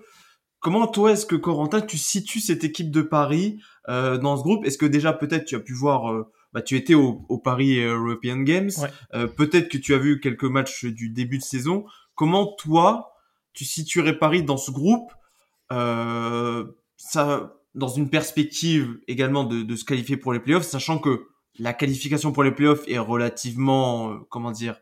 Comment 0.60 0.86
toi, 0.86 1.12
est-ce 1.12 1.26
que 1.26 1.36
Corentin, 1.36 1.82
tu 1.82 1.98
situes 1.98 2.40
cette 2.40 2.64
équipe 2.64 2.90
de 2.90 3.02
Paris 3.02 3.60
euh, 3.90 4.16
dans 4.16 4.38
ce 4.38 4.42
groupe? 4.42 4.64
Est-ce 4.64 4.78
que 4.78 4.86
déjà 4.86 5.12
peut-être 5.12 5.44
tu 5.44 5.56
as 5.56 5.60
pu 5.60 5.74
voir, 5.74 6.10
euh, 6.10 6.32
bah, 6.54 6.62
tu 6.62 6.74
étais 6.74 6.94
au, 6.94 7.12
Paris 7.36 7.80
European 7.80 8.38
Games, 8.38 8.70
euh, 9.12 9.26
peut-être 9.26 9.68
que 9.68 9.76
tu 9.76 9.94
as 9.94 9.98
vu 9.98 10.20
quelques 10.20 10.44
matchs 10.44 10.86
du 10.86 11.10
début 11.10 11.36
de 11.36 11.42
saison. 11.42 11.84
Comment 12.14 12.46
toi, 12.46 13.12
tu 13.52 13.66
situerais 13.66 14.18
Paris 14.18 14.42
dans 14.42 14.56
ce 14.56 14.70
groupe 14.70 15.12
ça, 15.70 17.54
dans 17.74 17.88
une 17.88 18.08
perspective 18.08 18.98
également 19.08 19.44
de, 19.44 19.76
se 19.76 19.84
qualifier 19.84 20.16
pour 20.16 20.32
les 20.32 20.40
playoffs, 20.40 20.66
sachant 20.66 20.98
que 20.98 21.26
la 21.58 21.72
qualification 21.72 22.32
pour 22.32 22.42
les 22.42 22.52
playoffs 22.52 22.82
est 22.88 22.98
relativement, 22.98 24.10
euh, 24.10 24.16
comment 24.28 24.50
dire, 24.50 24.80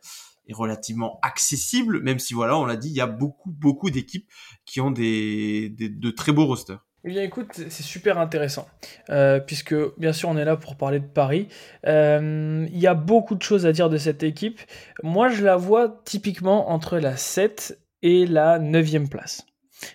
est 0.48 0.54
relativement 0.54 1.18
accessible, 1.22 2.00
même 2.00 2.18
si 2.18 2.34
voilà, 2.34 2.56
on 2.56 2.64
l'a 2.64 2.76
dit, 2.76 2.88
il 2.88 2.96
y 2.96 3.00
a 3.00 3.06
beaucoup, 3.06 3.50
beaucoup 3.50 3.90
d'équipes 3.90 4.28
qui 4.64 4.80
ont 4.80 4.90
des, 4.90 5.68
des, 5.70 5.88
de 5.88 6.10
très 6.10 6.32
beaux 6.32 6.46
rosters. 6.46 6.84
Eh 7.04 7.08
bien, 7.08 7.22
écoute, 7.22 7.48
c'est 7.52 7.82
super 7.82 8.18
intéressant, 8.18 8.68
euh, 9.10 9.40
puisque 9.40 9.74
bien 9.98 10.12
sûr 10.12 10.28
on 10.28 10.36
est 10.36 10.44
là 10.44 10.56
pour 10.56 10.76
parler 10.76 11.00
de 11.00 11.06
Paris. 11.06 11.48
Euh, 11.86 12.66
il 12.72 12.78
y 12.78 12.86
a 12.86 12.94
beaucoup 12.94 13.34
de 13.34 13.42
choses 13.42 13.66
à 13.66 13.72
dire 13.72 13.90
de 13.90 13.98
cette 13.98 14.22
équipe. 14.22 14.60
Moi, 15.02 15.28
je 15.28 15.44
la 15.44 15.56
vois 15.56 16.00
typiquement 16.04 16.70
entre 16.70 16.98
la 16.98 17.16
7 17.16 17.78
et 18.02 18.24
la 18.24 18.60
9e 18.60 19.08
place. 19.08 19.44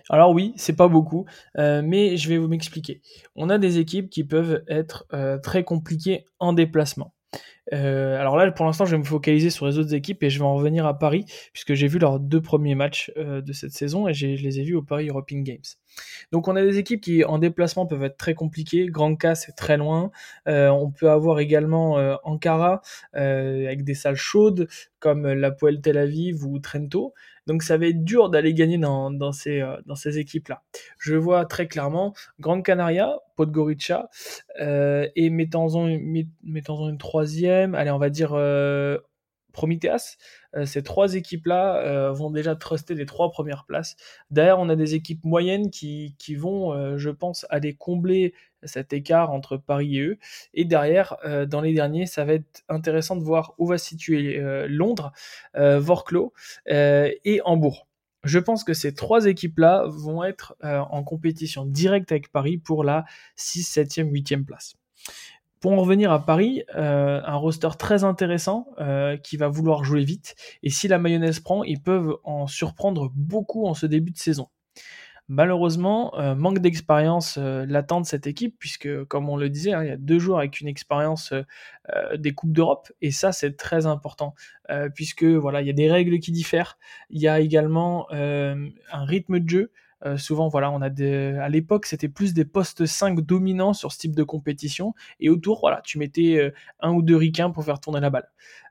Alors 0.10 0.32
oui, 0.32 0.54
c'est 0.56 0.76
pas 0.76 0.88
beaucoup, 0.88 1.26
euh, 1.58 1.82
mais 1.84 2.18
je 2.18 2.30
vais 2.30 2.38
vous 2.38 2.48
m'expliquer. 2.48 3.02
On 3.36 3.50
a 3.50 3.58
des 3.58 3.80
équipes 3.80 4.10
qui 4.10 4.24
peuvent 4.24 4.64
être 4.68 5.06
euh, 5.14 5.38
très 5.38 5.64
compliquées 5.64 6.26
en 6.40 6.54
déplacement. 6.54 7.14
Euh, 7.74 8.20
alors 8.20 8.38
là, 8.38 8.50
pour 8.52 8.66
l'instant, 8.66 8.86
je 8.86 8.92
vais 8.92 8.98
me 8.98 9.04
focaliser 9.04 9.50
sur 9.50 9.68
les 9.68 9.78
autres 9.78 9.94
équipes 9.94 10.24
et 10.24 10.30
je 10.30 10.40
vais 10.40 10.46
en 10.46 10.56
revenir 10.56 10.86
à 10.86 10.98
Paris, 10.98 11.26
puisque 11.52 11.74
j'ai 11.74 11.88
vu 11.88 12.00
leurs 12.00 12.20
deux 12.20 12.42
premiers 12.42 12.76
matchs 12.76 13.12
de 13.18 13.54
cette 13.54 13.72
saison 13.72 14.08
et 14.08 14.14
je 14.14 14.28
les 14.28 14.60
ai 14.60 14.64
vus 14.64 14.76
au 14.76 14.84
Paris 14.84 15.10
European 15.10 15.40
Games. 15.40 15.58
Donc 16.32 16.48
on 16.48 16.56
a 16.56 16.62
des 16.62 16.78
équipes 16.78 17.02
qui 17.02 17.24
en 17.24 17.38
déplacement 17.40 17.86
peuvent 17.86 18.04
être 18.04 18.18
très 18.18 18.34
compliquées. 18.34 18.88
Grand 18.88 19.16
K 19.16 19.36
c'est 19.36 19.56
très 19.56 19.78
loin. 19.78 20.12
on 20.46 20.92
peut 20.92 21.10
avoir 21.10 21.40
également 21.40 21.96
Ankara 22.24 22.82
avec 23.14 23.84
des 23.84 23.94
salles 23.94 24.16
chaudes 24.16 24.68
comme 25.00 25.28
la 25.28 25.52
Poel 25.52 25.82
Tel 25.82 25.98
Aviv 25.98 26.46
ou 26.46 26.60
Trento. 26.60 27.14
Donc 27.48 27.64
ça 27.64 27.78
va 27.78 27.88
être 27.88 28.04
dur 28.04 28.30
d'aller 28.30 28.54
gagner 28.54 28.78
dans, 28.78 29.32
ces, 29.32 29.62
euh, 29.62 29.78
équipes-là. 30.06 30.64
Je 31.00 31.16
vois 31.16 31.46
très 31.46 31.68
clairement 31.68 32.14
Grande 32.40 32.64
Canaria, 32.64 33.16
Podgorica, 33.38 34.10
euh, 34.60 35.08
et 35.16 35.30
mettons-en 35.30 35.98
mettons 36.44 36.90
une 36.90 36.98
troisième, 36.98 37.74
allez 37.74 37.92
on 37.92 38.00
va 38.00 38.10
dire 38.10 38.32
euh, 39.58 39.68
Prometheus. 39.68 40.18
Euh, 40.56 40.66
ces 40.66 40.84
trois 40.84 41.16
équipes-là 41.16 41.78
euh, 41.78 42.12
vont 42.12 42.32
déjà 42.32 42.56
truster 42.56 42.96
les 42.96 43.06
trois 43.06 43.32
premières 43.32 43.66
places. 43.66 43.96
Derrière, 44.32 44.60
on 44.60 44.70
a 44.70 44.76
des 44.76 44.96
équipes 44.96 45.24
moyennes 45.24 45.70
qui, 45.70 46.14
vont, 46.36 46.74
euh, 46.74 46.98
je 46.98 47.10
pense, 47.10 47.46
aller 47.50 47.74
combler 47.74 48.34
cet 48.64 48.94
écart 48.94 49.32
entre 49.32 49.58
Paris 49.58 49.98
et 49.98 50.02
eux. 50.02 50.18
Et 50.54 50.66
derrière, 50.66 51.18
dans 51.48 51.62
les 51.62 51.74
derniers, 51.74 52.08
ça 52.08 52.26
va 52.26 52.34
être 52.34 52.64
intéressant 52.70 53.16
de 53.16 53.24
voir 53.24 53.54
où 53.60 53.68
va 53.68 53.78
se 53.78 53.86
situer 53.86 54.42
Londres, 54.68 55.12
Vorklo 55.54 56.34
et 56.66 57.40
Hambourg. 57.46 57.88
Je 58.24 58.40
pense 58.40 58.64
que 58.64 58.74
ces 58.74 58.96
trois 58.96 59.28
équipes-là 59.28 59.86
vont 59.88 60.24
être 60.24 60.56
en 60.64 61.04
compétition 61.04 61.66
directe 61.66 62.12
avec 62.12 62.32
Paris 62.32 62.58
pour 62.58 62.84
la 62.84 63.06
6, 63.36 63.78
7e, 63.78 64.12
8e 64.12 64.44
place. 64.44 64.76
Pour 65.60 65.72
en 65.72 65.78
revenir 65.78 66.12
à 66.12 66.24
Paris, 66.24 66.64
euh, 66.76 67.20
un 67.26 67.36
roster 67.36 67.70
très 67.80 68.04
intéressant 68.04 68.68
euh, 68.80 69.18
qui 69.18 69.38
va 69.38 69.48
vouloir 69.48 69.84
jouer 69.84 70.04
vite. 70.04 70.36
Et 70.62 70.70
si 70.70 70.88
la 70.88 71.00
mayonnaise 71.00 71.40
prend, 71.40 71.64
ils 71.64 71.82
peuvent 71.82 72.18
en 72.24 72.46
surprendre 72.46 73.12
beaucoup 73.16 73.66
en 73.66 73.74
ce 73.74 73.88
début 73.88 74.12
de 74.12 74.20
saison. 74.20 74.50
Malheureusement, 75.30 76.18
euh, 76.20 76.36
manque 76.36 76.60
d'expérience 76.60 77.38
l'attend 77.38 78.02
de 78.02 78.06
cette 78.06 78.28
équipe, 78.28 78.56
puisque, 78.60 79.04
comme 79.06 79.30
on 79.30 79.36
le 79.36 79.50
disait, 79.50 79.74
hein, 79.74 79.84
il 79.84 79.90
y 79.90 79.92
a 79.92 79.98
deux 79.98 80.20
joueurs 80.20 80.40
avec 80.40 80.62
une 80.62 80.68
expérience 80.68 81.34
des 82.16 82.34
Coupes 82.34 82.54
d'Europe, 82.54 82.92
et 83.02 83.12
ça, 83.12 83.32
c'est 83.32 83.58
très 83.58 83.88
important, 83.88 84.36
puisque 84.94 85.26
voilà, 85.26 85.62
il 85.62 85.68
y 85.68 85.70
a 85.70 85.74
des 85.74 85.92
règles 85.92 86.20
qui 86.20 86.32
diffèrent. 86.32 86.78
Il 87.10 87.20
y 87.20 87.28
a 87.28 87.42
également 87.42 88.08
un 88.12 89.04
rythme 89.06 89.40
de 89.40 89.50
jeu. 89.50 89.72
Euh, 90.06 90.18
souvent, 90.18 90.48
voilà, 90.48 90.72
on 90.72 90.82
a 90.82 90.90
des, 90.90 91.38
à 91.42 91.50
l'époque, 91.50 91.86
c'était 91.86 92.08
plus 92.08 92.34
des 92.34 92.46
postes 92.46 92.86
5 92.86 93.22
dominants 93.22 93.74
sur 93.74 93.92
ce 93.92 94.00
type 94.00 94.16
de 94.16 94.24
compétition, 94.24 94.94
et 95.20 95.30
autour, 95.30 95.60
voilà, 95.60 95.82
tu 95.84 95.98
mettais 95.98 96.38
euh, 96.38 96.52
un 96.80 96.92
ou 96.94 97.02
deux 97.02 97.16
ricains 97.16 97.50
pour 97.50 97.64
faire 97.66 97.80
tourner 97.80 98.00
la 98.00 98.10
balle. 98.10 98.30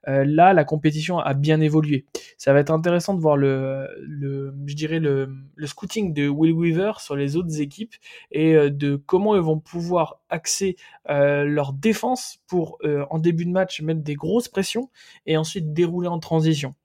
Euh, 0.09 0.25
là, 0.25 0.53
la 0.53 0.65
compétition 0.65 1.19
a 1.19 1.35
bien 1.35 1.61
évolué. 1.61 2.07
Ça 2.39 2.53
va 2.53 2.61
être 2.61 2.71
intéressant 2.71 3.15
de 3.15 3.21
voir 3.21 3.37
le, 3.37 3.89
le 4.03 4.55
je 4.67 4.75
dirais 4.77 5.01
le, 5.01 5.29
le 5.57 5.67
scouting 5.67 6.15
de 6.15 6.29
Will 6.29 6.53
Weaver 6.53 6.93
sur 6.99 7.17
les 7.17 7.37
autres 7.37 7.61
équipes 7.61 7.95
et 8.31 8.55
de 8.71 8.95
comment 8.95 9.35
ils 9.35 9.43
vont 9.43 9.59
pouvoir 9.59 10.21
axer 10.29 10.77
leur 11.09 11.73
défense 11.73 12.39
pour 12.47 12.79
en 13.11 13.19
début 13.19 13.47
de 13.47 13.51
match 13.51 13.81
mettre 13.83 14.03
des 14.03 14.15
grosses 14.15 14.49
pressions 14.49 14.91
et 15.27 15.37
ensuite 15.37 15.73
dérouler 15.73 16.09
en 16.09 16.21
transition 16.21 16.77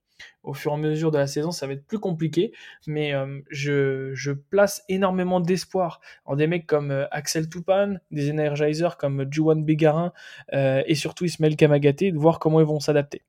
au 0.43 0.54
fur 0.54 0.71
et 0.71 0.75
à 0.75 0.77
mesure 0.77 1.12
de 1.12 1.17
la 1.17 1.27
saison, 1.27 1.51
ça 1.51 1.67
va 1.67 1.73
être 1.73 1.86
plus 1.86 1.99
compliqué, 1.99 2.51
mais 2.88 3.13
euh, 3.13 3.41
je, 3.49 4.32
place 4.49 4.84
énormément 4.89 5.39
d'espoir 5.39 6.01
en 6.25 6.36
des 6.36 6.47
mecs 6.47 6.65
comme 6.65 6.91
euh, 6.91 7.06
Axel 7.12 7.49
Toupane, 7.49 8.01
des 8.12 8.32
Energizers 8.32 8.97
comme 8.97 9.25
Juan 9.32 9.63
Bégarin 9.63 10.13
euh, 10.54 10.82
et 10.86 10.95
surtout 10.95 11.25
Ismaël 11.25 11.56
Kamagaté, 11.56 12.12
de 12.12 12.17
voir 12.17 12.39
comment 12.39 12.60
ils 12.60 12.65
vont 12.65 12.80
s'adapter. 12.80 13.21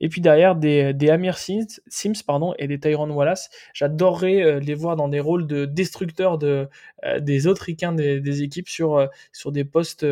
Et 0.00 0.08
puis 0.08 0.20
derrière, 0.20 0.54
des, 0.54 0.94
Amir 1.10 1.38
Sims, 1.38 1.80
Sims 1.88 2.22
pardon, 2.24 2.54
et 2.58 2.68
des 2.68 2.78
Tyron 2.78 3.10
Wallace, 3.10 3.50
j'adorerais 3.74 4.60
les 4.60 4.74
voir 4.74 4.94
dans 4.94 5.08
des 5.08 5.18
rôles 5.18 5.46
de 5.48 5.64
destructeurs 5.64 6.38
de, 6.38 6.68
des 7.18 7.48
autres 7.48 7.66
des, 7.68 8.42
équipes 8.42 8.68
sur, 8.68 9.08
sur 9.32 9.50
des 9.50 9.64
postes 9.64 10.06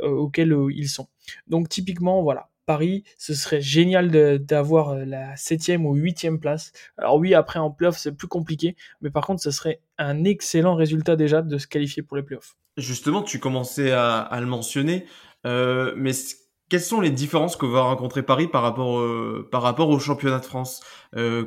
auxquels 0.00 0.56
ils 0.70 0.88
sont. 0.88 1.06
Donc 1.46 1.68
typiquement, 1.68 2.24
voilà, 2.24 2.48
Paris, 2.66 3.04
ce 3.18 3.34
serait 3.34 3.60
génial 3.60 4.10
d'avoir 4.44 4.90
euh, 4.90 5.04
la 5.04 5.36
septième 5.36 5.86
ou 5.86 5.94
huitième 5.94 6.38
place. 6.38 6.72
Alors 6.96 7.16
oui, 7.16 7.34
après 7.34 7.58
en 7.58 7.70
playoff 7.70 7.98
c'est 7.98 8.12
plus 8.12 8.28
compliqué, 8.28 8.76
mais 9.00 9.10
par 9.10 9.26
contre 9.26 9.42
ce 9.42 9.50
serait 9.50 9.80
un 9.98 10.24
excellent 10.24 10.74
résultat 10.74 11.16
déjà 11.16 11.42
de 11.42 11.58
se 11.58 11.66
qualifier 11.66 12.02
pour 12.02 12.16
les 12.16 12.22
playoffs. 12.22 12.56
Justement, 12.76 13.22
tu 13.22 13.38
commençais 13.38 13.92
à, 13.92 14.38
le 14.40 14.46
mentionner, 14.46 15.04
euh, 15.46 15.92
mais 15.96 16.12
quelles 16.70 16.80
sont 16.80 17.02
les 17.02 17.10
différences 17.10 17.56
que 17.56 17.66
va 17.66 17.82
rencontrer 17.82 18.22
Paris 18.22 18.48
par 18.48 18.62
rapport, 18.62 18.98
euh, 18.98 19.46
au 19.52 19.98
championnat 19.98 20.38
de 20.38 20.44
France? 20.44 20.80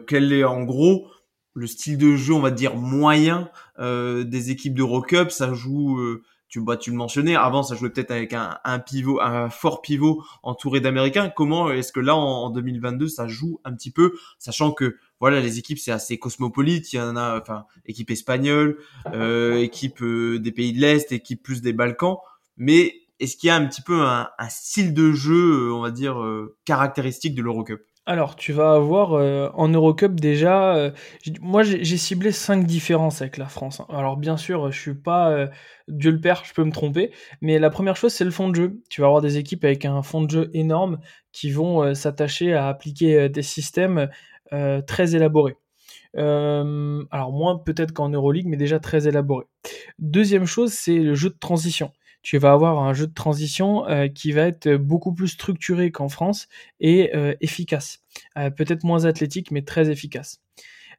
Quel 0.07 0.31
est 0.31 0.43
en 0.43 0.63
gros 0.63 1.07
le 1.55 1.65
style 1.65 1.97
de 1.97 2.15
jeu, 2.15 2.33
on 2.33 2.41
va 2.41 2.51
dire 2.51 2.75
moyen 2.75 3.49
des 3.79 4.51
équipes 4.51 4.75
d'Eurocup? 4.75 5.31
Ça 5.31 5.51
joue 5.53 6.19
tu, 6.55 6.61
bah, 6.61 6.77
tu 6.77 6.89
le 6.89 6.95
mentionnais, 6.95 7.35
avant 7.35 7.63
ça 7.63 7.75
jouait 7.75 7.89
peut-être 7.89 8.11
avec 8.11 8.31
un, 8.31 8.57
un, 8.63 8.79
pivot, 8.79 9.19
un 9.19 9.49
fort 9.49 9.81
pivot 9.81 10.23
entouré 10.41 10.79
d'Américains. 10.79 11.29
Comment 11.29 11.69
est-ce 11.69 11.91
que 11.91 11.99
là 11.99 12.15
en, 12.15 12.49
2022 12.49 13.09
ça 13.09 13.27
joue 13.27 13.59
un 13.65 13.73
petit 13.73 13.91
peu, 13.91 14.13
sachant 14.39 14.71
que 14.71 14.95
voilà 15.19 15.41
les 15.41 15.59
équipes 15.59 15.79
c'est 15.79 15.91
assez 15.91 16.17
cosmopolite, 16.17 16.93
il 16.93 16.95
y 16.95 17.01
en 17.01 17.17
a, 17.17 17.37
enfin 17.41 17.65
équipe 17.85 18.09
espagnole, 18.09 18.77
euh, 19.13 19.57
équipe 19.57 20.01
euh, 20.01 20.39
des 20.39 20.53
pays 20.53 20.71
de 20.71 20.79
l'Est, 20.79 21.11
équipe 21.11 21.43
plus 21.43 21.61
des 21.61 21.73
Balkans, 21.73 22.19
mais 22.55 23.01
est-ce 23.19 23.35
qu'il 23.35 23.47
y 23.47 23.51
a 23.51 23.55
un 23.55 23.65
petit 23.65 23.81
peu 23.81 24.01
un, 24.01 24.29
un 24.37 24.49
style 24.49 24.93
de 24.93 25.11
jeu, 25.11 25.67
euh, 25.67 25.73
on 25.73 25.81
va 25.81 25.91
dire 25.91 26.21
euh, 26.21 26.55
caractéristique 26.63 27.35
de 27.35 27.41
l'Eurocup? 27.41 27.81
Alors, 28.07 28.35
tu 28.35 28.53
vas 28.53 28.73
avoir 28.73 29.13
euh, 29.13 29.49
en 29.55 29.67
Eurocup 29.67 30.19
déjà, 30.19 30.75
euh, 30.75 30.91
moi 31.41 31.63
j'ai 31.63 31.97
ciblé 31.97 32.31
cinq 32.31 32.65
différences 32.65 33.21
avec 33.21 33.37
la 33.37 33.47
France. 33.47 33.79
Hein. 33.79 33.87
Alors 33.89 34.15
bien 34.17 34.37
sûr, 34.37 34.71
je 34.71 34.79
suis 34.79 34.93
pas 34.93 35.31
euh, 35.31 35.47
Dieu 35.87 36.11
le 36.11 36.21
père, 36.21 36.43
je 36.45 36.53
peux 36.53 36.63
me 36.63 36.71
tromper, 36.71 37.11
mais 37.41 37.57
la 37.57 37.71
première 37.71 37.95
chose 37.95 38.13
c'est 38.13 38.23
le 38.23 38.29
fond 38.29 38.49
de 38.49 38.55
jeu. 38.55 38.79
Tu 38.91 39.01
vas 39.01 39.07
avoir 39.07 39.21
des 39.21 39.37
équipes 39.37 39.65
avec 39.65 39.85
un 39.85 40.03
fond 40.03 40.21
de 40.21 40.29
jeu 40.29 40.51
énorme 40.53 40.99
qui 41.31 41.49
vont 41.49 41.95
s'attacher 41.95 42.53
à 42.53 42.67
appliquer 42.67 43.27
des 43.29 43.41
systèmes 43.41 44.09
très 44.87 45.15
élaborés. 45.15 45.57
alors 46.15 47.31
moins 47.33 47.57
peut-être 47.57 47.91
qu'en 47.91 48.09
Euroleague, 48.09 48.47
mais 48.47 48.57
déjà 48.57 48.79
très 48.79 49.07
élaborés. 49.07 49.45
Deuxième 49.99 50.45
chose, 50.45 50.73
c'est 50.73 50.99
le 50.99 51.15
jeu 51.15 51.29
de 51.29 51.37
transition 51.39 51.91
tu 52.25 52.39
vas 52.39 52.53
avoir 52.53 52.79
un 52.79 52.95
jeu 52.95 53.05
de 53.05 53.13
transition 53.13 53.87
euh, 53.87 54.07
qui 54.07 54.31
va 54.31 54.41
être 54.41 54.77
beaucoup 54.77 55.13
plus 55.13 55.27
structuré 55.27 55.91
qu'en 55.91 56.09
France 56.09 56.47
et 56.79 57.15
euh, 57.15 57.35
efficace. 57.39 57.99
Euh, 58.35 58.49
peut-être 58.49 58.83
moins 58.83 59.05
athlétique, 59.05 59.51
mais 59.51 59.61
très 59.61 59.91
efficace. 59.91 60.41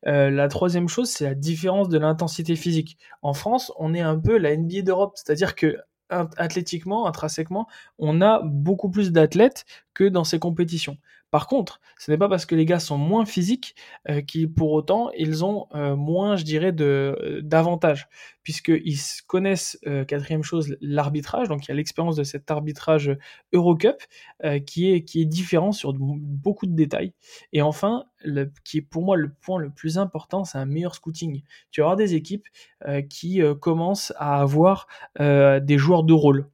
la 0.04 0.46
troisième 0.46 0.88
chose, 0.88 1.10
c'est 1.10 1.24
la 1.24 1.34
différence 1.34 1.88
de 1.88 1.98
l'intensité 1.98 2.54
physique. 2.54 2.96
En 3.22 3.34
France, 3.34 3.72
on 3.76 3.92
est 3.92 4.00
un 4.00 4.16
peu 4.16 4.38
la 4.38 4.56
NBA 4.56 4.82
d'Europe, 4.82 5.14
c'est-à-dire 5.16 5.56
que 5.56 5.78
athlétiquement, 6.08 7.08
intrinsèquement, 7.08 7.66
on 7.98 8.20
a 8.20 8.40
beaucoup 8.44 8.88
plus 8.88 9.10
d'athlètes 9.10 9.64
que 9.94 10.04
dans 10.04 10.22
ces 10.22 10.38
compétitions. 10.38 10.96
Par 11.36 11.48
contre, 11.48 11.82
ce 11.98 12.10
n'est 12.10 12.16
pas 12.16 12.30
parce 12.30 12.46
que 12.46 12.54
les 12.54 12.64
gars 12.64 12.78
sont 12.78 12.96
moins 12.96 13.26
physiques 13.26 13.74
euh, 14.08 14.22
qu'ils, 14.22 14.50
pour 14.50 14.72
autant, 14.72 15.10
ils 15.18 15.44
ont 15.44 15.66
euh, 15.74 15.94
moins, 15.94 16.36
je 16.36 16.44
dirais, 16.44 16.74
euh, 16.80 17.42
d'avantages, 17.42 18.08
puisqu'ils 18.42 18.98
connaissent, 19.26 19.78
quatrième 20.08 20.42
chose, 20.42 20.78
l'arbitrage, 20.80 21.48
donc 21.48 21.66
il 21.66 21.68
y 21.68 21.72
a 21.72 21.74
l'expérience 21.74 22.16
de 22.16 22.24
cet 22.24 22.50
arbitrage 22.50 23.14
Eurocup, 23.52 24.02
qui, 24.64 24.90
est, 24.90 25.04
qui 25.04 25.20
est 25.20 25.26
différent 25.26 25.72
sur 25.72 25.92
beaucoup 25.92 26.64
de 26.64 26.74
détails. 26.74 27.12
Et 27.52 27.60
enfin, 27.60 28.04
qui 28.64 28.78
est 28.78 28.88
pour 28.88 29.02
moi 29.02 29.18
le 29.18 29.30
point 29.30 29.58
le 29.58 29.68
plus 29.68 29.98
important, 29.98 30.44
c'est 30.44 30.56
un 30.56 30.64
meilleur 30.64 30.94
scouting. 30.94 31.42
Tu 31.70 31.82
avoir 31.82 31.96
des 31.96 32.14
équipes 32.14 32.46
qui 33.10 33.42
commencent 33.60 34.14
à 34.16 34.40
avoir 34.40 34.86
des 35.18 35.76
joueurs 35.76 36.04
de 36.04 36.14
rôle. 36.14 36.48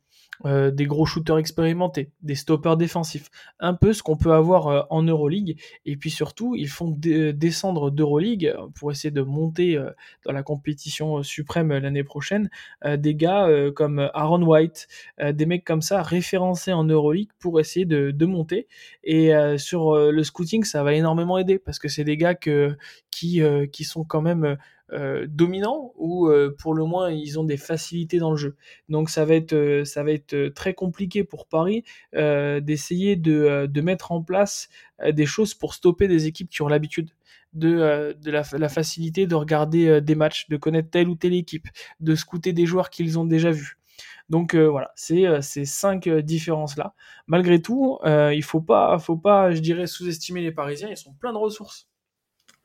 Euh, 0.44 0.70
des 0.70 0.86
gros 0.86 1.06
shooters 1.06 1.38
expérimentés, 1.38 2.10
des 2.22 2.34
stoppers 2.34 2.76
défensifs, 2.76 3.30
un 3.60 3.74
peu 3.74 3.92
ce 3.92 4.02
qu'on 4.02 4.16
peut 4.16 4.32
avoir 4.32 4.66
euh, 4.68 4.82
en 4.90 5.02
Euroleague. 5.02 5.60
Et 5.86 5.96
puis 5.96 6.10
surtout, 6.10 6.56
ils 6.56 6.68
font 6.68 6.94
descendre 6.96 7.90
d'Euroleague 7.90 8.54
pour 8.74 8.90
essayer 8.90 9.12
de 9.12 9.22
monter 9.22 9.76
euh, 9.76 9.90
dans 10.24 10.32
la 10.32 10.42
compétition 10.42 11.22
suprême 11.22 11.72
l'année 11.72 12.04
prochaine 12.04 12.50
des 12.84 13.14
gars 13.14 13.48
comme 13.74 14.10
Aaron 14.14 14.42
White, 14.42 14.88
des 15.20 15.46
mecs 15.46 15.64
comme 15.64 15.82
ça 15.82 16.02
référencés 16.02 16.72
en 16.72 16.84
Euroleague 16.84 17.30
pour 17.38 17.60
essayer 17.60 17.86
de, 17.86 18.26
monter. 18.26 18.66
Et 19.04 19.32
sur 19.58 19.94
le 19.96 20.22
scouting, 20.22 20.64
ça 20.64 20.82
va 20.82 20.94
énormément 20.94 21.38
aider 21.38 21.58
parce 21.58 21.78
que 21.78 21.88
c'est 21.88 22.04
des 22.04 22.16
gars 22.16 22.34
qui, 22.34 23.40
qui 23.72 23.84
sont 23.84 24.04
quand 24.04 24.22
même 24.22 24.56
euh, 24.92 25.26
dominants 25.26 25.92
ou 25.96 26.28
euh, 26.28 26.54
pour 26.58 26.74
le 26.74 26.84
moins 26.84 27.10
ils 27.10 27.38
ont 27.40 27.44
des 27.44 27.56
facilités 27.56 28.18
dans 28.18 28.30
le 28.30 28.36
jeu. 28.36 28.56
Donc 28.90 29.08
ça 29.08 29.24
va 29.24 29.34
être, 29.34 29.54
euh, 29.54 29.84
ça 29.84 30.02
va 30.02 30.12
être 30.12 30.48
très 30.54 30.74
compliqué 30.74 31.24
pour 31.24 31.46
Paris 31.46 31.84
d'essayer 32.12 33.16
de, 33.16 33.66
de, 33.66 33.80
mettre 33.80 34.12
en 34.12 34.22
place 34.22 34.68
des 35.10 35.26
choses 35.26 35.54
pour 35.54 35.74
stopper 35.74 36.08
des 36.08 36.26
équipes 36.26 36.50
qui 36.50 36.62
ont 36.62 36.68
l'habitude 36.68 37.10
de, 37.54 38.16
de 38.20 38.30
la, 38.30 38.68
facilité 38.68 39.26
de 39.26 39.34
regarder 39.34 40.00
des 40.00 40.14
matchs, 40.14 40.48
de 40.48 40.56
connaître 40.56 40.90
telle 40.90 41.08
ou 41.08 41.16
telle 41.16 41.34
équipe, 41.34 41.68
de 42.00 42.14
scouter 42.14 42.52
des 42.52 42.66
joueurs 42.66 42.90
qu'ils 42.90 43.18
ont 43.18 43.24
déjà 43.24 43.50
vus. 43.50 43.78
Donc 44.28 44.54
voilà, 44.54 44.92
c'est 44.94 45.40
ces 45.42 45.64
cinq 45.64 46.08
différences-là. 46.08 46.94
Malgré 47.26 47.60
tout, 47.60 47.98
il 48.04 48.42
faut 48.42 48.60
pas, 48.60 48.98
faut 48.98 49.16
pas, 49.16 49.52
je 49.52 49.60
dirais, 49.60 49.86
sous-estimer 49.86 50.42
les 50.42 50.52
Parisiens. 50.52 50.88
Ils 50.88 50.96
sont 50.96 51.14
pleins 51.14 51.32
de 51.32 51.38
ressources. 51.38 51.88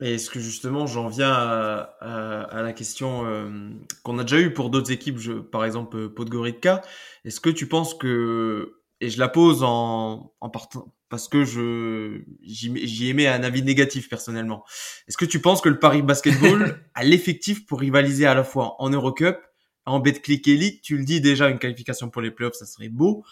Et 0.00 0.14
est-ce 0.14 0.30
que 0.30 0.38
justement, 0.38 0.86
j'en 0.86 1.08
viens 1.08 1.32
à, 1.32 1.96
à, 2.00 2.62
la 2.62 2.72
question 2.72 3.26
euh, 3.26 3.70
qu'on 4.04 4.18
a 4.18 4.22
déjà 4.22 4.38
eue 4.38 4.52
pour 4.52 4.70
d'autres 4.70 4.92
équipes, 4.92 5.18
je, 5.18 5.32
par 5.32 5.64
exemple 5.64 6.08
Podgorica. 6.10 6.82
Est-ce 7.24 7.40
que 7.40 7.50
tu 7.50 7.66
penses 7.66 7.94
que, 7.94 8.80
et 9.00 9.10
je 9.10 9.18
la 9.18 9.28
pose 9.28 9.64
en, 9.64 10.32
en 10.40 10.50
partant, 10.50 10.94
parce 11.08 11.28
que 11.28 11.44
je 11.44 12.22
j'y 12.42 13.08
aimais 13.10 13.26
un 13.26 13.42
avis 13.42 13.62
négatif 13.62 14.08
personnellement. 14.08 14.64
Est-ce 15.08 15.16
que 15.16 15.24
tu 15.24 15.40
penses 15.40 15.60
que 15.60 15.68
le 15.68 15.80
Paris 15.80 16.02
Basketball 16.02 16.80
a 16.94 17.04
l'effectif 17.04 17.66
pour 17.66 17.80
rivaliser 17.80 18.26
à 18.26 18.34
la 18.34 18.44
fois 18.44 18.76
en 18.80 18.90
Eurocup, 18.90 19.38
en 19.84 19.98
Betclic 19.98 20.46
Elite? 20.46 20.82
Tu 20.82 20.96
le 20.96 21.04
dis 21.04 21.20
déjà, 21.20 21.48
une 21.48 21.58
qualification 21.58 22.08
pour 22.08 22.22
les 22.22 22.30
playoffs, 22.30 22.54
ça 22.54 22.66
serait 22.66 22.88
beau. 22.88 23.24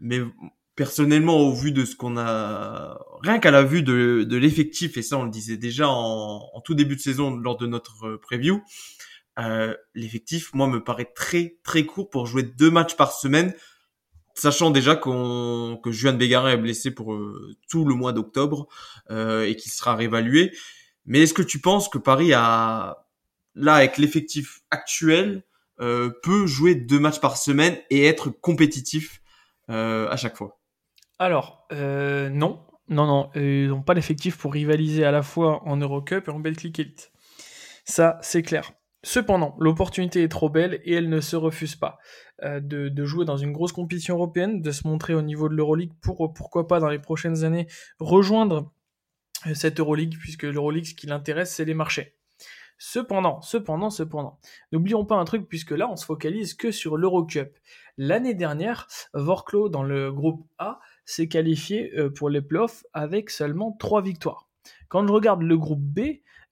Mais 0.00 0.20
personnellement, 0.80 1.36
au 1.36 1.52
vu 1.52 1.72
de 1.72 1.84
ce 1.84 1.94
qu'on 1.94 2.16
a, 2.16 2.98
rien 3.20 3.38
qu'à 3.38 3.50
la 3.50 3.62
vue 3.62 3.82
de, 3.82 4.24
de 4.26 4.36
l'effectif, 4.38 4.96
et 4.96 5.02
ça 5.02 5.18
on 5.18 5.24
le 5.24 5.30
disait 5.30 5.58
déjà 5.58 5.90
en, 5.90 6.58
tout 6.64 6.72
début 6.72 6.96
de 6.96 7.02
saison 7.02 7.36
lors 7.36 7.58
de 7.58 7.66
notre 7.66 8.06
euh, 8.06 8.16
preview, 8.18 8.62
euh, 9.38 9.74
l'effectif, 9.94 10.54
moi, 10.54 10.68
me 10.68 10.82
paraît 10.82 11.12
très 11.14 11.58
très 11.64 11.84
court 11.84 12.08
pour 12.08 12.24
jouer 12.24 12.44
deux 12.44 12.70
matchs 12.70 12.96
par 12.96 13.12
semaine, 13.12 13.52
sachant 14.32 14.70
déjà 14.70 14.96
qu'on 14.96 15.78
que 15.84 15.92
Juan 15.92 16.16
Bégarin 16.16 16.52
est 16.52 16.56
blessé 16.56 16.90
pour 16.90 17.12
euh, 17.12 17.54
tout 17.68 17.84
le 17.84 17.94
mois 17.94 18.14
d'octobre 18.14 18.66
euh, 19.10 19.44
et 19.44 19.56
qu'il 19.56 19.72
sera 19.72 19.94
réévalué. 19.94 20.50
Mais 21.04 21.20
est-ce 21.24 21.34
que 21.34 21.42
tu 21.42 21.60
penses 21.60 21.90
que 21.90 21.98
Paris 21.98 22.32
a, 22.32 23.06
là, 23.54 23.74
avec 23.74 23.98
l'effectif 23.98 24.60
actuel, 24.70 25.44
peut 25.76 26.46
jouer 26.46 26.74
deux 26.74 27.00
matchs 27.00 27.20
par 27.20 27.36
semaine 27.36 27.76
et 27.90 28.06
être 28.06 28.30
compétitif 28.30 29.20
à 29.68 30.16
chaque 30.16 30.36
fois? 30.38 30.59
Alors, 31.20 31.66
euh, 31.70 32.30
non. 32.30 32.66
Non, 32.88 33.06
non, 33.06 33.30
ils 33.36 33.68
n'ont 33.68 33.82
pas 33.82 33.94
l'effectif 33.94 34.36
pour 34.36 34.52
rivaliser 34.52 35.04
à 35.04 35.12
la 35.12 35.22
fois 35.22 35.62
en 35.64 35.76
Eurocup 35.76 36.26
et 36.26 36.30
en 36.32 36.40
Betclic 36.40 36.76
Elite. 36.80 37.12
Ça, 37.84 38.18
c'est 38.20 38.42
clair. 38.42 38.72
Cependant, 39.04 39.54
l'opportunité 39.60 40.24
est 40.24 40.28
trop 40.28 40.50
belle 40.50 40.80
et 40.84 40.94
elle 40.94 41.08
ne 41.08 41.20
se 41.20 41.36
refuse 41.36 41.76
pas 41.76 41.98
euh, 42.42 42.58
de, 42.60 43.04
jouer 43.04 43.24
dans 43.24 43.36
une 43.36 43.52
grosse 43.52 43.72
compétition 43.72 44.16
européenne, 44.16 44.60
de 44.60 44.72
se 44.72 44.88
montrer 44.88 45.14
au 45.14 45.22
niveau 45.22 45.48
de 45.48 45.54
l'Euroleague 45.54 45.92
pour, 46.02 46.32
pourquoi 46.34 46.66
pas 46.66 46.80
dans 46.80 46.88
les 46.88 46.98
prochaines 46.98 47.44
années 47.44 47.68
rejoindre 48.00 48.72
euh, 49.46 49.54
cette 49.54 49.78
Euroleague, 49.78 50.16
puisque 50.18 50.42
l'Euroleague, 50.42 50.86
ce 50.86 50.94
qui 50.94 51.06
l'intéresse, 51.06 51.54
c'est 51.54 51.64
les 51.64 51.74
marchés. 51.74 52.16
Cependant, 52.82 53.42
cependant, 53.42 53.90
cependant, 53.90 54.40
n'oublions 54.72 55.04
pas 55.04 55.16
un 55.16 55.26
truc 55.26 55.46
puisque 55.48 55.72
là 55.72 55.86
on 55.90 55.96
se 55.96 56.06
focalise 56.06 56.54
que 56.54 56.70
sur 56.70 56.96
l'Eurocup. 56.96 57.58
L'année 57.98 58.32
dernière, 58.32 58.86
Vorklo 59.12 59.68
dans 59.68 59.82
le 59.82 60.10
groupe 60.10 60.48
A 60.56 60.80
s'est 61.10 61.28
qualifié 61.28 61.92
euh, 61.96 62.10
pour 62.10 62.30
les 62.30 62.40
playoffs 62.40 62.84
avec 62.92 63.30
seulement 63.30 63.72
3 63.72 64.02
victoires. 64.02 64.48
Quand 64.88 65.06
je 65.06 65.12
regarde 65.12 65.42
le 65.42 65.58
groupe 65.58 65.82
B, 65.82 66.00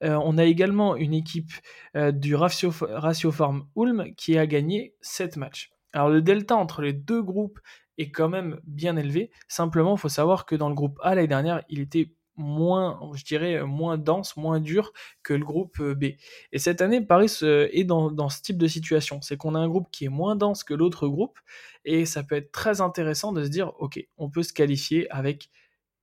euh, 0.03 0.19
on 0.23 0.37
a 0.37 0.45
également 0.45 0.95
une 0.95 1.13
équipe 1.13 1.51
euh, 1.95 2.11
du 2.11 2.35
Ratio, 2.35 2.71
Farm 2.71 3.65
Ulm 3.75 4.13
qui 4.15 4.37
a 4.37 4.47
gagné 4.47 4.95
7 5.01 5.37
matchs. 5.37 5.71
Alors 5.93 6.09
le 6.09 6.21
delta 6.21 6.55
entre 6.55 6.81
les 6.81 6.93
deux 6.93 7.21
groupes 7.21 7.59
est 7.97 8.11
quand 8.11 8.29
même 8.29 8.59
bien 8.63 8.95
élevé. 8.95 9.29
Simplement, 9.47 9.95
il 9.95 9.99
faut 9.99 10.09
savoir 10.09 10.45
que 10.45 10.55
dans 10.55 10.69
le 10.69 10.75
groupe 10.75 10.99
A 11.01 11.15
l'année 11.15 11.27
dernière, 11.27 11.63
il 11.69 11.79
était 11.81 12.13
moins, 12.39 12.99
je 13.13 13.23
dirais, 13.23 13.63
moins 13.63 13.97
dense, 13.97 14.37
moins 14.37 14.59
dur 14.59 14.93
que 15.23 15.33
le 15.33 15.45
groupe 15.45 15.79
euh, 15.79 15.93
B. 15.93 16.15
Et 16.51 16.57
cette 16.57 16.81
année, 16.81 17.01
Paris 17.01 17.39
est 17.41 17.83
dans, 17.83 18.09
dans 18.09 18.29
ce 18.29 18.41
type 18.41 18.57
de 18.57 18.67
situation. 18.67 19.21
C'est 19.21 19.37
qu'on 19.37 19.55
a 19.55 19.59
un 19.59 19.67
groupe 19.67 19.89
qui 19.91 20.05
est 20.05 20.09
moins 20.09 20.35
dense 20.35 20.63
que 20.63 20.73
l'autre 20.73 21.07
groupe, 21.07 21.37
et 21.85 22.05
ça 22.05 22.23
peut 22.23 22.35
être 22.35 22.51
très 22.51 22.81
intéressant 22.81 23.33
de 23.33 23.43
se 23.43 23.49
dire, 23.49 23.73
ok, 23.79 23.99
on 24.17 24.29
peut 24.29 24.43
se 24.43 24.53
qualifier 24.53 25.11
avec 25.11 25.49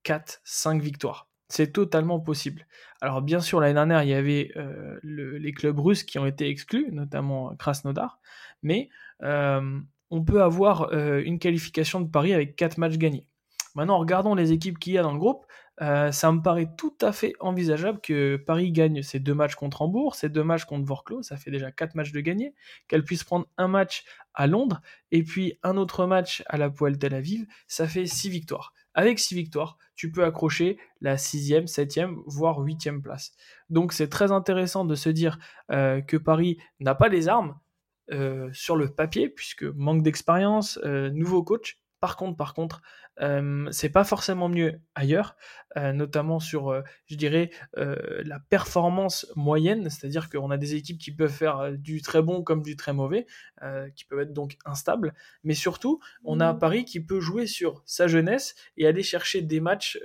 4, 0.03 0.41
5 0.43 0.81
victoires. 0.81 1.27
C'est 1.49 1.71
totalement 1.71 2.19
possible. 2.19 2.67
Alors 3.01 3.21
bien 3.21 3.39
sûr, 3.39 3.59
l'année 3.59 3.73
dernière, 3.73 4.03
il 4.03 4.09
y 4.09 4.13
avait 4.13 4.51
euh, 4.57 4.99
les 5.03 5.53
clubs 5.53 5.79
russes 5.79 6.03
qui 6.03 6.19
ont 6.19 6.25
été 6.25 6.49
exclus, 6.49 6.89
notamment 6.91 7.55
Krasnodar, 7.55 8.19
mais 8.63 8.89
euh, 9.23 9.79
on 10.11 10.23
peut 10.23 10.41
avoir 10.41 10.93
une 10.93 11.39
qualification 11.39 12.01
de 12.01 12.09
Paris 12.09 12.33
avec 12.33 12.55
4 12.55 12.77
matchs 12.77 12.97
gagnés. 12.97 13.27
Maintenant, 13.77 13.99
regardons 13.99 14.33
les 14.33 14.53
équipes 14.53 14.79
qu'il 14.79 14.93
y 14.93 14.97
a 14.97 15.03
dans 15.03 15.13
le 15.13 15.19
groupe. 15.19 15.45
Euh, 15.81 16.11
ça 16.11 16.31
me 16.31 16.41
paraît 16.41 16.69
tout 16.75 16.95
à 17.01 17.11
fait 17.11 17.33
envisageable 17.39 18.01
que 18.01 18.35
Paris 18.37 18.71
gagne 18.71 19.03
ses 19.03 19.19
deux 19.19 19.35
matchs 19.35 19.55
contre 19.55 19.83
Hambourg, 19.83 20.15
ses 20.15 20.29
deux 20.29 20.43
matchs 20.43 20.65
contre 20.65 20.85
Vorklo, 20.85 21.21
ça 21.21 21.37
fait 21.37 21.51
déjà 21.51 21.71
quatre 21.71 21.93
matchs 21.93 22.11
de 22.11 22.19
gagner, 22.19 22.55
qu'elle 22.87 23.03
puisse 23.03 23.23
prendre 23.23 23.47
un 23.57 23.67
match 23.67 24.03
à 24.33 24.47
Londres 24.47 24.81
et 25.11 25.23
puis 25.23 25.59
un 25.61 25.77
autre 25.77 26.07
match 26.07 26.43
à 26.47 26.57
la 26.57 26.71
Poêle 26.71 26.97
Tel 26.97 27.13
Aviv, 27.13 27.45
ça 27.67 27.87
fait 27.87 28.07
six 28.07 28.29
victoires. 28.29 28.73
Avec 28.95 29.19
six 29.19 29.35
victoires, 29.35 29.77
tu 29.95 30.11
peux 30.11 30.25
accrocher 30.25 30.79
la 31.01 31.17
sixième, 31.17 31.67
septième, 31.67 32.17
voire 32.25 32.57
huitième 32.59 33.03
place. 33.03 33.33
Donc 33.69 33.93
c'est 33.93 34.09
très 34.09 34.31
intéressant 34.31 34.83
de 34.83 34.95
se 34.95 35.09
dire 35.09 35.37
euh, 35.71 36.01
que 36.01 36.17
Paris 36.17 36.57
n'a 36.79 36.95
pas 36.95 37.07
les 37.07 37.27
armes 37.27 37.55
euh, 38.11 38.49
sur 38.51 38.75
le 38.75 38.89
papier, 38.89 39.29
puisque 39.29 39.63
manque 39.63 40.01
d'expérience, 40.01 40.79
nouveau 40.83 41.43
coach, 41.43 41.77
par 41.99 42.15
contre, 42.15 42.37
par 42.37 42.53
contre, 42.53 42.81
euh, 43.21 43.67
c'est 43.71 43.89
pas 43.89 44.03
forcément 44.03 44.49
mieux 44.49 44.79
ailleurs, 44.93 45.35
euh, 45.77 45.93
notamment 45.93 46.39
sur, 46.39 46.69
euh, 46.69 46.81
je 47.07 47.15
dirais, 47.15 47.49
la 47.75 48.39
performance 48.39 49.27
moyenne, 49.35 49.89
c'est-à-dire 49.89 50.29
qu'on 50.29 50.51
a 50.51 50.57
des 50.57 50.75
équipes 50.75 50.99
qui 50.99 51.11
peuvent 51.11 51.31
faire 51.31 51.71
du 51.71 52.01
très 52.01 52.21
bon 52.21 52.43
comme 52.43 52.61
du 52.61 52.75
très 52.75 52.93
mauvais, 52.93 53.25
qui 53.95 54.05
peuvent 54.05 54.19
être 54.19 54.33
donc 54.33 54.57
instables, 54.65 55.13
mais 55.43 55.53
surtout, 55.53 55.99
on 56.23 56.39
a 56.39 56.53
mmh. 56.53 56.59
Paris 56.59 56.85
qui 56.85 56.99
peut 56.99 57.19
jouer 57.19 57.47
sur 57.47 57.81
sa 57.85 58.07
jeunesse 58.07 58.55
et 58.77 58.87
aller 58.87 59.03
chercher 59.03 59.41
des 59.41 59.59
matchs 59.59 59.99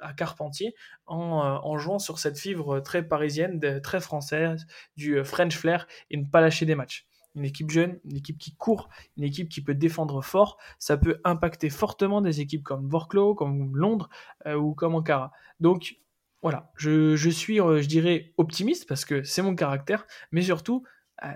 à 0.00 0.12
Carpentier 0.12 0.74
en, 1.06 1.78
jouant 1.78 1.98
sur 1.98 2.18
cette 2.18 2.38
fibre 2.38 2.80
très 2.80 3.06
parisienne, 3.06 3.60
très 3.82 4.00
française, 4.00 4.66
du 4.96 5.22
French 5.24 5.56
flair 5.56 5.86
et 6.10 6.16
ne 6.16 6.24
pas 6.24 6.40
lâcher 6.40 6.66
des 6.66 6.74
matchs 6.74 7.06
une 7.34 7.44
équipe 7.44 7.70
jeune, 7.70 7.98
une 8.04 8.16
équipe 8.16 8.38
qui 8.38 8.54
court, 8.54 8.88
une 9.16 9.24
équipe 9.24 9.48
qui 9.48 9.62
peut 9.62 9.74
défendre 9.74 10.22
fort, 10.22 10.58
ça 10.78 10.96
peut 10.96 11.20
impacter 11.24 11.70
fortement 11.70 12.20
des 12.20 12.40
équipes 12.40 12.62
comme 12.62 12.88
Vorklo, 12.88 13.34
comme 13.34 13.76
Londres 13.76 14.08
euh, 14.46 14.56
ou 14.56 14.74
comme 14.74 14.94
Ankara. 14.94 15.32
Donc 15.60 15.96
voilà, 16.42 16.72
je, 16.76 17.30
suis, 17.30 17.60
euh, 17.60 17.80
je 17.80 17.88
dirais, 17.88 18.32
optimiste 18.36 18.88
parce 18.88 19.04
que 19.04 19.22
c'est 19.22 19.42
mon 19.42 19.54
caractère, 19.54 20.06
mais 20.32 20.42
surtout, 20.42 20.84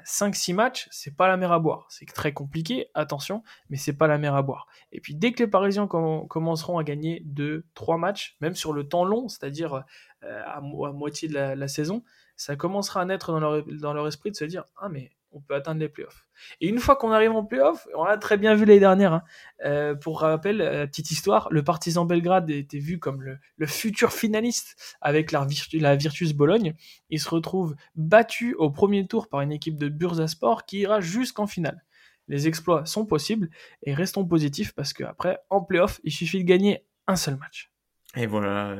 5-6 0.05 0.55
matchs, 0.55 0.88
c'est 0.90 1.16
pas 1.16 1.28
la 1.28 1.36
mer 1.36 1.53
à 1.53 1.61
boire. 1.61 1.86
C'est 1.90 2.07
très 2.07 2.32
compliqué, 2.32 2.88
attention, 2.94 3.42
mais 3.70 3.76
c'est 3.76 3.92
pas 3.92 4.09
la 4.09 4.18
mer 4.18 4.34
à 4.34 4.42
boire. 4.42 4.66
Et 4.90 5.01
puis 5.01 5.14
dès 5.14 5.32
que 5.32 5.42
les 5.42 5.49
Parisiens 5.49 5.86
commenceront 5.86 6.78
à 6.78 6.84
gagner 6.84 7.24
2-3 7.26 7.99
matchs, 7.99 8.36
même 8.40 8.55
sur 8.55 8.72
le 8.72 8.88
temps 8.88 9.05
long, 9.05 9.28
c'est-à-dire 9.28 9.84
euh, 10.24 10.42
à, 10.44 10.61
moitié 10.61 11.28
de 11.28 11.34
la, 11.34 11.55
la, 11.55 11.68
saison, 11.68 12.03
ça 12.36 12.57
commencera 12.57 13.03
à 13.03 13.05
naître 13.05 13.30
dans 13.32 13.38
leur, 13.38 13.64
dans 13.64 13.92
leur 13.92 14.07
esprit 14.09 14.30
de 14.30 14.36
se 14.36 14.44
dire 14.44 14.64
Ah, 14.76 14.88
mais 14.88 15.12
on 15.37 15.41
peut 15.43 15.55
atteindre 15.55 15.80
les 15.80 15.89
playoffs. 15.89 16.26
Et 16.61 16.68
une 16.68 16.78
fois 16.78 16.97
qu'on 16.97 17.12
arrive 17.12 17.32
en 17.32 17.45
playoffs, 17.45 17.87
on 17.95 18.05
l'a 18.05 18.16
très 18.16 18.39
bien 18.39 18.55
vu 18.55 18.64
l'année 18.64 18.80
dernière, 18.80 19.12
hein, 19.12 19.22
euh, 19.64 19.95
pour 19.95 20.20
rappel, 20.20 20.62
euh, 20.62 20.87
petite 20.87 21.11
histoire, 21.11 21.49
le 21.51 21.62
Partizan 21.62 22.07
Belgrade 22.07 22.51
était 22.51 22.78
vu 22.78 22.99
comme 22.99 23.22
le, 23.22 23.66
futur 23.66 24.12
finaliste 24.12 24.97
avec 25.03 25.30
la, 25.30 25.47
la, 25.74 25.95
Virtus 25.95 26.32
Bologne. 26.32 26.74
Il 27.11 27.20
se 27.20 27.28
retrouve 27.28 27.76
battu 27.95 28.55
au 28.55 28.70
premier 28.70 29.07
tour 29.07 29.28
par 29.28 29.43
une 29.43 29.53
équipe 29.53 29.76
de 29.76 29.89
Bursaspor 29.89 30.64
qui 30.64 30.80
ira 30.80 31.01
jusqu'en 31.01 31.47
finale. 31.47 31.84
Les 32.28 32.49
exploits 32.49 32.87
sont 32.87 33.05
possibles 33.05 33.51
et 33.82 33.93
restons 33.93 34.24
positifs 34.24 34.72
parce 34.72 34.93
qu'après, 34.95 35.39
en 35.51 35.61
playoff, 35.61 36.01
il 36.03 36.12
suffit 36.12 36.39
de 36.39 36.49
gagner 36.49 36.84
un 37.07 37.16
seul 37.16 37.37
match. 37.37 37.70
Et 38.16 38.26
voilà, 38.26 38.74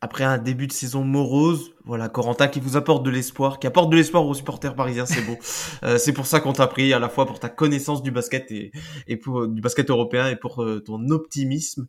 après 0.00 0.24
un 0.24 0.38
début 0.38 0.66
de 0.66 0.72
saison 0.72 1.04
morose, 1.04 1.72
voilà, 1.84 2.08
Corentin 2.08 2.48
qui 2.48 2.60
vous 2.60 2.76
apporte 2.76 3.02
de 3.02 3.10
l'espoir, 3.10 3.58
qui 3.58 3.66
apporte 3.66 3.90
de 3.90 3.96
l'espoir 3.96 4.26
aux 4.26 4.34
supporters 4.34 4.74
parisiens, 4.74 5.06
c'est 5.06 5.22
beau. 5.22 5.36
euh, 5.82 5.98
c'est 5.98 6.12
pour 6.12 6.26
ça 6.26 6.40
qu'on 6.40 6.52
t'a 6.52 6.66
pris, 6.66 6.92
à 6.92 6.98
la 6.98 7.08
fois 7.08 7.26
pour 7.26 7.40
ta 7.40 7.48
connaissance 7.48 8.02
du 8.02 8.10
basket 8.10 8.50
et, 8.52 8.70
et 9.06 9.16
pour 9.16 9.48
du 9.48 9.60
basket 9.60 9.90
européen 9.90 10.28
et 10.28 10.36
pour 10.36 10.62
euh, 10.62 10.80
ton 10.80 11.08
optimisme. 11.10 11.86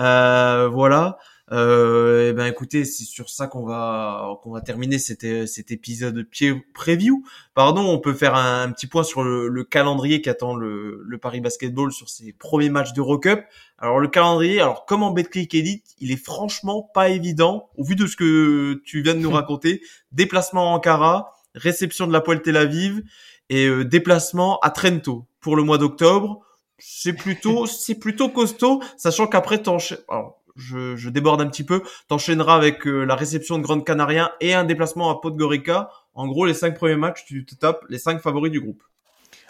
Euh, 0.00 0.68
voilà. 0.68 1.18
Euh, 1.50 2.26
et 2.26 2.28
eh 2.28 2.32
ben 2.32 2.46
écoutez, 2.46 2.84
c'est 2.84 3.04
sur 3.04 3.28
ça 3.28 3.48
qu'on 3.48 3.64
va 3.64 4.38
qu'on 4.42 4.52
va 4.52 4.60
terminer 4.60 4.98
cet, 4.98 5.46
cet 5.46 5.70
épisode 5.72 6.26
preview. 6.72 7.24
Pardon, 7.54 7.82
on 7.82 7.98
peut 7.98 8.14
faire 8.14 8.36
un, 8.36 8.70
petit 8.70 8.86
point 8.86 9.02
sur 9.02 9.24
le, 9.24 9.48
le 9.48 9.64
calendrier 9.64 10.22
qu'attend 10.22 10.54
le, 10.54 11.02
le, 11.04 11.18
Paris 11.18 11.40
Basketball 11.40 11.92
sur 11.92 12.08
ses 12.08 12.32
premiers 12.32 12.70
matchs 12.70 12.92
d'Eurocup. 12.92 13.44
Alors 13.78 13.98
le 13.98 14.08
calendrier, 14.08 14.60
alors 14.60 14.86
comme 14.86 15.02
en 15.02 15.10
Betclic 15.10 15.52
Elite, 15.54 15.94
il 15.98 16.12
est 16.12 16.24
franchement 16.24 16.88
pas 16.94 17.08
évident 17.08 17.70
au 17.76 17.84
vu 17.84 17.96
de 17.96 18.06
ce 18.06 18.16
que 18.16 18.80
tu 18.84 19.02
viens 19.02 19.14
de 19.14 19.20
nous 19.20 19.30
raconter. 19.32 19.82
Déplacement 20.12 20.72
en 20.72 20.76
Ankara, 20.76 21.34
réception 21.54 22.06
de 22.06 22.12
la 22.12 22.20
Poêle 22.20 22.42
Tel 22.42 22.56
Aviv 22.56 23.02
et 23.50 23.66
euh, 23.66 23.84
déplacement 23.84 24.58
à 24.60 24.70
Trento 24.70 25.26
pour 25.40 25.56
le 25.56 25.64
mois 25.64 25.78
d'octobre. 25.78 26.40
C'est 26.78 27.12
plutôt 27.12 27.66
c'est 27.66 27.94
plutôt 27.94 28.28
costaud, 28.28 28.82
sachant 28.96 29.26
qu'après 29.26 29.62
t'enchaînes. 29.62 29.98
Alors 30.08 30.41
je, 30.56 31.08
déborde 31.08 31.40
un 31.40 31.48
petit 31.48 31.64
peu. 31.64 31.82
T'enchaîneras 32.08 32.56
avec 32.56 32.86
euh, 32.86 33.04
la 33.04 33.14
réception 33.14 33.58
de 33.58 33.62
Grande 33.62 33.84
Canaria 33.84 34.32
et 34.40 34.54
un 34.54 34.64
déplacement 34.64 35.10
à 35.10 35.20
Podgorica. 35.20 35.90
En 36.14 36.26
gros, 36.26 36.46
les 36.46 36.54
cinq 36.54 36.74
premiers 36.74 36.96
matchs, 36.96 37.24
tu 37.24 37.44
te 37.44 37.54
tapes 37.54 37.84
les 37.88 37.98
cinq 37.98 38.20
favoris 38.20 38.52
du 38.52 38.60
groupe. 38.60 38.82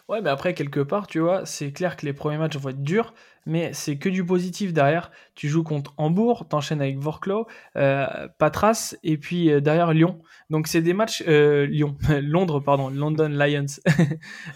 Ouais, 0.09 0.21
mais 0.21 0.31
après, 0.31 0.55
quelque 0.55 0.81
part, 0.81 1.07
tu 1.07 1.21
vois, 1.21 1.47
c'est 1.47 1.73
clair 1.73 1.97
que 1.97 2.05
les 2.05 2.13
premiers 2.13 2.39
matchs 2.39 2.57
vont 2.57 2.71
être 2.71 2.83
durs, 2.83 3.15
mais 3.47 3.73
c'est 3.73 3.97
que 3.97 4.09
du 4.09 4.25
positif 4.25 4.73
derrière. 4.73 5.11
Tu 5.35 5.49
joues 5.49 5.65
contre 5.65 5.95
Hambourg, 5.97 6.47
t'enchaînes 6.49 6.81
avec 6.81 6.99
Vorklo, 6.99 7.47
euh, 7.77 8.07
Patras, 8.39 8.95
et 9.03 9.17
puis 9.17 9.51
euh, 9.51 9.61
derrière 9.61 9.93
Lyon. 9.93 10.21
Donc 10.51 10.69
c'est 10.69 10.83
des 10.83 10.93
matchs, 10.93 11.25
euh, 11.27 11.67
Lyon, 11.67 11.97
Londres, 12.23 12.61
pardon, 12.61 12.89
London 12.89 13.29
Lions. 13.29 13.67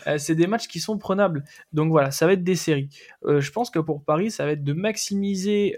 Euh, 0.06 0.18
c'est 0.18 0.34
des 0.34 0.46
matchs 0.46 0.68
qui 0.68 0.78
sont 0.78 0.98
prenables. 0.98 1.44
Donc 1.72 1.90
voilà, 1.90 2.10
ça 2.10 2.26
va 2.26 2.32
être 2.34 2.44
des 2.44 2.54
séries. 2.54 2.88
Je 3.26 3.50
pense 3.50 3.70
que 3.70 3.78
pour 3.78 4.04
Paris, 4.04 4.30
ça 4.30 4.44
va 4.44 4.52
être 4.52 4.62
de 4.62 4.72
maximiser 4.72 5.76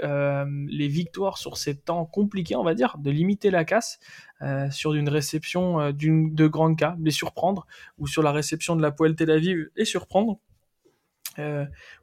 les 0.69 0.89
victoires 0.89 1.39
sur 1.39 1.57
ces 1.57 1.77
temps 1.77 2.05
compliqués, 2.05 2.57
on 2.57 2.65
va 2.65 2.75
dire, 2.75 2.97
de 2.99 3.11
limiter 3.11 3.51
la 3.51 3.65
casse. 3.65 4.01
sur 4.71 4.95
une 4.95 5.09
réception 5.09 5.93
de 5.93 6.47
grands 6.47 6.75
cas, 6.75 6.97
les 7.01 7.11
surprendre, 7.11 7.67
ou 7.99 8.07
sur 8.07 8.23
la 8.23 8.33
réception 8.33 8.77
de 8.77 8.83
la 8.83 8.91
Poêle 8.91 9.15
Tel 9.15 9.31
Aviv 9.31 9.69
et 9.77 9.85
surprendre, 9.85 10.41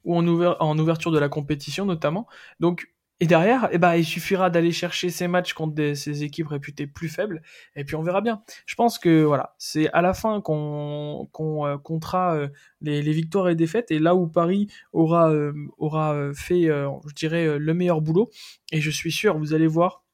ou 0.03 0.15
en, 0.15 0.77
ouverture 0.77 1.11
de 1.11 1.19
la 1.19 1.29
compétition 1.29 1.85
notamment. 1.85 2.27
Donc, 2.59 2.87
et 3.21 3.27
derrière, 3.27 3.69
eh 3.71 3.77
ben, 3.77 3.95
il 3.95 4.03
suffira 4.03 4.49
d'aller 4.49 4.73
chercher 4.73 5.09
ces 5.09 5.29
matchs 5.29 5.53
contre 5.53 5.93
ces 5.95 6.23
équipes 6.23 6.49
réputées 6.49 6.85
plus 6.85 7.07
faibles, 7.07 7.41
et 7.77 7.85
puis 7.85 7.95
on 7.95 8.03
verra 8.03 8.19
bien. 8.19 8.41
Je 8.65 8.75
pense 8.75 8.99
que 8.99 9.23
voilà, 9.23 9.55
c'est 9.57 9.89
à 9.91 10.01
la 10.01 10.13
fin 10.13 10.41
qu'on 10.41 11.29
euh, 11.33 11.77
comptera 11.77 12.35
euh, 12.35 12.49
les, 12.81 13.01
les, 13.01 13.13
victoires 13.13 13.47
et 13.47 13.55
défaites, 13.55 13.89
et 13.89 13.99
là 13.99 14.15
où 14.15 14.27
Paris 14.27 14.67
aura 14.91 15.31
aura 15.77 16.31
fait, 16.33 16.63
je 16.63 17.13
dirais, 17.15 17.57
le 17.57 17.73
meilleur 17.73 18.01
boulot. 18.01 18.29
Et 18.73 18.81
je 18.81 18.89
suis 18.89 19.13
sûr, 19.13 19.37
vous 19.37 19.53
allez 19.53 19.67
voir, 19.67 20.04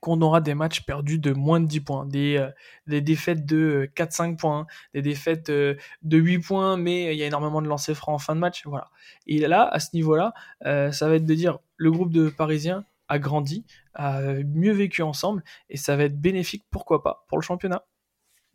qu'on 0.00 0.20
aura 0.22 0.40
des 0.40 0.54
matchs 0.54 0.82
perdus 0.82 1.18
de 1.18 1.32
moins 1.32 1.60
de 1.60 1.66
10 1.66 1.80
points, 1.80 2.06
des, 2.06 2.36
euh, 2.36 2.50
des 2.86 3.00
défaites 3.00 3.44
de 3.44 3.90
4-5 3.94 4.32
euh, 4.32 4.36
points, 4.36 4.66
des 4.94 5.02
défaites 5.02 5.50
euh, 5.50 5.74
de 6.02 6.18
8 6.18 6.38
points, 6.40 6.76
mais 6.76 7.14
il 7.14 7.18
y 7.18 7.22
a 7.22 7.26
énormément 7.26 7.60
de 7.60 7.68
lancers 7.68 7.96
francs 7.96 8.14
en 8.14 8.18
fin 8.18 8.34
de 8.34 8.40
match. 8.40 8.66
Voilà. 8.66 8.90
Et 9.26 9.40
là, 9.40 9.68
à 9.68 9.80
ce 9.80 9.88
niveau-là, 9.94 10.32
ça 10.62 11.08
va 11.08 11.14
être 11.14 11.26
de 11.26 11.34
dire 11.34 11.58
le 11.76 11.90
groupe 11.90 12.12
de 12.12 12.28
Parisiens 12.28 12.84
a 13.08 13.18
grandi, 13.18 13.66
a 13.94 14.20
mieux 14.22 14.72
vécu 14.72 15.02
ensemble, 15.02 15.42
et 15.68 15.76
ça 15.76 15.96
va 15.96 16.04
être 16.04 16.20
bénéfique, 16.20 16.64
pourquoi 16.70 17.02
pas, 17.02 17.24
pour 17.28 17.38
le 17.38 17.42
championnat. 17.42 17.84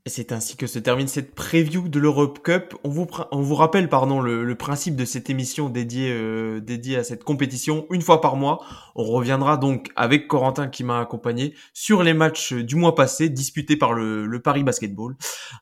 Et 0.08 0.12
c'est 0.12 0.32
ainsi 0.32 0.56
que 0.56 0.68
se 0.68 0.78
termine 0.78 1.08
cette 1.08 1.34
preview 1.34 1.90
de 1.90 2.00
l'Europe 2.00 2.44
Cup. 2.44 2.76
On 2.84 2.90
vous, 2.90 3.08
on 3.32 3.42
vous 3.42 3.56
rappelle 3.56 3.90
pardon, 3.90 4.22
le, 4.22 4.44
le 4.44 4.56
principe 4.56 4.96
de 4.96 5.04
cette 5.04 5.32
émission 5.32 5.68
dédiée, 5.68 6.12
euh, 6.12 6.60
dédiée 6.60 6.98
à 6.98 7.04
cette 7.04 7.24
compétition 7.24 7.88
une 7.90 8.04
fois 8.04 8.22
par 8.22 8.36
mois. 8.36 8.64
On 8.94 9.04
reviendra 9.04 9.58
donc 9.58 9.90
avec 9.96 10.28
Corentin 10.28 10.68
qui 10.68 10.84
m'a 10.84 11.00
accompagné 11.00 11.56
sur 11.74 12.04
les 12.04 12.14
matchs 12.14 12.54
du 12.54 12.76
mois 12.76 12.94
passé 12.94 13.30
disputés 13.30 13.78
par 13.78 13.94
le, 13.94 14.28
le 14.28 14.42
Paris 14.44 14.64
Basketball. 14.64 15.16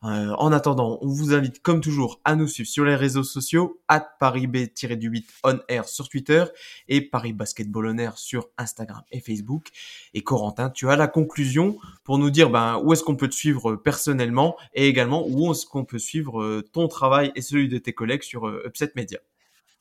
Euh, 0.04 0.34
en 0.38 0.52
attendant, 0.52 1.00
on 1.02 1.08
vous 1.08 1.34
invite 1.34 1.62
comme 1.62 1.80
toujours 1.80 2.20
à 2.26 2.36
nous 2.36 2.48
suivre 2.48 2.68
sur 2.68 2.84
les 2.84 2.96
réseaux 2.96 3.24
sociaux 3.24 3.80
at 3.88 4.06
parisb-du8 4.20 5.24
on 5.46 5.60
air 5.70 5.88
sur 5.88 6.10
Twitter 6.10 6.44
et 6.90 7.00
Paris 7.00 7.32
Basketball 7.32 7.88
on 7.88 7.98
air 7.98 8.18
sur 8.18 8.50
Instagram 8.58 9.04
et 9.14 9.22
Facebook. 9.22 9.70
Et 10.14 10.22
Corentin, 10.22 10.70
tu 10.70 10.90
as 10.90 10.98
la 10.98 11.08
conclusion 11.08 11.78
pour 12.04 12.18
nous 12.18 12.30
dire 12.30 12.50
ben, 12.50 12.82
où 12.84 12.92
est-ce 12.92 13.04
qu'on 13.04 13.16
peut 13.16 13.30
te 13.30 13.36
suivre 13.36 13.78
personnellement? 13.78 14.33
Et 14.74 14.88
également 14.88 15.26
où 15.28 15.52
est-ce 15.52 15.66
qu'on 15.66 15.86
peut 15.86 16.00
suivre 16.00 16.42
euh, 16.42 16.64
ton 16.74 16.88
travail 16.88 17.32
et 17.36 17.42
celui 17.42 17.68
de 17.70 17.78
tes 17.78 17.94
collègues 17.94 18.24
sur 18.24 18.48
euh, 18.48 18.64
Upset 18.66 18.92
Media. 18.96 19.20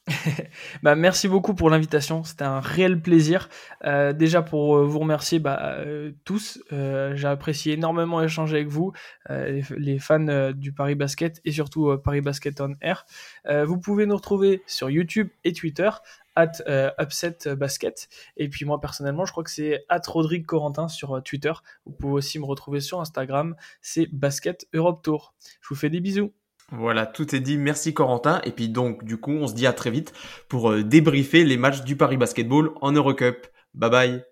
bah, 0.82 0.96
merci 0.96 1.28
beaucoup 1.28 1.54
pour 1.54 1.70
l'invitation, 1.70 2.24
c'était 2.24 2.44
un 2.44 2.58
réel 2.58 3.00
plaisir. 3.00 3.48
Euh, 3.84 4.12
déjà 4.12 4.42
pour 4.42 4.84
vous 4.84 4.98
remercier 4.98 5.38
bah, 5.38 5.76
tous, 6.24 6.62
j'ai 6.70 7.26
apprécié 7.26 7.74
énormément 7.74 8.22
échanger 8.22 8.56
avec 8.56 8.68
vous, 8.68 8.92
les, 9.28 9.98
fans 9.98 10.52
du 10.52 10.72
Paris 10.72 10.96
Basket 10.96 11.40
et 11.44 11.52
surtout 11.52 11.96
Paris 12.02 12.20
Basket 12.20 12.60
on 12.60 12.74
Air. 12.80 13.06
vous 13.64 13.78
pouvez 13.78 14.06
nous 14.06 14.16
retrouver 14.16 14.62
sur 14.66 14.90
YouTube 14.90 15.28
et 15.44 15.52
Twitter 15.52 15.90
at 16.36 16.52
euh, 16.66 16.90
Upset 17.00 17.54
Basket. 17.56 18.08
Et 18.36 18.48
puis 18.48 18.64
moi 18.64 18.80
personnellement, 18.80 19.24
je 19.24 19.32
crois 19.32 19.44
que 19.44 19.50
c'est 19.50 19.84
at 19.88 20.02
Rodrigue 20.06 20.46
Corentin 20.46 20.88
sur 20.88 21.16
euh, 21.16 21.20
Twitter. 21.20 21.52
Vous 21.86 21.92
pouvez 21.92 22.14
aussi 22.14 22.38
me 22.38 22.44
retrouver 22.44 22.80
sur 22.80 23.00
Instagram, 23.00 23.54
c'est 23.80 24.08
Basket 24.12 24.66
Europe 24.72 25.02
Tour. 25.02 25.34
Je 25.60 25.68
vous 25.68 25.76
fais 25.76 25.90
des 25.90 26.00
bisous. 26.00 26.32
Voilà, 26.70 27.06
tout 27.06 27.34
est 27.34 27.40
dit. 27.40 27.58
Merci 27.58 27.92
Corentin. 27.94 28.40
Et 28.44 28.50
puis 28.50 28.68
donc, 28.68 29.04
du 29.04 29.18
coup, 29.18 29.32
on 29.32 29.46
se 29.46 29.54
dit 29.54 29.66
à 29.66 29.72
très 29.72 29.90
vite 29.90 30.12
pour 30.48 30.70
euh, 30.70 30.82
débriefer 30.82 31.44
les 31.44 31.56
matchs 31.56 31.82
du 31.82 31.96
Paris 31.96 32.16
Basketball 32.16 32.70
en 32.80 32.92
Eurocup. 32.92 33.46
Bye 33.74 33.90
bye. 33.90 34.31